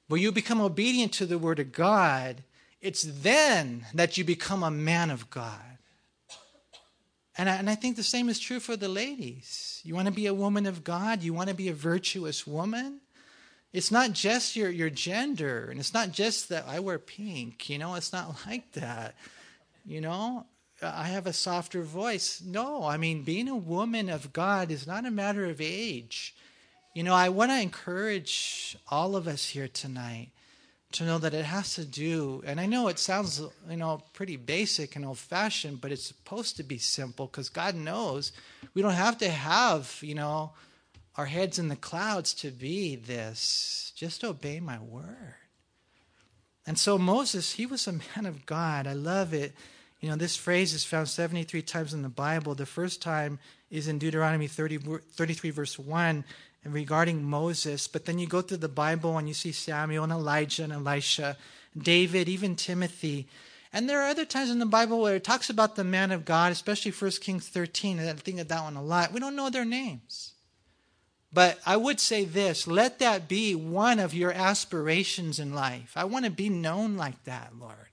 When 0.07 0.21
you 0.21 0.31
become 0.31 0.59
obedient 0.59 1.13
to 1.13 1.25
the 1.25 1.37
word 1.37 1.59
of 1.59 1.71
god 1.71 2.43
it's 2.79 3.03
then 3.03 3.85
that 3.93 4.17
you 4.17 4.23
become 4.23 4.63
a 4.63 4.71
man 4.71 5.09
of 5.09 5.29
god 5.29 5.66
And 7.37 7.49
I, 7.49 7.55
and 7.55 7.69
I 7.69 7.75
think 7.75 7.95
the 7.95 8.03
same 8.03 8.29
is 8.29 8.39
true 8.39 8.59
for 8.59 8.75
the 8.75 8.89
ladies. 8.89 9.79
You 9.83 9.93
want 9.93 10.07
to 10.07 10.13
be 10.13 10.25
a 10.25 10.33
woman 10.33 10.65
of 10.65 10.83
God? 10.83 11.21
You 11.21 11.33
want 11.33 11.49
to 11.49 11.55
be 11.55 11.69
a 11.69 11.73
virtuous 11.73 12.47
woman? 12.47 13.01
It's 13.73 13.91
not 13.91 14.13
just 14.13 14.55
your, 14.55 14.71
your 14.71 14.89
gender, 14.89 15.67
and 15.69 15.79
it's 15.79 15.93
not 15.93 16.11
just 16.11 16.49
that 16.49 16.65
I 16.67 16.79
wear 16.79 16.97
pink. 16.97 17.69
You 17.69 17.77
know, 17.77 17.93
it's 17.95 18.11
not 18.11 18.35
like 18.47 18.71
that. 18.73 19.15
You 19.85 20.01
know, 20.01 20.47
I 20.81 21.03
have 21.05 21.27
a 21.27 21.33
softer 21.33 21.83
voice. 21.83 22.41
No, 22.43 22.83
I 22.83 22.97
mean, 22.97 23.23
being 23.23 23.47
a 23.47 23.55
woman 23.55 24.09
of 24.09 24.33
God 24.33 24.71
is 24.71 24.87
not 24.87 25.05
a 25.05 25.11
matter 25.11 25.45
of 25.45 25.61
age. 25.61 26.35
You 26.95 27.03
know, 27.03 27.13
I 27.13 27.29
want 27.29 27.51
to 27.51 27.61
encourage 27.61 28.77
all 28.89 29.15
of 29.15 29.27
us 29.27 29.49
here 29.49 29.67
tonight 29.67 30.31
to 30.93 31.03
know 31.03 31.17
that 31.17 31.33
it 31.33 31.45
has 31.45 31.75
to 31.75 31.85
do, 31.85 32.41
and 32.45 32.59
I 32.59 32.65
know 32.65 32.87
it 32.87 32.97
sounds, 32.97 33.41
you 33.69 33.75
know, 33.75 34.01
pretty 34.13 34.37
basic 34.37 34.95
and 34.95 35.05
old 35.05 35.17
fashioned, 35.17 35.81
but 35.81 35.91
it's 35.91 36.05
supposed 36.05 36.55
to 36.57 36.63
be 36.63 36.77
simple 36.77 37.27
because 37.27 37.49
God 37.49 37.75
knows 37.75 38.31
we 38.73 38.81
don't 38.81 38.93
have 38.93 39.17
to 39.17 39.29
have, 39.29 39.97
you 40.01 40.15
know, 40.15 40.53
our 41.15 41.25
heads 41.25 41.59
in 41.59 41.67
the 41.67 41.75
clouds 41.75 42.33
to 42.35 42.51
be 42.51 42.95
this. 42.95 43.91
Just 43.95 44.23
obey 44.23 44.59
my 44.59 44.79
word. 44.79 45.35
And 46.65 46.77
so 46.77 46.97
Moses, 46.97 47.53
he 47.53 47.65
was 47.65 47.87
a 47.87 47.93
man 47.93 48.25
of 48.25 48.45
God. 48.45 48.87
I 48.87 48.93
love 48.93 49.33
it. 49.33 49.53
You 49.99 50.09
know, 50.09 50.15
this 50.15 50.35
phrase 50.35 50.73
is 50.73 50.85
found 50.85 51.09
73 51.09 51.63
times 51.63 51.93
in 51.93 52.03
the 52.03 52.09
Bible. 52.09 52.53
The 52.55 52.65
first 52.65 53.01
time 53.01 53.39
is 53.71 53.87
in 53.87 53.97
Deuteronomy 53.97 54.47
30, 54.47 54.77
33, 55.13 55.49
verse 55.49 55.79
1 55.79 56.23
regarding 56.73 57.23
Moses, 57.23 57.87
but 57.87 58.05
then 58.05 58.19
you 58.19 58.27
go 58.27 58.41
through 58.41 58.57
the 58.57 58.67
Bible 58.67 59.17
and 59.17 59.27
you 59.27 59.33
see 59.33 59.51
Samuel 59.51 60.03
and 60.03 60.13
Elijah 60.13 60.63
and 60.63 60.73
Elisha, 60.73 61.37
David, 61.77 62.27
even 62.27 62.55
Timothy. 62.55 63.27
And 63.73 63.89
there 63.89 64.01
are 64.01 64.09
other 64.09 64.25
times 64.25 64.49
in 64.49 64.59
the 64.59 64.65
Bible 64.65 65.01
where 65.01 65.15
it 65.15 65.23
talks 65.23 65.49
about 65.49 65.75
the 65.75 65.83
man 65.83 66.11
of 66.11 66.25
God, 66.25 66.51
especially 66.51 66.91
1 66.91 67.11
Kings 67.21 67.47
13, 67.47 67.99
and 67.99 68.09
I 68.09 68.13
think 68.13 68.39
of 68.39 68.47
that 68.47 68.63
one 68.63 68.75
a 68.75 68.83
lot. 68.83 69.11
We 69.11 69.19
don't 69.19 69.35
know 69.35 69.49
their 69.49 69.65
names. 69.65 70.33
But 71.33 71.59
I 71.65 71.77
would 71.77 71.99
say 71.99 72.25
this 72.25 72.67
let 72.67 72.99
that 72.99 73.27
be 73.27 73.53
one 73.53 73.99
of 73.99 74.13
your 74.13 74.31
aspirations 74.31 75.39
in 75.39 75.53
life. 75.53 75.93
I 75.95 76.05
want 76.05 76.25
to 76.25 76.31
be 76.31 76.49
known 76.49 76.97
like 76.97 77.23
that, 77.25 77.51
Lord, 77.59 77.91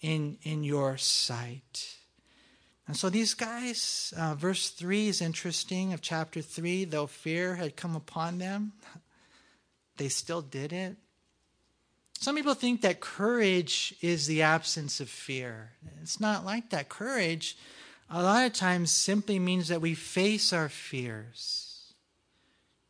in, 0.00 0.38
in 0.42 0.64
your 0.64 0.96
sight. 0.96 1.97
And 2.88 2.96
so 2.96 3.10
these 3.10 3.34
guys, 3.34 4.14
uh, 4.16 4.34
verse 4.34 4.70
3 4.70 5.08
is 5.08 5.20
interesting 5.20 5.92
of 5.92 6.00
chapter 6.00 6.40
3. 6.40 6.86
Though 6.86 7.06
fear 7.06 7.54
had 7.56 7.76
come 7.76 7.94
upon 7.94 8.38
them, 8.38 8.72
they 9.98 10.08
still 10.08 10.40
did 10.40 10.72
it. 10.72 10.96
Some 12.18 12.34
people 12.34 12.54
think 12.54 12.80
that 12.80 13.00
courage 13.00 13.94
is 14.00 14.26
the 14.26 14.40
absence 14.40 15.00
of 15.00 15.10
fear. 15.10 15.72
It's 16.00 16.18
not 16.18 16.46
like 16.46 16.70
that. 16.70 16.88
Courage, 16.88 17.58
a 18.10 18.22
lot 18.22 18.46
of 18.46 18.54
times, 18.54 18.90
simply 18.90 19.38
means 19.38 19.68
that 19.68 19.82
we 19.82 19.94
face 19.94 20.52
our 20.54 20.70
fears. 20.70 21.92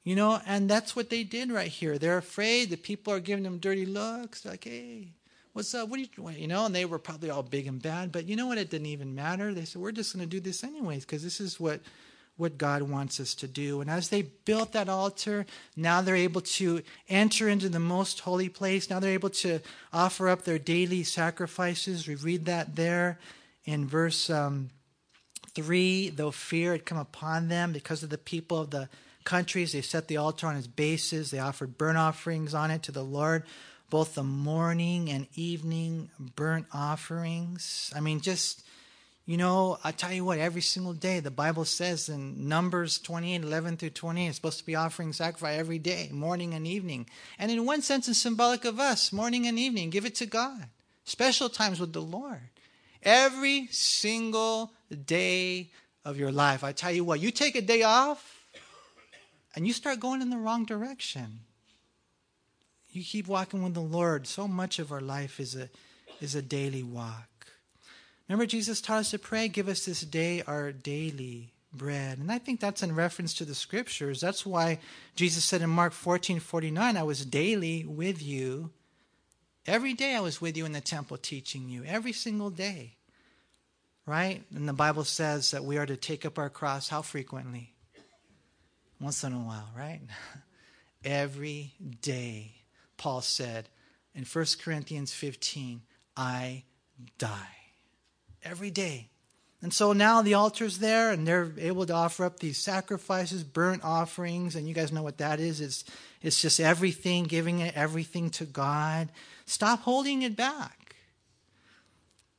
You 0.04 0.14
know, 0.14 0.40
and 0.46 0.70
that's 0.70 0.94
what 0.94 1.10
they 1.10 1.24
did 1.24 1.50
right 1.50 1.68
here. 1.68 1.98
They're 1.98 2.16
afraid. 2.16 2.70
The 2.70 2.76
people 2.76 3.12
are 3.12 3.20
giving 3.20 3.44
them 3.44 3.58
dirty 3.58 3.84
looks. 3.84 4.42
They're 4.42 4.52
like, 4.52 4.64
hey, 4.64 5.12
what's 5.58 5.74
up? 5.74 5.88
What 5.88 5.96
do 5.96 6.02
you? 6.02 6.30
You 6.30 6.46
know, 6.46 6.66
and 6.66 6.74
they 6.74 6.84
were 6.84 7.00
probably 7.00 7.30
all 7.30 7.42
big 7.42 7.66
and 7.66 7.82
bad, 7.82 8.12
but 8.12 8.26
you 8.26 8.36
know 8.36 8.46
what? 8.46 8.58
It 8.58 8.70
didn't 8.70 8.86
even 8.86 9.16
matter. 9.16 9.52
They 9.52 9.64
said, 9.64 9.82
we're 9.82 9.90
just 9.90 10.14
going 10.14 10.24
to 10.24 10.30
do 10.30 10.38
this 10.38 10.62
anyways 10.62 11.04
because 11.04 11.24
this 11.24 11.40
is 11.40 11.58
what 11.58 11.80
what 12.36 12.56
God 12.56 12.82
wants 12.82 13.18
us 13.18 13.34
to 13.34 13.48
do. 13.48 13.80
And 13.80 13.90
as 13.90 14.10
they 14.10 14.22
built 14.22 14.70
that 14.70 14.88
altar, 14.88 15.44
now 15.76 16.00
they're 16.00 16.14
able 16.14 16.42
to 16.42 16.82
enter 17.08 17.48
into 17.48 17.68
the 17.68 17.80
most 17.80 18.20
holy 18.20 18.48
place. 18.48 18.88
Now 18.88 19.00
they're 19.00 19.10
able 19.10 19.30
to 19.30 19.58
offer 19.92 20.28
up 20.28 20.42
their 20.42 20.60
daily 20.60 21.02
sacrifices. 21.02 22.06
We 22.06 22.14
read 22.14 22.44
that 22.44 22.76
there 22.76 23.18
in 23.64 23.88
verse 23.88 24.30
um, 24.30 24.70
3. 25.56 26.10
Though 26.10 26.30
fear 26.30 26.70
had 26.70 26.86
come 26.86 26.98
upon 26.98 27.48
them 27.48 27.72
because 27.72 28.04
of 28.04 28.10
the 28.10 28.18
people 28.18 28.60
of 28.60 28.70
the 28.70 28.88
countries, 29.24 29.72
they 29.72 29.80
set 29.80 30.06
the 30.06 30.18
altar 30.18 30.46
on 30.46 30.54
its 30.54 30.68
bases. 30.68 31.32
They 31.32 31.40
offered 31.40 31.76
burnt 31.76 31.98
offerings 31.98 32.54
on 32.54 32.70
it 32.70 32.84
to 32.84 32.92
the 32.92 33.02
Lord 33.02 33.42
both 33.90 34.14
the 34.14 34.22
morning 34.22 35.10
and 35.10 35.26
evening 35.34 36.10
burnt 36.36 36.66
offerings. 36.72 37.92
I 37.96 38.00
mean, 38.00 38.20
just, 38.20 38.62
you 39.24 39.36
know, 39.36 39.78
I 39.82 39.92
tell 39.92 40.12
you 40.12 40.24
what, 40.24 40.38
every 40.38 40.60
single 40.60 40.92
day, 40.92 41.20
the 41.20 41.30
Bible 41.30 41.64
says 41.64 42.08
in 42.08 42.48
Numbers 42.48 42.98
28 42.98 43.42
11 43.42 43.76
through 43.78 43.90
28, 43.90 44.26
it's 44.26 44.36
supposed 44.36 44.58
to 44.58 44.66
be 44.66 44.74
offering 44.74 45.12
sacrifice 45.12 45.58
every 45.58 45.78
day, 45.78 46.10
morning 46.12 46.54
and 46.54 46.66
evening. 46.66 47.08
And 47.38 47.50
in 47.50 47.64
one 47.64 47.82
sense, 47.82 48.08
it's 48.08 48.18
symbolic 48.18 48.64
of 48.64 48.78
us, 48.78 49.12
morning 49.12 49.46
and 49.46 49.58
evening. 49.58 49.90
Give 49.90 50.04
it 50.04 50.14
to 50.16 50.26
God. 50.26 50.68
Special 51.04 51.48
times 51.48 51.80
with 51.80 51.92
the 51.92 52.02
Lord. 52.02 52.50
Every 53.02 53.68
single 53.68 54.72
day 55.06 55.70
of 56.04 56.18
your 56.18 56.32
life. 56.32 56.64
I 56.64 56.72
tell 56.72 56.92
you 56.92 57.04
what, 57.04 57.20
you 57.20 57.30
take 57.30 57.54
a 57.54 57.62
day 57.62 57.82
off 57.82 58.44
and 59.54 59.66
you 59.66 59.72
start 59.72 60.00
going 60.00 60.20
in 60.20 60.30
the 60.30 60.38
wrong 60.38 60.64
direction 60.64 61.40
you 62.98 63.04
keep 63.04 63.28
walking 63.28 63.62
with 63.62 63.74
the 63.74 63.80
Lord. 63.80 64.26
So 64.26 64.48
much 64.48 64.78
of 64.78 64.92
our 64.92 65.00
life 65.00 65.40
is 65.40 65.54
a 65.54 65.68
is 66.20 66.34
a 66.34 66.42
daily 66.42 66.82
walk. 66.82 67.46
Remember, 68.28 68.44
Jesus 68.44 68.80
taught 68.80 68.98
us 68.98 69.10
to 69.12 69.18
pray, 69.18 69.48
give 69.48 69.68
us 69.68 69.84
this 69.84 70.02
day 70.02 70.42
our 70.46 70.72
daily 70.72 71.54
bread. 71.72 72.18
And 72.18 72.30
I 72.30 72.38
think 72.38 72.60
that's 72.60 72.82
in 72.82 72.94
reference 72.94 73.32
to 73.34 73.44
the 73.44 73.54
scriptures. 73.54 74.20
That's 74.20 74.44
why 74.44 74.80
Jesus 75.14 75.44
said 75.44 75.62
in 75.62 75.70
Mark 75.70 75.92
14 75.92 76.40
49, 76.40 76.96
I 76.96 77.02
was 77.02 77.24
daily 77.24 77.84
with 77.84 78.22
you. 78.22 78.70
Every 79.66 79.94
day 79.94 80.14
I 80.14 80.20
was 80.20 80.40
with 80.40 80.56
you 80.56 80.66
in 80.66 80.72
the 80.72 80.80
temple 80.80 81.18
teaching 81.18 81.68
you, 81.68 81.84
every 81.84 82.12
single 82.12 82.50
day. 82.50 82.96
Right? 84.06 84.42
And 84.54 84.68
the 84.68 84.72
Bible 84.72 85.04
says 85.04 85.50
that 85.50 85.64
we 85.64 85.76
are 85.76 85.86
to 85.86 85.96
take 85.96 86.24
up 86.24 86.38
our 86.38 86.48
cross 86.48 86.88
how 86.88 87.02
frequently? 87.02 87.74
Once 89.00 89.22
in 89.22 89.32
a 89.32 89.38
while, 89.38 89.68
right? 89.76 90.00
every 91.04 91.74
day. 92.00 92.57
Paul 92.98 93.22
said 93.22 93.68
in 94.14 94.24
1 94.24 94.44
Corinthians 94.62 95.12
15, 95.12 95.80
I 96.16 96.64
die. 97.16 97.56
Every 98.42 98.70
day. 98.70 99.08
And 99.60 99.72
so 99.72 99.92
now 99.92 100.22
the 100.22 100.34
altar's 100.34 100.78
there, 100.78 101.10
and 101.10 101.26
they're 101.26 101.52
able 101.58 101.84
to 101.86 101.92
offer 101.92 102.24
up 102.24 102.38
these 102.38 102.58
sacrifices, 102.58 103.42
burnt 103.42 103.82
offerings, 103.82 104.54
and 104.54 104.68
you 104.68 104.74
guys 104.74 104.92
know 104.92 105.02
what 105.02 105.18
that 105.18 105.40
is. 105.40 105.60
It's, 105.60 105.84
it's 106.22 106.40
just 106.40 106.60
everything, 106.60 107.24
giving 107.24 107.60
it 107.60 107.74
everything 107.76 108.30
to 108.30 108.44
God. 108.44 109.08
Stop 109.46 109.80
holding 109.80 110.22
it 110.22 110.36
back. 110.36 110.94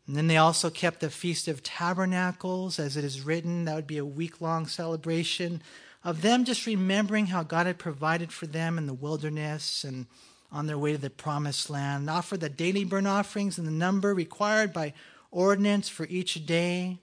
And 0.07 0.15
then 0.15 0.27
they 0.27 0.37
also 0.37 0.69
kept 0.69 1.01
the 1.01 1.09
Feast 1.09 1.47
of 1.49 1.61
Tabernacles, 1.61 2.79
as 2.79 2.95
it 2.95 3.03
is 3.03 3.21
written. 3.21 3.65
That 3.65 3.75
would 3.75 3.87
be 3.87 3.97
a 3.97 4.05
week 4.05 4.39
long 4.39 4.65
celebration 4.65 5.61
of 6.03 6.21
them 6.21 6.45
just 6.45 6.65
remembering 6.65 7.27
how 7.27 7.43
God 7.43 7.67
had 7.67 7.77
provided 7.77 8.31
for 8.31 8.47
them 8.47 8.77
in 8.77 8.87
the 8.87 8.93
wilderness 8.93 9.83
and 9.83 10.07
on 10.51 10.67
their 10.67 10.77
way 10.77 10.93
to 10.93 10.97
the 10.97 11.09
promised 11.09 11.69
land, 11.69 12.01
and 12.01 12.09
offer 12.09 12.37
the 12.37 12.49
daily 12.49 12.83
burnt 12.83 13.07
offerings 13.07 13.59
in 13.59 13.65
the 13.65 13.71
number 13.71 14.13
required 14.13 14.73
by 14.73 14.93
ordinance 15.31 15.89
for 15.89 16.05
each 16.09 16.45
day. 16.45 16.97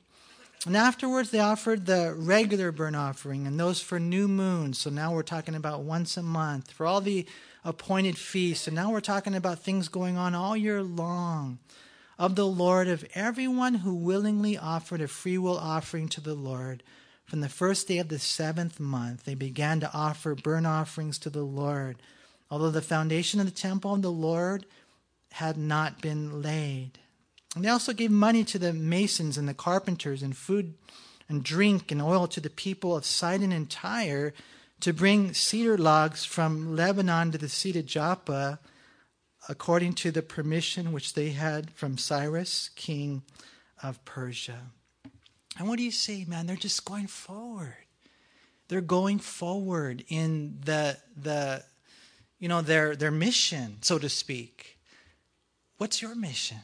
And 0.67 0.77
afterwards, 0.77 1.31
they 1.31 1.39
offered 1.39 1.87
the 1.87 2.13
regular 2.17 2.73
burnt 2.73 2.97
offering 2.97 3.47
and 3.47 3.59
those 3.59 3.81
for 3.81 4.01
new 4.01 4.27
moons. 4.27 4.79
So 4.79 4.91
now 4.91 5.15
we're 5.15 5.23
talking 5.23 5.55
about 5.55 5.83
once 5.83 6.17
a 6.17 6.23
month 6.23 6.73
for 6.73 6.87
all 6.87 7.01
the 7.01 7.25
appointed 7.65 8.19
feasts. 8.19 8.67
And 8.67 8.75
now 8.75 8.91
we're 8.91 9.01
talking 9.01 9.35
about 9.35 9.61
things 9.61 9.89
going 9.89 10.17
on 10.17 10.35
all 10.35 10.57
year 10.57 10.83
long 10.83 11.59
of 12.19 12.35
the 12.35 12.47
Lord, 12.47 12.89
of 12.89 13.05
everyone 13.15 13.75
who 13.75 13.95
willingly 13.95 14.57
offered 14.57 15.01
a 15.01 15.09
free 15.09 15.39
will 15.39 15.59
offering 15.59 16.09
to 16.09 16.21
the 16.21 16.35
Lord. 16.35 16.83
From 17.27 17.43
the 17.43 17.49
first 17.49 17.87
day 17.87 17.99
of 17.99 18.09
the 18.09 18.19
seventh 18.19 18.81
month, 18.81 19.25
they 19.25 19.35
began 19.35 19.81
to 19.81 19.93
offer 19.93 20.35
burnt 20.35 20.67
offerings 20.67 21.19
to 21.19 21.31
the 21.31 21.43
Lord 21.43 21.97
although 22.51 22.71
the 22.71 22.83
foundation 22.83 23.41
of 23.41 23.47
the 23.47 23.53
temple 23.53 23.95
of 23.95 24.03
the 24.03 24.11
Lord 24.11 24.67
had 25.33 25.57
not 25.57 26.01
been 26.01 26.43
laid. 26.43 26.99
And 27.55 27.65
they 27.65 27.69
also 27.69 27.93
gave 27.93 28.11
money 28.11 28.45
to 28.45 28.59
the 28.59 28.73
masons 28.73 29.39
and 29.39 29.49
the 29.49 29.55
carpenters, 29.55 30.23
and 30.23 30.37
food 30.37 30.75
and 31.29 31.43
drink 31.43 31.91
and 31.91 32.01
oil 32.01 32.27
to 32.29 32.41
the 32.41 32.51
people 32.51 32.97
of 32.97 33.05
Sidon 33.05 33.53
and 33.53 33.69
Tyre 33.69 34.33
to 34.81 34.93
bring 34.93 35.35
cedar 35.35 35.77
logs 35.79 36.25
from 36.25 36.77
Lebanon 36.77 37.33
to 37.33 37.39
the 37.39 37.49
city 37.49 37.81
of 37.81 37.87
Joppa, 37.87 38.61
according 39.49 39.95
to 39.95 40.11
the 40.11 40.23
permission 40.23 40.93
which 40.93 41.15
they 41.15 41.31
had 41.31 41.71
from 41.71 41.99
Cyrus, 41.99 42.71
king 42.77 43.23
of 43.83 44.05
Persia. 44.05 44.71
And 45.59 45.69
what 45.69 45.79
do 45.79 45.85
you 45.85 45.91
see, 45.91 46.25
man? 46.27 46.47
They're 46.47 46.57
just 46.57 46.85
going 46.85 47.07
forward. 47.07 47.77
They're 48.69 48.81
going 48.81 49.19
forward 49.19 50.05
in 50.09 50.59
the 50.65 50.99
the 51.17 51.65
you 52.39 52.49
know, 52.49 52.61
their, 52.63 52.97
their 52.97 53.11
mission, 53.11 53.79
so 53.81 53.99
to 53.99 54.09
speak. 54.09 54.79
What's 55.79 56.01
your 56.01 56.15
mission? 56.15 56.59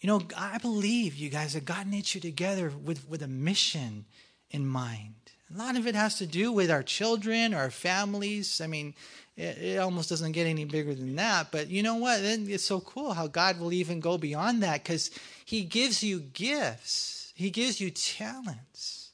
You 0.00 0.06
know, 0.06 0.22
I 0.36 0.58
believe 0.58 1.14
you 1.16 1.28
guys 1.28 1.54
have 1.54 1.64
God 1.64 1.86
knit 1.86 2.14
you 2.14 2.20
together 2.20 2.70
with, 2.70 3.08
with 3.08 3.22
a 3.22 3.28
mission 3.28 4.06
in 4.50 4.66
mind. 4.66 5.14
A 5.54 5.58
lot 5.58 5.76
of 5.76 5.86
it 5.86 5.94
has 5.94 6.16
to 6.18 6.26
do 6.26 6.52
with 6.52 6.70
our 6.70 6.82
children, 6.82 7.54
our 7.54 7.70
families. 7.70 8.60
I 8.60 8.66
mean, 8.66 8.94
it, 9.36 9.58
it, 9.58 9.78
almost 9.78 10.08
doesn't 10.08 10.32
get 10.32 10.46
any 10.46 10.64
bigger 10.64 10.94
than 10.94 11.16
that. 11.16 11.50
But 11.50 11.68
you 11.68 11.82
know 11.82 11.96
what? 11.96 12.20
It's 12.20 12.64
so 12.64 12.80
cool 12.80 13.12
how 13.12 13.26
God 13.26 13.58
will 13.58 13.72
even 13.72 14.00
go 14.00 14.16
beyond 14.16 14.62
that 14.62 14.84
because 14.84 15.10
He 15.44 15.62
gives 15.64 16.02
you 16.02 16.20
gifts. 16.20 17.32
He 17.34 17.50
gives 17.50 17.80
you 17.80 17.90
talents 17.90 19.10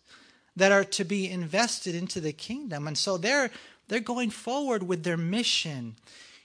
that 0.56 0.72
are 0.72 0.84
to 0.84 1.04
be 1.04 1.30
invested 1.30 1.94
into 1.94 2.20
the 2.20 2.32
kingdom. 2.32 2.86
And 2.86 2.98
so 2.98 3.16
they're 3.16 3.50
they're 3.88 4.00
going 4.00 4.30
forward 4.30 4.82
with 4.82 5.02
their 5.02 5.16
mission. 5.16 5.96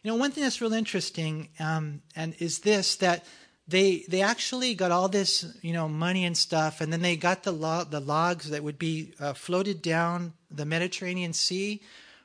You 0.04 0.12
know, 0.12 0.18
one 0.18 0.32
thing 0.32 0.44
that's 0.44 0.62
real 0.62 0.74
interesting 0.74 1.50
um, 1.60 2.02
and 2.16 2.36
is 2.40 2.60
this 2.60 2.96
that 2.98 3.26
they 3.68 4.04
they 4.08 4.22
actually 4.22 4.74
got 4.74 4.92
all 4.92 5.08
this 5.08 5.46
you 5.62 5.74
know 5.74 5.88
money 5.88 6.26
and 6.26 6.36
stuff, 6.36 6.82
and 6.82 6.92
then 6.92 7.02
they 7.02 7.16
got 7.16 7.44
the 7.44 7.52
lo- 7.52 7.84
the 7.84 8.00
logs 8.00 8.50
that 8.50 8.64
would 8.64 8.80
be 8.80 9.14
uh, 9.20 9.34
floated 9.34 9.82
down 9.82 10.34
the 10.50 10.66
Mediterranean 10.66 11.34
Sea 11.34 11.82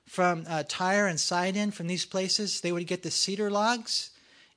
from 0.06 0.44
uh, 0.48 0.64
Tyre 0.68 1.06
and 1.06 1.20
Sidon. 1.20 1.70
From 1.70 1.86
these 1.86 2.06
places, 2.06 2.60
they 2.60 2.72
would 2.72 2.86
get 2.86 3.02
the 3.02 3.10
cedar 3.10 3.50
logs 3.50 4.10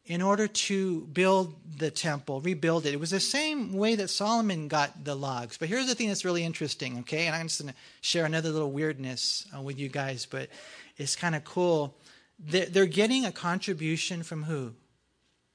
in 0.10 0.24
order 0.24 0.48
to 0.48 1.02
build 1.14 1.54
the 1.78 1.92
temple, 1.92 2.42
rebuild 2.42 2.88
it. 2.88 2.96
It 2.96 3.00
was 3.00 3.12
the 3.12 3.20
same 3.20 3.74
way 3.74 3.94
that 3.94 4.10
Solomon 4.10 4.68
got 4.68 5.06
the 5.06 5.14
logs. 5.14 5.58
But 5.58 5.70
here's 5.70 5.86
the 5.86 5.94
thing 5.94 6.08
that's 6.08 6.26
really 6.26 6.44
interesting, 6.44 6.98
okay? 7.02 7.28
And 7.28 7.36
I'm 7.36 7.48
just 7.48 7.62
going 7.62 7.72
to 7.72 7.80
share 8.02 8.26
another 8.26 8.50
little 8.50 8.72
weirdness 8.72 9.48
uh, 9.56 9.62
with 9.62 9.80
you 9.80 9.88
guys, 9.88 10.26
but 10.26 10.50
it's 10.98 11.16
kind 11.16 11.36
of 11.36 11.44
cool. 11.44 11.96
They're, 12.40 12.66
they're 12.66 12.88
getting 12.88 13.24
a 13.24 13.32
contribution 13.32 14.24
from 14.24 14.44
who? 14.44 14.74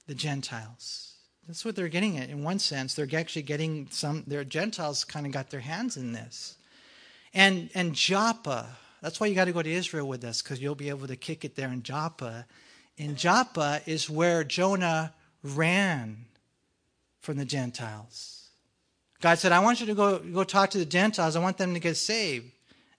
The 0.07 0.15
Gentiles. 0.15 1.15
That's 1.49 1.65
what 1.65 1.75
they're 1.75 1.89
getting 1.89 2.15
it 2.15 2.31
in 2.31 2.45
one 2.45 2.61
sense. 2.61 2.95
They're 2.95 3.09
actually 3.13 3.43
getting 3.43 3.89
some, 3.91 4.23
their 4.29 4.45
Gentiles 4.45 5.03
kind 5.03 5.27
of 5.27 5.33
got 5.33 5.51
their 5.51 5.61
hands 5.61 5.97
in 5.97 6.13
this. 6.13 6.57
And, 7.35 7.71
and 7.75 7.93
Joppa, 7.93 8.69
that's 9.03 9.19
why 9.19 9.27
you 9.27 9.35
got 9.35 9.47
to 9.47 9.53
go 9.53 9.63
to 9.63 9.71
Israel 9.71 10.07
with 10.07 10.23
us, 10.23 10.43
because 10.43 10.63
you'll 10.63 10.77
be 10.77 10.91
able 10.91 11.09
to 11.09 11.17
kick 11.17 11.45
it 11.45 11.57
there 11.57 11.73
in 11.73 11.83
Joppa 11.83 12.47
in 12.97 13.17
Joppa 13.17 13.81
is 13.87 14.09
where 14.09 14.45
Jonah 14.45 15.13
ran 15.43 16.27
from 17.21 17.37
the 17.37 17.45
Gentiles. 17.45 18.49
God 19.21 19.39
said, 19.39 19.53
I 19.53 19.61
want 19.61 19.81
you 19.81 19.87
to 19.87 19.95
go, 19.95 20.19
go 20.19 20.45
talk 20.45 20.71
to 20.71 20.79
the 20.79 20.85
Gentiles. 20.85 21.37
I 21.37 21.41
want 21.41 21.57
them 21.57 21.75
to 21.75 21.81
get 21.81 21.97
saved. 21.97 22.51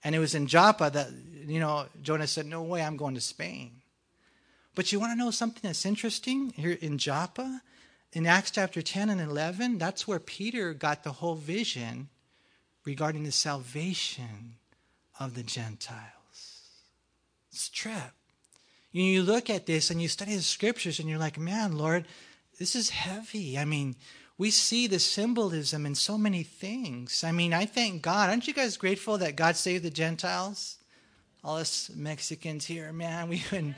And 0.03 0.15
it 0.15 0.19
was 0.19 0.35
in 0.35 0.47
Joppa 0.47 0.89
that, 0.93 1.09
you 1.47 1.59
know, 1.59 1.85
Jonah 2.01 2.27
said, 2.27 2.45
No 2.45 2.61
way, 2.63 2.81
I'm 2.81 2.97
going 2.97 3.15
to 3.15 3.21
Spain. 3.21 3.81
But 4.73 4.91
you 4.91 4.99
want 4.99 5.13
to 5.13 5.17
know 5.17 5.31
something 5.31 5.61
that's 5.63 5.85
interesting 5.85 6.51
here 6.51 6.77
in 6.81 6.97
Joppa? 6.97 7.61
In 8.11 8.25
Acts 8.25 8.51
chapter 8.51 8.81
10 8.81 9.09
and 9.09 9.21
11, 9.21 9.77
that's 9.77 10.07
where 10.07 10.19
Peter 10.19 10.73
got 10.73 11.03
the 11.03 11.11
whole 11.11 11.35
vision 11.35 12.09
regarding 12.85 13.23
the 13.23 13.31
salvation 13.31 14.55
of 15.19 15.35
the 15.35 15.43
Gentiles. 15.43 16.61
It's 17.51 17.69
trip. 17.69 18.13
You 19.01 19.23
look 19.23 19.49
at 19.49 19.65
this 19.65 19.89
and 19.89 20.01
you 20.01 20.07
study 20.07 20.35
the 20.35 20.41
scriptures 20.41 20.99
and 20.99 21.09
you're 21.09 21.19
like, 21.19 21.37
man, 21.37 21.77
Lord, 21.77 22.05
this 22.57 22.75
is 22.77 22.91
heavy. 22.91 23.57
I 23.57 23.65
mean, 23.65 23.97
we 24.37 24.51
see 24.51 24.87
the 24.87 24.99
symbolism 24.99 25.85
in 25.85 25.95
so 25.95 26.17
many 26.17 26.43
things. 26.43 27.21
I 27.21 27.33
mean, 27.33 27.53
I 27.53 27.65
thank 27.65 28.01
God. 28.01 28.29
Aren't 28.29 28.47
you 28.47 28.53
guys 28.53 28.77
grateful 28.77 29.17
that 29.17 29.35
God 29.35 29.57
saved 29.57 29.83
the 29.83 29.89
Gentiles? 29.89 30.77
All 31.43 31.57
us 31.57 31.91
Mexicans 31.93 32.65
here, 32.65 32.93
man, 32.93 33.27
we've 33.29 33.51
been, 33.51 33.75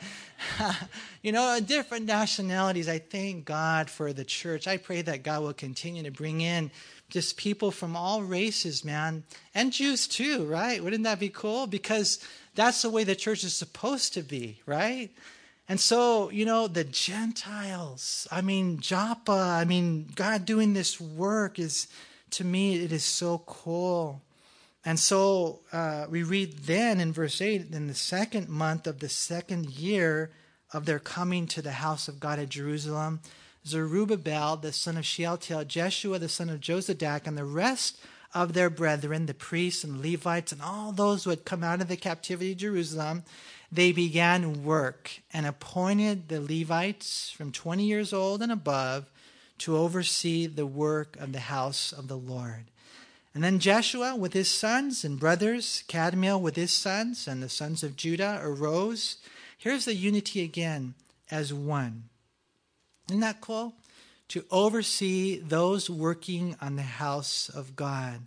you 1.24 1.32
know, 1.32 1.59
different 1.65 2.05
nationalities. 2.05 2.88
I 2.88 2.99
thank 2.99 3.43
God 3.43 3.89
for 3.89 4.13
the 4.13 4.24
church. 4.24 4.68
I 4.68 4.78
pray 4.78 5.01
that 5.01 5.24
God 5.24 5.41
will 5.41 5.53
continue 5.53 6.03
to 6.03 6.11
bring 6.11 6.41
in 6.41 6.70
just 7.09 7.38
people 7.38 7.72
from 7.72 7.95
all 7.95 8.22
races, 8.22 8.86
man, 8.86 9.24
and 9.55 9.74
Jews 9.74 10.07
too, 10.07 10.45
right? 10.45 10.84
Wouldn't 10.84 11.05
that 11.05 11.20
be 11.20 11.30
cool? 11.30 11.65
Because 11.65 12.20
that's 12.58 12.82
the 12.82 12.89
way 12.89 13.03
the 13.03 13.16
church 13.16 13.43
is 13.43 13.55
supposed 13.55 14.16
to 14.16 14.24
be, 14.24 14.60
right? 14.66 15.12
And 15.70 15.80
so, 15.80 16.32
you 16.32 16.43
know, 16.43 16.68
the 16.68 16.84
Gentiles, 16.84 18.28
I 18.32 18.41
mean, 18.41 18.80
Joppa, 18.80 19.32
I 19.32 19.64
mean, 19.64 20.10
God 20.16 20.45
doing 20.45 20.74
this 20.74 20.99
work 20.99 21.60
is, 21.60 21.88
to 22.32 22.43
me, 22.43 22.84
it 22.84 22.91
is 22.91 23.03
so 23.05 23.43
cool. 23.45 24.24
And 24.84 24.99
so 24.99 25.60
uh, 25.72 26.08
we 26.10 26.24
read 26.24 26.60
then 26.60 26.99
in 26.99 27.14
verse 27.14 27.41
8, 27.41 27.68
in 27.74 27.88
the 27.88 27.93
second 27.93 28.49
month 28.49 28.88
of 28.88 29.01
the 29.01 29.10
second 29.10 29.70
year 29.70 30.32
of 30.74 30.86
their 30.86 30.99
coming 30.99 31.45
to 31.47 31.62
the 31.62 31.74
house 31.74 32.08
of 32.08 32.20
God 32.20 32.39
at 32.39 32.49
Jerusalem, 32.49 33.20
Zerubbabel, 33.68 34.58
the 34.58 34.74
son 34.74 34.97
of 34.97 35.05
Shealtiel, 35.05 35.66
Jeshua, 35.66 36.18
the 36.18 36.30
son 36.30 36.49
of 36.49 36.60
Jozadak, 36.60 37.28
and 37.28 37.38
the 37.38 37.45
rest 37.45 37.99
of 38.34 38.54
their 38.54 38.70
brethren, 38.70 39.26
the 39.26 39.34
priests 39.34 39.84
and 39.84 40.02
Levites, 40.02 40.52
and 40.52 40.62
all 40.62 40.92
those 40.92 41.24
who 41.24 41.30
had 41.30 41.46
come 41.46 41.64
out 41.64 41.82
of 41.82 41.88
the 41.88 41.98
captivity 41.98 42.52
of 42.52 42.58
Jerusalem, 42.58 43.24
they 43.72 43.92
began 43.92 44.64
work 44.64 45.20
and 45.34 45.46
appointed 45.46 46.30
the 46.30 46.42
Levites 46.42 47.30
from 47.30 47.52
20 47.52 47.84
years 47.84 48.14
old 48.14 48.42
and 48.42 48.52
above 48.52 49.10
to 49.60 49.76
oversee 49.76 50.46
the 50.48 50.66
work 50.66 51.18
of 51.18 51.34
the 51.34 51.40
house 51.40 51.92
of 51.92 52.08
the 52.08 52.18
Lord. 52.18 52.66
And 53.34 53.44
then 53.44 53.60
Jeshua 53.60 54.16
with 54.16 54.34
his 54.34 54.50
sons 54.50 55.04
and 55.04 55.20
brothers, 55.20 55.84
Kadmiel 55.88 56.42
with 56.42 56.56
his 56.56 56.72
sons, 56.72 57.28
and 57.28 57.42
the 57.44 57.50
sons 57.50 57.84
of 57.84 57.96
Judah 57.96 58.40
arose. 58.42 59.18
Here's 59.58 59.86
the 59.86 59.96
unity 59.96 60.42
again 60.42 60.96
as 61.30 61.54
one. 61.54 62.06
Isn't 63.10 63.22
that 63.22 63.42
cool? 63.42 63.74
To 64.30 64.46
oversee 64.52 65.40
those 65.40 65.90
working 65.90 66.56
on 66.62 66.76
the 66.76 66.82
house 66.82 67.50
of 67.50 67.76
God. 67.76 68.22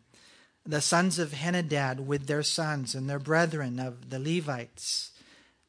The 0.65 0.81
sons 0.81 1.19
of 1.19 1.33
Henadad 1.33 2.01
with 2.01 2.27
their 2.27 2.43
sons 2.43 2.95
and 2.95 3.09
their 3.09 3.19
brethren 3.19 3.79
of 3.79 4.11
the 4.11 4.19
Levites. 4.19 5.11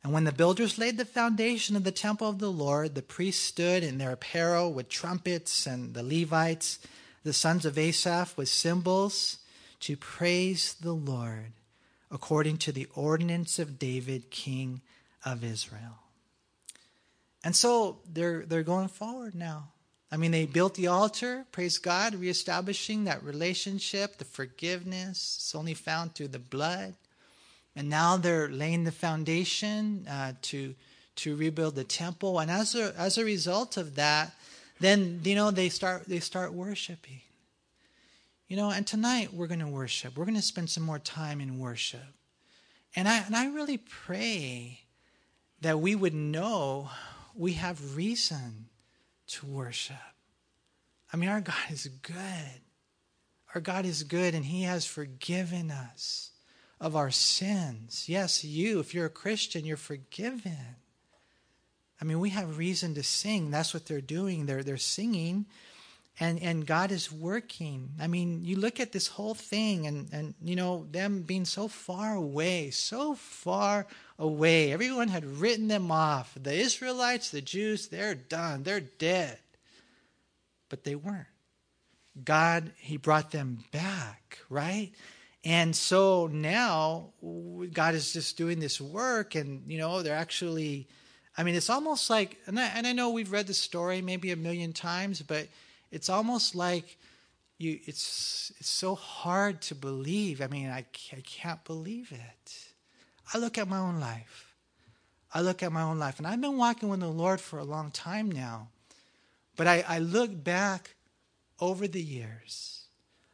And 0.04 0.14
when 0.14 0.24
the 0.24 0.32
builders 0.32 0.78
laid 0.78 0.98
the 0.98 1.06
foundation 1.06 1.76
of 1.76 1.84
the 1.84 1.92
temple 1.92 2.28
of 2.28 2.40
the 2.40 2.52
Lord, 2.52 2.96
the 2.96 3.02
priests 3.02 3.44
stood 3.44 3.84
in 3.84 3.98
their 3.98 4.12
apparel 4.12 4.74
with 4.74 4.90
trumpets, 4.90 5.68
and 5.68 5.94
the 5.94 6.04
Levites, 6.04 6.80
the 7.24 7.34
sons 7.34 7.66
of 7.66 7.78
Asaph, 7.78 8.36
with 8.36 8.50
cymbals 8.50 9.38
to 9.82 9.96
praise 9.96 10.74
the 10.74 10.94
Lord, 10.94 11.54
according 12.10 12.58
to 12.60 12.72
the 12.72 12.88
ordinance 12.96 13.60
of 13.60 13.78
David, 13.78 14.32
king 14.32 14.82
of 15.24 15.44
Israel. 15.44 16.00
And 17.44 17.56
so 17.56 18.00
they're, 18.12 18.46
they're 18.46 18.64
going 18.64 18.88
forward 18.88 19.36
now. 19.36 19.70
I 20.12 20.18
mean, 20.18 20.32
they 20.32 20.46
built 20.46 20.76
the 20.76 20.88
altar, 20.88 21.46
praise 21.54 21.78
God, 21.78 22.16
reestablishing 22.16 23.06
that 23.06 23.24
relationship, 23.24 24.18
the 24.18 24.26
forgiveness. 24.26 25.38
It's 25.40 25.56
only 25.56 25.74
found 25.74 26.14
through 26.14 26.30
the 26.30 26.40
blood. 26.40 26.96
And 27.78 27.90
now 27.90 28.18
they're 28.18 28.50
laying 28.50 28.84
the 28.84 28.92
foundation 28.92 30.06
uh, 30.10 30.34
to, 30.42 30.76
to 31.16 31.36
rebuild 31.38 31.76
the 31.76 31.86
temple. 31.86 32.40
And 32.40 32.52
as 32.52 32.76
a, 32.76 32.94
as 32.98 33.18
a 33.18 33.24
result 33.24 33.78
of 33.78 33.96
that, 33.96 34.34
then, 34.82 35.22
you 35.24 35.36
know, 35.36 35.50
they 35.50 35.70
start, 35.70 36.04
they 36.08 36.20
start 36.20 36.52
worshiping. 36.52 37.22
You 38.50 38.58
know, 38.58 38.70
and 38.70 38.86
tonight 38.86 39.34
we're 39.34 39.48
going 39.48 39.62
to 39.62 39.68
worship. 39.68 40.18
We're 40.18 40.26
going 40.26 40.36
to 40.36 40.42
spend 40.42 40.70
some 40.70 40.84
more 40.84 41.00
time 41.00 41.40
in 41.40 41.58
worship. 41.58 42.02
And 42.98 43.08
I, 43.08 43.20
and 43.20 43.34
I 43.34 43.46
really 43.48 43.78
pray 43.78 44.82
that 45.62 45.80
we 45.80 45.96
would 45.96 46.14
know 46.14 46.90
we 47.34 47.54
have 47.54 47.96
reason 47.96 48.66
to 49.32 49.46
worship. 49.46 49.96
I 51.12 51.18
mean, 51.18 51.30
our 51.30 51.42
God 51.42 51.56
is 51.70 51.88
good. 52.02 52.62
Our 53.54 53.62
God 53.62 53.86
is 53.86 54.04
good, 54.04 54.34
and 54.34 54.46
He 54.46 54.64
has 54.64 54.86
forgiven 54.86 55.72
us 55.72 56.32
of 56.80 56.96
our 56.96 57.12
sins. 57.12 58.06
Yes, 58.08 58.44
you, 58.44 58.80
if 58.80 58.94
you're 58.94 59.06
a 59.06 59.10
Christian, 59.10 59.66
you're 59.66 59.78
forgiven. 59.78 60.76
I 62.02 62.06
mean, 62.06 62.20
we 62.20 62.30
have 62.30 62.58
reason 62.58 62.96
to 62.96 63.04
sing. 63.04 63.52
That's 63.52 63.74
what 63.74 63.86
they're 63.86 64.02
doing. 64.02 64.46
They're, 64.46 64.64
they're 64.64 64.78
singing, 64.78 65.46
and, 66.20 66.42
and 66.42 66.66
God 66.66 66.92
is 66.92 67.12
working. 67.12 67.92
I 68.00 68.08
mean, 68.08 68.44
you 68.46 68.56
look 68.56 68.80
at 68.80 68.92
this 68.92 69.08
whole 69.08 69.36
thing, 69.36 69.86
and, 69.86 70.10
and, 70.12 70.34
you 70.44 70.56
know, 70.56 70.88
them 70.90 71.22
being 71.22 71.46
so 71.46 71.68
far 71.68 72.16
away, 72.16 72.72
so 72.72 73.16
far 73.16 73.86
away. 74.22 74.72
Everyone 74.72 75.08
had 75.08 75.26
written 75.26 75.68
them 75.68 75.92
off. 75.92 76.38
The 76.42 76.54
Israelites, 76.54 77.32
the 77.32 77.42
Jews, 77.42 77.88
they're 77.88 78.16
done. 78.16 78.64
They're 78.64 78.80
dead. 78.80 79.40
But 80.70 80.84
they 80.84 80.96
weren't. 80.96 81.26
God, 82.24 82.72
He 82.78 82.98
brought 82.98 83.32
them 83.32 83.66
back, 83.72 84.38
right? 84.50 84.92
And 85.44 85.76
so 85.76 86.28
now 86.28 87.14
God 87.74 87.96
is 87.96 88.14
just 88.14 88.38
doing 88.38 88.60
this 88.60 88.80
work, 88.80 89.34
and, 89.34 89.64
you 89.66 89.80
know, 89.80 90.04
they're 90.04 90.16
actually, 90.16 90.88
I 91.36 91.44
mean, 91.44 91.56
it's 91.56 91.70
almost 91.70 92.12
like, 92.12 92.38
and 92.46 92.60
I, 92.60 92.68
and 92.68 92.86
I 92.86 92.94
know 92.94 93.10
we've 93.10 93.32
read 93.32 93.48
the 93.48 93.56
story 93.56 94.02
maybe 94.02 94.32
a 94.32 94.36
million 94.36 94.72
times, 94.72 95.24
but 95.24 95.48
it's 95.90 96.10
almost 96.10 96.54
like, 96.54 96.98
you, 97.58 97.80
it's 97.86 98.52
it's 98.60 98.70
so 98.70 98.96
hard 98.96 99.62
to 99.64 99.76
believe. 99.76 100.42
I 100.42 100.48
mean, 100.48 100.70
I, 100.70 100.86
I 101.12 101.22
can't 101.24 101.64
believe 101.64 102.12
it. 102.12 102.71
I 103.34 103.38
look 103.38 103.58
at 103.58 103.68
my 103.68 103.78
own 103.78 104.00
life. 104.00 104.56
I 105.34 105.42
look 105.42 105.64
at 105.64 105.72
my 105.72 105.82
own 105.82 106.00
life. 106.00 106.18
And 106.18 106.28
I've 106.28 106.42
been 106.42 106.58
walking 106.58 106.90
with 106.90 107.00
the 107.00 107.08
Lord 107.08 107.40
for 107.40 107.60
a 107.60 107.64
long 107.64 107.92
time 107.92 108.30
now. 108.30 108.70
But 109.56 109.68
I, 109.68 109.84
I 109.88 110.00
look 110.00 110.44
back 110.44 110.96
over 111.60 111.88
the 111.88 112.02
years 112.02 112.86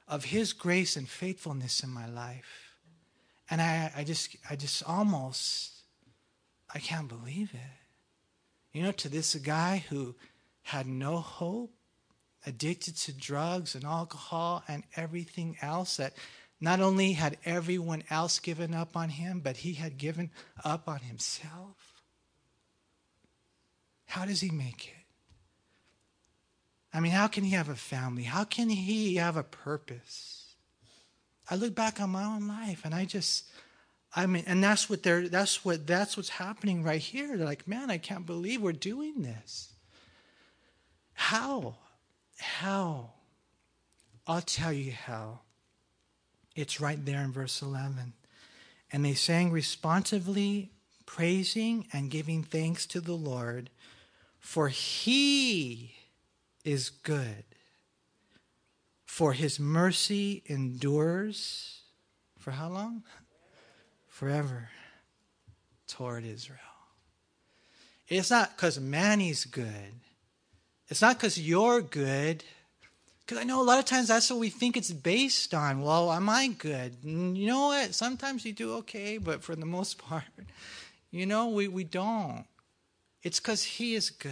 of 0.07 0.25
His 0.25 0.53
grace 0.53 0.95
and 0.95 1.07
faithfulness 1.07 1.83
in 1.83 1.89
my 1.89 2.07
life. 2.07 2.75
And 3.49 3.61
I, 3.61 3.91
I 3.95 4.03
just 4.03 4.35
I 4.49 4.55
just 4.55 4.83
almost 4.83 5.71
I 6.73 6.79
can't 6.79 7.07
believe 7.07 7.51
it. 7.53 8.77
You 8.77 8.83
know, 8.83 8.91
to 8.91 9.09
this 9.09 9.33
guy 9.35 9.83
who 9.89 10.15
had 10.63 10.85
no 10.85 11.17
hope, 11.17 11.71
addicted 12.45 12.95
to 12.95 13.13
drugs 13.13 13.73
and 13.73 13.83
alcohol 13.83 14.63
and 14.67 14.83
everything 14.95 15.57
else 15.61 15.97
that 15.97 16.13
not 16.59 16.79
only 16.79 17.13
had 17.13 17.37
everyone 17.45 18.03
else 18.09 18.39
given 18.39 18.73
up 18.73 18.95
on 18.95 19.09
him, 19.09 19.39
but 19.39 19.57
he 19.57 19.73
had 19.73 19.97
given 19.97 20.31
up 20.63 20.87
on 20.87 20.99
himself? 20.99 22.01
How 24.05 24.25
does 24.25 24.41
he 24.41 24.49
make 24.49 24.87
it? 24.87 24.93
I 26.93 26.99
mean, 26.99 27.11
how 27.11 27.27
can 27.27 27.43
he 27.43 27.51
have 27.51 27.69
a 27.69 27.75
family? 27.75 28.23
How 28.23 28.43
can 28.43 28.69
he 28.69 29.15
have 29.15 29.37
a 29.37 29.43
purpose? 29.43 30.55
I 31.49 31.55
look 31.55 31.75
back 31.75 32.01
on 32.01 32.09
my 32.09 32.23
own 32.23 32.47
life 32.47 32.81
and 32.83 32.93
I 32.93 33.05
just 33.05 33.45
I 34.15 34.25
mean, 34.25 34.45
and 34.47 34.63
that's 34.63 34.89
what 34.89 35.03
they're 35.03 35.27
that's 35.27 35.63
what 35.63 35.85
that's 35.85 36.17
what's 36.17 36.29
happening 36.29 36.83
right 36.83 37.01
here. 37.01 37.37
They're 37.37 37.45
like, 37.45 37.67
man, 37.67 37.91
I 37.91 37.97
can't 37.97 38.25
believe 38.25 38.61
we're 38.61 38.71
doing 38.71 39.21
this. 39.21 39.73
How? 41.13 41.75
How? 42.39 43.11
I'll 44.25 44.41
tell 44.41 44.73
you 44.73 44.91
how. 44.91 45.41
It's 46.57 46.81
right 46.81 47.05
there 47.05 47.21
in 47.21 47.31
verse 47.31 47.61
11. 47.61 48.13
And 48.91 49.05
they 49.05 49.13
sang 49.13 49.51
responsively, 49.51 50.71
praising 51.05 51.85
and 51.93 52.09
giving 52.09 52.41
thanks 52.41 52.87
to 52.87 52.99
the 52.99 53.13
Lord, 53.13 53.69
for 54.39 54.67
he 54.69 55.93
is 56.65 56.89
good. 56.89 57.43
For 59.05 59.33
his 59.33 59.59
mercy 59.59 60.41
endures 60.47 61.81
for 62.39 62.51
how 62.51 62.69
long? 62.69 63.03
Forever 64.07 64.69
toward 65.87 66.25
Israel. 66.25 66.57
It's 68.07 68.31
not 68.31 68.55
because 68.55 68.79
Manny's 68.79 69.45
good. 69.45 69.93
It's 70.87 71.03
not 71.03 71.17
because 71.17 71.39
you're 71.39 71.81
good. 71.81 72.43
Because 73.27 73.41
I 73.41 73.43
know 73.43 73.61
a 73.61 73.63
lot 73.63 73.77
of 73.77 73.83
times 73.83 74.07
that's 74.07 74.29
what 74.29 74.39
we 74.39 74.47
think 74.47 74.77
it's 74.77 74.93
based 74.93 75.53
on. 75.53 75.81
Well, 75.81 76.13
am 76.13 76.29
I 76.29 76.47
good? 76.47 76.95
You 77.03 77.45
know 77.45 77.67
what? 77.67 77.93
Sometimes 77.93 78.45
you 78.45 78.53
do 78.53 78.75
okay, 78.75 79.17
but 79.17 79.43
for 79.43 79.53
the 79.53 79.65
most 79.77 79.97
part, 79.97 80.23
you 81.11 81.25
know, 81.25 81.49
we, 81.49 81.67
we 81.67 81.83
don't. 81.83 82.45
It's 83.23 83.41
because 83.41 83.63
He 83.63 83.95
is 83.95 84.09
good. 84.11 84.31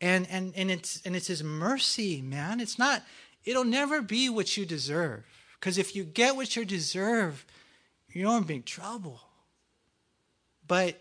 And, 0.00 0.28
and, 0.30 0.52
and, 0.54 0.70
it's, 0.70 1.02
and 1.04 1.16
it's 1.16 1.26
His 1.26 1.42
mercy, 1.42 2.22
man. 2.22 2.60
It's 2.60 2.78
not, 2.78 3.02
it'll 3.44 3.64
never 3.64 4.00
be 4.00 4.28
what 4.28 4.56
you 4.56 4.64
deserve. 4.64 5.24
Because 5.58 5.76
if 5.76 5.96
you 5.96 6.04
get 6.04 6.36
what 6.36 6.54
you 6.54 6.64
deserve, 6.64 7.44
you're 8.12 8.36
in 8.36 8.44
big 8.44 8.64
trouble. 8.64 9.20
But 10.68 11.00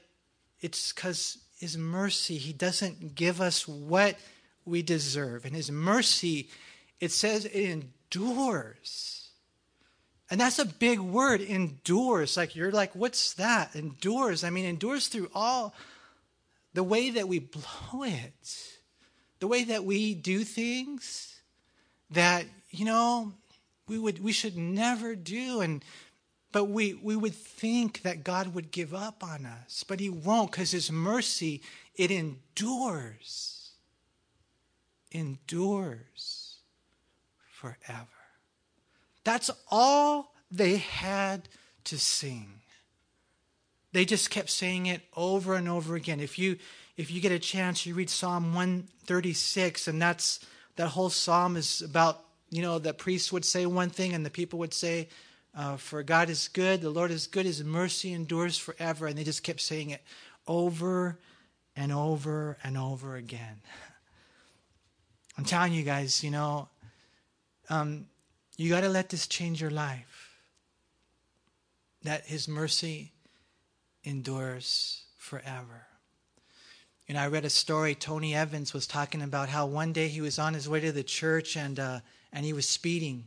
it's 0.61 0.91
because 0.91 1.37
His 1.59 1.77
mercy, 1.77 2.37
He 2.37 2.53
doesn't 2.53 3.13
give 3.13 3.39
us 3.39 3.67
what 3.67 4.17
we 4.65 4.81
deserve. 4.81 5.45
And 5.45 5.55
His 5.55 5.69
mercy 5.69 6.49
it 7.01 7.11
says 7.11 7.45
it 7.45 7.53
endures. 7.53 9.29
And 10.29 10.39
that's 10.39 10.59
a 10.59 10.65
big 10.65 10.99
word, 10.99 11.41
endures. 11.41 12.37
Like 12.37 12.55
you're 12.55 12.71
like, 12.71 12.95
what's 12.95 13.33
that? 13.33 13.75
Endures. 13.75 14.45
I 14.45 14.51
mean, 14.51 14.65
endures 14.65 15.07
through 15.07 15.29
all 15.33 15.73
the 16.73 16.83
way 16.83 17.09
that 17.09 17.27
we 17.27 17.39
blow 17.39 18.03
it, 18.03 18.69
the 19.39 19.47
way 19.47 19.65
that 19.65 19.83
we 19.83 20.13
do 20.13 20.45
things 20.45 21.41
that, 22.11 22.45
you 22.69 22.85
know, 22.85 23.33
we 23.89 23.97
would 23.99 24.23
we 24.23 24.31
should 24.31 24.55
never 24.55 25.15
do. 25.15 25.59
And 25.59 25.83
but 26.53 26.65
we, 26.65 26.93
we 26.93 27.15
would 27.15 27.33
think 27.33 28.03
that 28.03 28.23
God 28.23 28.53
would 28.53 28.71
give 28.71 28.93
up 28.93 29.23
on 29.23 29.45
us, 29.45 29.83
but 29.85 29.99
He 29.99 30.09
won't 30.09 30.51
because 30.51 30.71
His 30.71 30.91
mercy, 30.91 31.61
it 31.95 32.11
endures. 32.11 33.71
Endures 35.11 36.40
forever. 37.61 38.07
That's 39.23 39.51
all 39.69 40.33
they 40.49 40.77
had 40.77 41.47
to 41.85 41.99
sing. 41.99 42.61
They 43.93 44.03
just 44.03 44.31
kept 44.31 44.49
saying 44.49 44.87
it 44.87 45.01
over 45.15 45.53
and 45.53 45.69
over 45.69 45.95
again. 45.95 46.19
If 46.19 46.39
you 46.39 46.57
if 46.97 47.11
you 47.11 47.21
get 47.21 47.31
a 47.31 47.39
chance, 47.39 47.85
you 47.85 47.93
read 47.93 48.09
Psalm 48.09 48.53
136, 48.53 49.87
and 49.87 50.01
that's 50.01 50.39
that 50.75 50.89
whole 50.89 51.09
psalm 51.09 51.55
is 51.55 51.81
about, 51.81 52.23
you 52.49 52.61
know, 52.61 52.79
the 52.79 52.93
priests 52.93 53.31
would 53.31 53.45
say 53.45 53.65
one 53.65 53.89
thing 53.89 54.13
and 54.13 54.25
the 54.25 54.29
people 54.29 54.59
would 54.59 54.73
say, 54.73 55.09
uh, 55.55 55.77
For 55.77 56.03
God 56.03 56.29
is 56.29 56.47
good, 56.47 56.81
the 56.81 56.89
Lord 56.89 57.11
is 57.11 57.27
good, 57.27 57.45
his 57.45 57.63
mercy 57.63 58.13
endures 58.13 58.57
forever. 58.57 59.07
And 59.07 59.17
they 59.17 59.23
just 59.23 59.43
kept 59.43 59.61
saying 59.61 59.91
it 59.91 60.01
over 60.47 61.19
and 61.75 61.91
over 61.91 62.57
and 62.63 62.77
over 62.77 63.15
again. 63.15 63.61
I'm 65.37 65.45
telling 65.45 65.73
you 65.73 65.83
guys, 65.83 66.23
you 66.23 66.31
know, 66.31 66.69
um, 67.71 68.05
you 68.57 68.69
got 68.69 68.81
to 68.81 68.89
let 68.89 69.09
this 69.09 69.27
change 69.27 69.61
your 69.61 69.71
life. 69.71 70.29
That 72.03 72.25
His 72.25 72.47
mercy 72.47 73.13
endures 74.03 75.03
forever. 75.17 75.87
You 77.07 77.15
know, 77.15 77.21
I 77.21 77.27
read 77.27 77.45
a 77.45 77.49
story. 77.49 77.95
Tony 77.95 78.35
Evans 78.35 78.73
was 78.73 78.87
talking 78.87 79.21
about 79.21 79.49
how 79.49 79.65
one 79.65 79.93
day 79.93 80.07
he 80.07 80.21
was 80.21 80.39
on 80.39 80.53
his 80.53 80.69
way 80.69 80.79
to 80.79 80.91
the 80.91 81.03
church 81.03 81.57
and 81.57 81.79
uh, 81.79 81.99
and 82.31 82.45
he 82.45 82.53
was 82.53 82.67
speeding. 82.67 83.25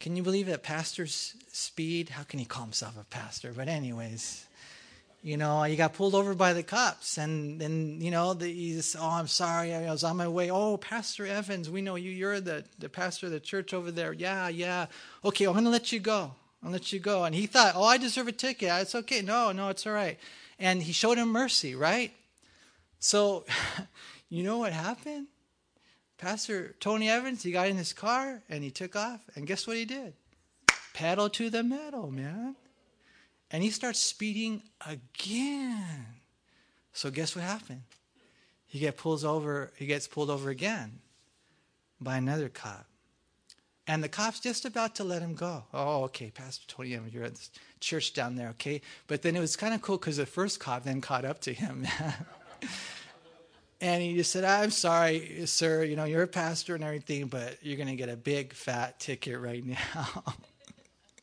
Can 0.00 0.16
you 0.16 0.22
believe 0.22 0.46
that 0.46 0.62
pastors 0.62 1.34
speed? 1.52 2.08
How 2.08 2.22
can 2.22 2.38
he 2.38 2.44
call 2.44 2.62
himself 2.62 2.96
a 2.98 3.04
pastor? 3.04 3.52
But 3.54 3.68
anyways, 3.68 4.46
you 5.28 5.36
know, 5.36 5.62
you 5.64 5.76
got 5.76 5.92
pulled 5.92 6.14
over 6.14 6.34
by 6.34 6.54
the 6.54 6.62
cops, 6.62 7.18
and 7.18 7.60
then 7.60 8.00
you 8.00 8.10
know, 8.10 8.32
the, 8.32 8.46
he's 8.50 8.96
oh, 8.98 9.10
I'm 9.10 9.26
sorry, 9.26 9.74
I 9.74 9.90
was 9.90 10.02
on 10.02 10.16
my 10.16 10.26
way. 10.26 10.50
Oh, 10.50 10.78
Pastor 10.78 11.26
Evans, 11.26 11.68
we 11.68 11.82
know 11.82 11.96
you. 11.96 12.10
You're 12.10 12.40
the 12.40 12.64
the 12.78 12.88
pastor 12.88 13.26
of 13.26 13.32
the 13.32 13.38
church 13.38 13.74
over 13.74 13.90
there. 13.90 14.14
Yeah, 14.14 14.48
yeah. 14.48 14.86
Okay, 15.22 15.46
I'm 15.46 15.52
gonna 15.52 15.68
let 15.68 15.92
you 15.92 16.00
go. 16.00 16.32
I'll 16.64 16.70
let 16.70 16.94
you 16.94 16.98
go. 16.98 17.24
And 17.24 17.34
he 17.34 17.46
thought, 17.46 17.74
oh, 17.76 17.84
I 17.84 17.98
deserve 17.98 18.28
a 18.28 18.32
ticket. 18.32 18.70
It's 18.80 18.94
okay. 18.94 19.20
No, 19.20 19.52
no, 19.52 19.68
it's 19.68 19.86
all 19.86 19.92
right. 19.92 20.18
And 20.58 20.82
he 20.82 20.92
showed 20.92 21.18
him 21.18 21.28
mercy, 21.28 21.74
right? 21.74 22.10
So, 22.98 23.44
you 24.30 24.42
know 24.42 24.56
what 24.56 24.72
happened? 24.72 25.26
Pastor 26.16 26.74
Tony 26.80 27.10
Evans, 27.10 27.42
he 27.42 27.52
got 27.52 27.68
in 27.68 27.76
his 27.76 27.92
car 27.92 28.42
and 28.48 28.64
he 28.64 28.70
took 28.70 28.96
off. 28.96 29.20
And 29.36 29.46
guess 29.46 29.66
what 29.66 29.76
he 29.76 29.84
did? 29.84 30.14
Pedal 30.94 31.28
to 31.28 31.50
the 31.50 31.62
metal, 31.62 32.10
man 32.10 32.56
and 33.50 33.62
he 33.62 33.70
starts 33.70 33.98
speeding 33.98 34.62
again. 34.86 36.06
So 36.92 37.10
guess 37.10 37.34
what 37.34 37.44
happened? 37.44 37.82
He 38.66 38.78
gets 38.78 39.00
pulled 39.00 39.24
over. 39.24 39.72
He 39.76 39.86
gets 39.86 40.06
pulled 40.06 40.30
over 40.30 40.50
again 40.50 41.00
by 42.00 42.16
another 42.16 42.48
cop, 42.48 42.86
and 43.86 44.04
the 44.04 44.08
cop's 44.08 44.40
just 44.40 44.66
about 44.66 44.94
to 44.96 45.04
let 45.04 45.22
him 45.22 45.34
go. 45.34 45.64
Oh, 45.72 46.04
okay, 46.04 46.30
Pastor 46.30 46.64
Tony, 46.68 46.98
you're 47.10 47.24
at 47.24 47.34
the 47.34 47.48
church 47.80 48.12
down 48.12 48.36
there, 48.36 48.50
okay? 48.50 48.82
But 49.06 49.22
then 49.22 49.34
it 49.34 49.40
was 49.40 49.56
kind 49.56 49.72
of 49.72 49.80
cool 49.80 49.96
because 49.96 50.18
the 50.18 50.26
first 50.26 50.60
cop 50.60 50.84
then 50.84 51.00
caught 51.00 51.24
up 51.24 51.40
to 51.42 51.54
him. 51.54 51.86
and 53.80 54.02
he 54.02 54.14
just 54.14 54.30
said, 54.30 54.44
I'm 54.44 54.70
sorry, 54.70 55.46
sir, 55.46 55.84
you 55.84 55.96
know, 55.96 56.04
you're 56.04 56.24
a 56.24 56.28
pastor 56.28 56.74
and 56.74 56.84
everything, 56.84 57.28
but 57.28 57.56
you're 57.62 57.78
going 57.78 57.88
to 57.88 57.96
get 57.96 58.10
a 58.10 58.16
big 58.16 58.52
fat 58.52 59.00
ticket 59.00 59.40
right 59.40 59.64
now. 59.64 60.24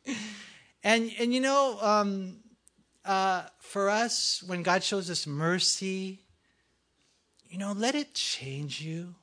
And 0.85 1.11
and 1.19 1.33
you 1.33 1.41
know, 1.41 1.79
um, 1.81 2.37
uh, 3.03 3.41
for 3.57 3.89
us, 3.89 4.43
when 4.45 4.61
God 4.61 4.83
shows 4.83 5.09
us 5.09 5.25
mercy, 5.25 6.19
you 7.49 7.57
know, 7.57 7.71
let 7.71 7.95
it 7.95 8.13
change 8.13 8.81
you. 8.81 9.15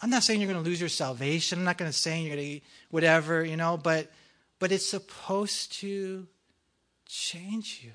I'm 0.00 0.08
not 0.08 0.22
saying 0.22 0.40
you're 0.40 0.50
going 0.50 0.62
to 0.62 0.68
lose 0.68 0.80
your 0.80 0.88
salvation. 0.88 1.58
I'm 1.58 1.66
not 1.66 1.76
going 1.76 1.90
to 1.90 1.96
say 1.96 2.22
you're 2.22 2.34
going 2.34 2.60
to 2.60 2.66
whatever, 2.88 3.44
you 3.44 3.58
know, 3.58 3.76
but 3.76 4.10
but 4.58 4.72
it's 4.72 4.88
supposed 4.88 5.72
to 5.80 6.26
change 7.06 7.82
you. 7.84 7.92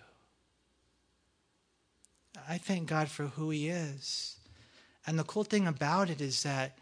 I 2.48 2.60
thank 2.60 2.88
God 2.88 3.10
for 3.10 3.24
who 3.24 3.50
He 3.50 3.70
is. 3.70 4.38
And 5.08 5.18
the 5.18 5.24
cool 5.24 5.44
thing 5.44 5.66
about 5.66 6.12
it 6.12 6.22
is 6.22 6.44
that 6.44 6.78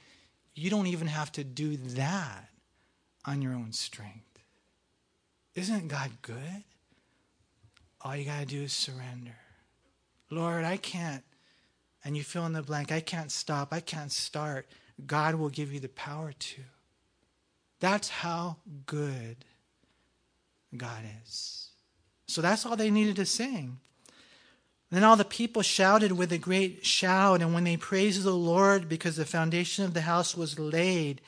you 0.53 0.69
don't 0.69 0.87
even 0.87 1.07
have 1.07 1.31
to 1.33 1.45
do 1.45 1.77
that 1.77 2.49
on 3.23 3.41
your 3.41 3.53
own 3.53 3.71
strength. 3.71 4.26
Isn't 5.57 5.87
God 5.87 6.11
good? 6.21 6.63
All 8.01 8.15
you 8.15 8.25
got 8.25 8.41
to 8.41 8.45
do 8.45 8.61
is 8.61 8.73
surrender. 8.73 9.35
Lord, 10.29 10.63
I 10.63 10.77
can't, 10.77 11.23
and 12.05 12.15
you 12.15 12.23
fill 12.23 12.45
in 12.45 12.53
the 12.53 12.61
blank, 12.61 12.91
I 12.91 12.99
can't 12.99 13.31
stop, 13.31 13.69
I 13.71 13.79
can't 13.79 14.11
start. 14.11 14.67
God 15.07 15.33
will 15.35 15.49
give 15.49 15.73
you 15.73 15.79
the 15.79 15.89
power 15.89 16.31
to. 16.31 16.61
That's 17.79 18.07
how 18.07 18.57
good 18.85 19.37
God 20.75 21.01
is. 21.23 21.69
So 22.27 22.41
that's 22.41 22.63
all 22.63 22.75
they 22.75 22.91
needed 22.91 23.15
to 23.15 23.25
sing. 23.25 23.79
Then 24.91 25.03
all 25.03 25.15
the 25.15 25.25
people 25.25 25.63
shouted 25.63 26.11
with 26.11 26.31
a 26.31 26.37
great 26.37 26.85
shout, 26.85 27.41
and 27.41 27.55
when 27.55 27.63
they 27.63 27.77
praised 27.77 28.21
the 28.21 28.31
Lord 28.31 28.87
because 28.87 29.15
the 29.15 29.25
foundation 29.25 29.85
of 29.85 29.95
the 29.95 30.01
house 30.01 30.37
was 30.37 30.59
laid, 30.59 31.19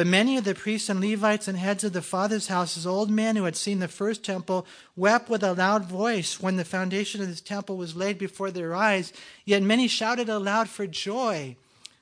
but 0.00 0.06
many 0.06 0.38
of 0.38 0.44
the 0.44 0.54
priests 0.54 0.88
and 0.88 0.98
Levites 0.98 1.46
and 1.46 1.58
heads 1.58 1.84
of 1.84 1.92
the 1.92 2.00
father's 2.00 2.46
houses, 2.46 2.86
old 2.86 3.10
men 3.10 3.36
who 3.36 3.44
had 3.44 3.54
seen 3.54 3.80
the 3.80 3.86
first 3.86 4.24
temple, 4.24 4.66
wept 4.96 5.28
with 5.28 5.42
a 5.42 5.52
loud 5.52 5.84
voice 5.84 6.40
when 6.40 6.56
the 6.56 6.64
foundation 6.64 7.20
of 7.20 7.28
this 7.28 7.42
temple 7.42 7.76
was 7.76 7.94
laid 7.94 8.16
before 8.16 8.50
their 8.50 8.74
eyes. 8.74 9.12
Yet 9.44 9.62
many 9.62 9.88
shouted 9.88 10.30
aloud 10.30 10.70
for 10.70 10.86
joy, 10.86 11.56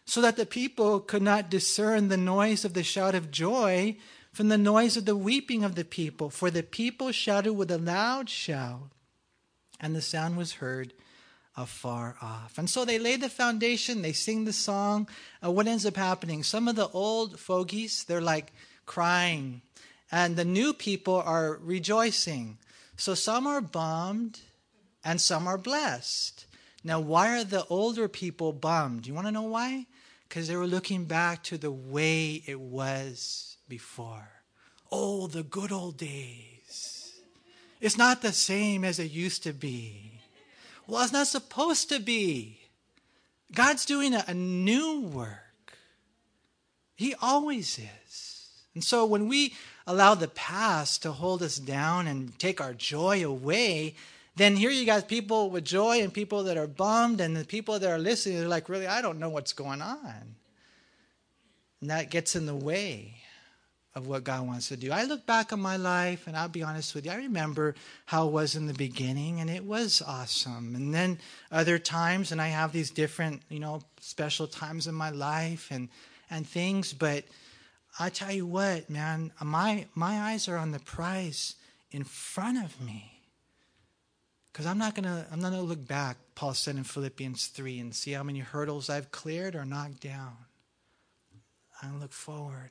so 0.05 0.21
that 0.21 0.37
the 0.37 0.47
people 0.47 1.01
could 1.01 1.23
not 1.23 1.51
discern 1.51 2.07
the 2.07 2.17
noise 2.17 2.65
of 2.65 2.73
the 2.73 2.85
shout 2.85 3.17
of 3.17 3.33
joy 3.33 3.97
from 4.33 4.47
the 4.47 4.57
noise 4.57 4.97
of 4.97 5.05
the 5.05 5.17
weeping 5.17 5.65
of 5.65 5.75
the 5.75 5.85
people. 5.85 6.31
For 6.31 6.53
the 6.53 6.63
people 6.63 7.11
shouted 7.11 7.55
with 7.55 7.73
a 7.73 7.79
loud 7.79 8.31
shout, 8.31 8.93
and 9.81 9.97
the 9.97 10.03
sound 10.03 10.37
was 10.37 10.53
heard 10.53 10.93
afar 11.59 12.17
off. 12.23 12.57
And 12.57 12.71
so 12.71 12.85
they 12.85 12.99
lay 12.99 13.17
the 13.17 13.29
foundation, 13.29 14.01
they 14.01 14.13
sing 14.13 14.45
the 14.45 14.53
song. 14.53 15.09
Uh, 15.45 15.51
what 15.51 15.67
ends 15.67 15.85
up 15.85 15.97
happening? 15.97 16.43
Some 16.43 16.69
of 16.69 16.77
the 16.77 16.89
old 16.89 17.39
fogies, 17.39 18.05
they're 18.05 18.21
like 18.21 18.53
crying, 18.87 19.61
and 20.11 20.37
the 20.37 20.45
new 20.45 20.73
people 20.73 21.17
are 21.17 21.59
rejoicing. 21.61 22.59
So 22.97 23.15
some 23.15 23.47
are 23.47 23.61
bummed 23.61 24.41
and 25.05 25.21
some 25.21 25.47
are 25.47 25.59
blessed. 25.59 26.47
Now, 26.85 27.01
why 27.01 27.39
are 27.39 27.45
the 27.45 27.67
older 27.67 28.09
people 28.09 28.53
bummed? 28.53 29.07
You 29.07 29.15
want 29.15 29.27
to 29.27 29.33
know 29.33 29.43
why? 29.43 29.87
Because 30.29 30.49
they 30.49 30.57
were 30.57 30.67
looking 30.67 31.05
back 31.05 31.43
to 31.45 31.59
the 31.59 31.73
way 31.73 32.43
it 32.47 32.61
was 32.61 33.57
before. 33.69 34.29
Oh, 34.91 35.27
the 35.27 35.43
good 35.43 35.73
old 35.73 35.97
days. 35.99 37.21
It's 37.81 37.99
not 37.99 38.23
the 38.23 38.33
same 38.33 38.85
as 38.85 38.99
it 38.99 39.11
used 39.11 39.43
to 39.43 39.53
be. 39.53 40.18
Well, 40.89 41.03
it's 41.03 41.13
not 41.13 41.27
supposed 41.27 41.91
to 41.91 42.01
be. 42.01 42.59
God's 43.55 43.85
doing 43.85 44.15
a, 44.15 44.25
a 44.27 44.35
new 44.35 45.03
work. 45.03 45.77
He 46.97 47.15
always 47.21 47.79
is. 47.79 48.49
And 48.75 48.83
so 48.83 49.05
when 49.05 49.29
we 49.29 49.55
allow 49.87 50.15
the 50.15 50.29
past 50.29 51.03
to 51.03 51.13
hold 51.13 51.43
us 51.43 51.57
down 51.57 52.07
and 52.07 52.37
take 52.39 52.61
our 52.61 52.73
joy 52.73 53.25
away, 53.25 53.97
then 54.37 54.57
here 54.57 54.71
you 54.71 54.87
got 54.87 55.09
people 55.09 55.51
with 55.51 55.65
joy 55.65 56.01
and 56.01 56.13
people 56.13 56.45
that 56.45 56.57
are 56.57 56.67
bummed, 56.67 57.21
and 57.21 57.37
the 57.37 57.45
people 57.45 57.79
that 57.79 57.91
are 57.91 57.99
listening, 57.99 58.39
they're 58.39 58.49
like, 58.49 58.69
really, 58.69 58.87
I 58.87 59.03
don't 59.03 59.19
know 59.19 59.29
what's 59.29 59.53
going 59.53 59.83
on. 59.83 60.37
And 61.81 61.91
that 61.91 62.11
gets 62.11 62.35
in 62.35 62.47
the 62.47 62.55
way 62.55 63.17
of 63.99 64.07
what 64.07 64.25
God 64.25 64.47
wants 64.47 64.69
to 64.69 64.77
do. 64.77 64.93
I 64.93 65.05
look 65.05 65.27
back 65.27 65.53
on 65.53 65.61
my 65.61 65.77
life, 65.77 66.27
and 66.27 66.37
I'll 66.37 66.49
be 66.49 66.63
honest 66.63 66.95
with 66.95 67.05
you, 67.05 67.13
I 67.13 67.17
remember 67.17 67.75
how 68.07 68.29
it 68.29 68.33
was 68.33 68.55
in 68.55 68.67
the 68.67 68.73
beginning, 68.73 69.41
and 69.41 69.51
it 69.51 69.65
was 69.65 70.01
awesome. 70.01 70.75
And 70.75 70.95
then 70.95 71.19
other 71.53 71.79
times, 71.79 72.33
and 72.33 72.41
I 72.41 72.49
have 72.49 72.73
these 72.73 72.91
different, 72.91 73.43
you 73.51 73.59
know, 73.59 73.83
special 74.01 74.47
times 74.47 74.87
in 74.87 74.95
my 74.95 75.11
life 75.11 75.69
and 75.71 75.89
and 76.31 76.47
things, 76.47 76.93
but 76.93 77.25
I 77.99 78.11
tell 78.11 78.33
you 78.33 78.47
what, 78.47 78.89
man, 78.89 79.33
my 79.43 79.87
my 79.95 80.21
eyes 80.31 80.49
are 80.49 80.57
on 80.57 80.71
the 80.71 80.79
prize 80.79 81.57
in 81.91 82.05
front 82.05 82.65
of 82.65 82.81
me. 82.81 83.21
Because 84.53 84.67
I'm 84.67 84.79
not 84.79 84.95
gonna 84.95 85.27
I'm 85.33 85.41
not 85.41 85.51
gonna 85.51 85.63
look 85.63 85.87
back, 85.87 86.17
Paul 86.35 86.55
said 86.55 86.77
in 86.77 86.85
Philippians 86.85 87.47
three, 87.49 87.81
and 87.81 87.95
see 87.95 88.13
how 88.13 88.23
many 88.23 88.41
hurdles 88.41 88.89
I've 88.89 89.11
cleared 89.11 89.57
or 89.57 89.65
knocked 89.65 90.01
down. 90.01 90.37
I 91.83 91.91
look 91.93 92.13
forward. 92.13 92.71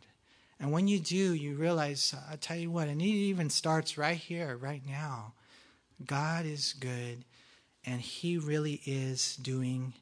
And 0.59 0.71
when 0.71 0.87
you 0.87 0.99
do, 0.99 1.33
you 1.33 1.55
realize, 1.55 2.15
I 2.29 2.35
tell 2.35 2.57
you 2.57 2.71
what, 2.71 2.87
and 2.87 3.01
it 3.01 3.05
even 3.05 3.49
starts 3.49 3.97
right 3.97 4.17
here, 4.17 4.57
right 4.57 4.81
now. 4.85 5.33
God 6.05 6.45
is 6.45 6.73
good, 6.73 7.25
and 7.85 8.01
He 8.01 8.37
really 8.37 8.81
is 8.85 9.35
doing 9.35 9.93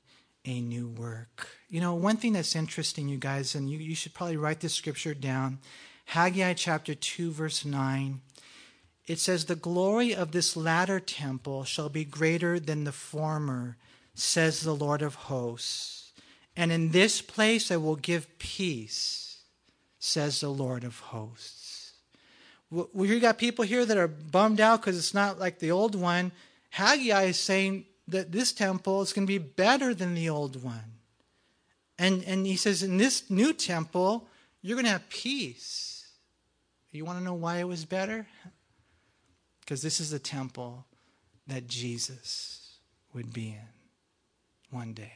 a 0.46 0.62
new 0.62 0.88
work. 0.88 1.50
You 1.70 1.82
know, 1.82 1.94
one 1.94 2.18
thing 2.18 2.34
that's 2.34 2.56
interesting, 2.56 3.10
you 3.10 3.18
guys, 3.18 3.56
and 3.56 3.70
you, 3.70 3.80
you 3.80 3.96
should 3.96 4.14
probably 4.14 4.38
write 4.38 4.62
this 4.62 4.74
scripture 4.74 5.14
down 5.14 5.60
Haggai 6.06 6.54
chapter 6.54 6.96
2, 6.96 7.32
verse 7.32 7.66
9. 7.66 8.22
It 9.08 9.20
says, 9.20 9.46
The 9.46 9.56
glory 9.56 10.16
of 10.16 10.32
this 10.32 10.56
latter 10.56 11.00
temple 11.00 11.64
shall 11.64 11.90
be 11.90 12.06
greater 12.06 12.60
than 12.60 12.86
the 12.86 12.92
former, 12.92 13.78
says 14.14 14.62
the 14.62 14.76
Lord 14.76 15.02
of 15.02 15.16
hosts. 15.16 16.12
And 16.56 16.72
in 16.72 16.92
this 16.92 17.22
place 17.22 17.72
I 17.72 17.78
will 17.78 17.98
give 17.98 18.40
peace 18.40 19.25
says 20.06 20.40
the 20.40 20.50
Lord 20.50 20.84
of 20.84 21.00
hosts. 21.00 21.94
We 22.72 23.20
got 23.20 23.38
people 23.38 23.64
here 23.64 23.86
that 23.86 23.98
are 23.98 24.08
bummed 24.08 24.60
out 24.60 24.82
because 24.82 24.98
it's 24.98 25.14
not 25.14 25.40
like 25.40 25.60
the 25.60 25.72
old 25.72 25.96
one. 25.96 26.32
Haggai 26.72 27.24
is 27.26 27.40
saying 27.40 27.86
that 28.08 28.32
this 28.32 28.52
temple 28.52 29.02
is 29.02 29.14
going 29.14 29.26
to 29.26 29.32
be 29.32 29.38
better 29.38 29.94
than 29.94 30.14
the 30.14 30.30
old 30.30 30.62
one. 30.62 31.00
And, 31.98 32.24
and 32.26 32.46
he 32.46 32.56
says, 32.56 32.84
in 32.84 32.98
this 32.98 33.30
new 33.30 33.54
temple, 33.54 34.28
you're 34.62 34.76
going 34.76 34.86
to 34.86 34.92
have 34.92 35.10
peace. 35.10 36.08
You 36.92 37.06
want 37.06 37.20
to 37.20 37.24
know 37.24 37.34
why 37.34 37.58
it 37.58 37.68
was 37.68 37.86
better? 37.86 38.28
Because 39.62 39.82
this 39.82 40.00
is 40.00 40.12
the 40.12 40.20
temple 40.20 40.86
that 41.48 41.68
Jesus 41.68 42.78
would 43.14 43.34
be 43.34 43.50
in 43.50 44.78
one 44.78 44.94
day. 44.94 45.14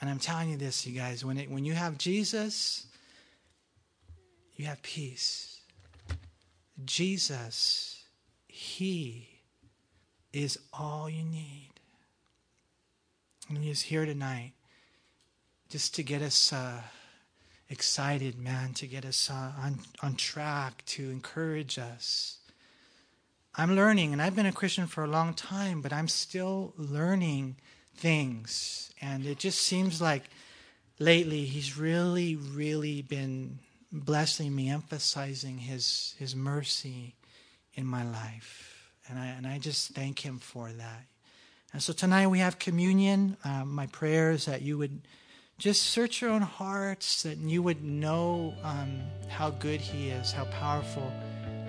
And 0.00 0.10
I'm 0.10 0.18
telling 0.18 0.50
you 0.50 0.56
this, 0.56 0.86
you 0.86 0.98
guys, 0.98 1.24
when, 1.24 1.38
it, 1.38 1.50
when 1.50 1.64
you 1.64 1.72
have 1.72 1.98
Jesus, 1.98 2.86
you 4.58 4.66
have 4.66 4.82
peace. 4.82 5.60
Jesus, 6.84 8.04
He 8.46 9.28
is 10.32 10.58
all 10.72 11.08
you 11.08 11.22
need. 11.22 11.70
And 13.48 13.58
He 13.58 13.70
is 13.70 13.82
here 13.82 14.04
tonight 14.04 14.52
just 15.68 15.94
to 15.96 16.02
get 16.02 16.22
us 16.22 16.52
uh, 16.52 16.80
excited, 17.68 18.38
man, 18.38 18.72
to 18.74 18.86
get 18.86 19.04
us 19.04 19.30
uh, 19.30 19.52
on, 19.60 19.80
on 20.02 20.14
track, 20.14 20.84
to 20.86 21.10
encourage 21.10 21.78
us. 21.78 22.38
I'm 23.54 23.74
learning, 23.74 24.12
and 24.12 24.20
I've 24.20 24.36
been 24.36 24.46
a 24.46 24.52
Christian 24.52 24.86
for 24.86 25.02
a 25.04 25.08
long 25.08 25.32
time, 25.34 25.80
but 25.80 25.92
I'm 25.92 26.08
still 26.08 26.74
learning 26.76 27.56
things. 27.96 28.92
And 29.00 29.26
it 29.26 29.38
just 29.38 29.60
seems 29.60 30.00
like 30.00 30.24
lately 30.98 31.46
He's 31.46 31.76
really, 31.76 32.36
really 32.36 33.02
been 33.02 33.58
blessing 33.92 34.54
me, 34.54 34.68
emphasizing 34.70 35.58
His 35.58 36.14
His 36.18 36.34
mercy 36.34 37.14
in 37.74 37.86
my 37.86 38.04
life, 38.04 38.90
and 39.08 39.18
I 39.18 39.26
and 39.26 39.46
I 39.46 39.58
just 39.58 39.90
thank 39.90 40.20
Him 40.20 40.38
for 40.38 40.70
that. 40.70 41.06
And 41.72 41.82
so 41.82 41.92
tonight 41.92 42.28
we 42.28 42.38
have 42.38 42.58
communion. 42.58 43.36
Uh, 43.44 43.64
my 43.64 43.86
prayer 43.86 44.30
is 44.30 44.46
that 44.46 44.62
you 44.62 44.78
would 44.78 45.02
just 45.58 45.82
search 45.82 46.20
your 46.20 46.30
own 46.30 46.42
hearts, 46.42 47.22
that 47.22 47.38
you 47.38 47.62
would 47.62 47.82
know 47.82 48.54
um, 48.62 49.00
how 49.28 49.50
good 49.50 49.80
He 49.80 50.08
is, 50.08 50.32
how 50.32 50.44
powerful 50.44 51.12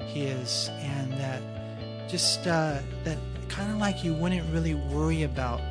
He 0.07 0.24
is, 0.24 0.70
and 0.80 1.11
that 1.13 2.09
just 2.09 2.47
uh, 2.47 2.80
that 3.03 3.18
kind 3.49 3.72
of 3.72 3.78
like 3.78 4.03
you 4.03 4.13
wouldn't 4.13 4.51
really 4.53 4.76
worry 4.76 5.24
about 5.24 5.61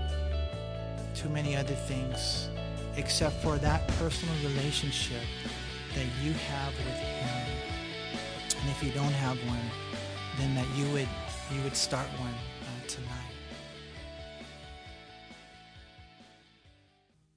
too 1.15 1.29
many 1.29 1.57
other 1.57 1.75
things 1.75 2.49
except 2.97 3.43
for 3.43 3.57
that 3.59 3.87
personal 3.99 4.35
relationship 4.43 5.23
that 5.97 6.07
you 6.23 6.33
have 6.33 6.75
with 6.77 6.99
Him. 6.99 7.47
And 8.61 8.71
if 8.71 8.83
you 8.83 8.91
don't 8.93 9.13
have 9.13 9.39
one, 9.49 9.59
then 10.39 10.55
that 10.55 10.69
you 10.77 10.85
would 10.93 11.09
you 11.55 11.63
would 11.63 11.75
start 11.75 12.07
one 12.21 12.35
uh, 12.35 12.87
tonight. 12.87 13.33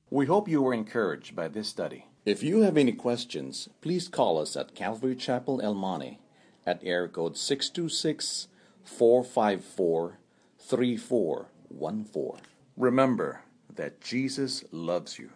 We 0.10 0.26
hope 0.26 0.50
you 0.50 0.62
were 0.62 0.74
encouraged 0.74 1.36
by 1.36 1.48
this 1.48 1.70
study. 1.70 2.06
If 2.26 2.44
you 2.44 2.62
have 2.62 2.76
any 2.76 2.92
questions, 2.92 3.70
please 3.80 4.10
call 4.10 4.38
us 4.38 4.58
at 4.58 4.76
Calvary 4.76 5.16
Chapel 5.16 5.62
El 5.62 5.74
Monte 5.74 6.20
at 6.66 6.82
air 6.84 7.08
code 7.08 7.38
626 7.38 8.50
454 8.84 10.18
3414. 10.60 12.42
Remember 12.76 13.42
that 13.74 14.02
Jesus 14.02 14.66
loves 14.72 15.18
you. 15.18 15.30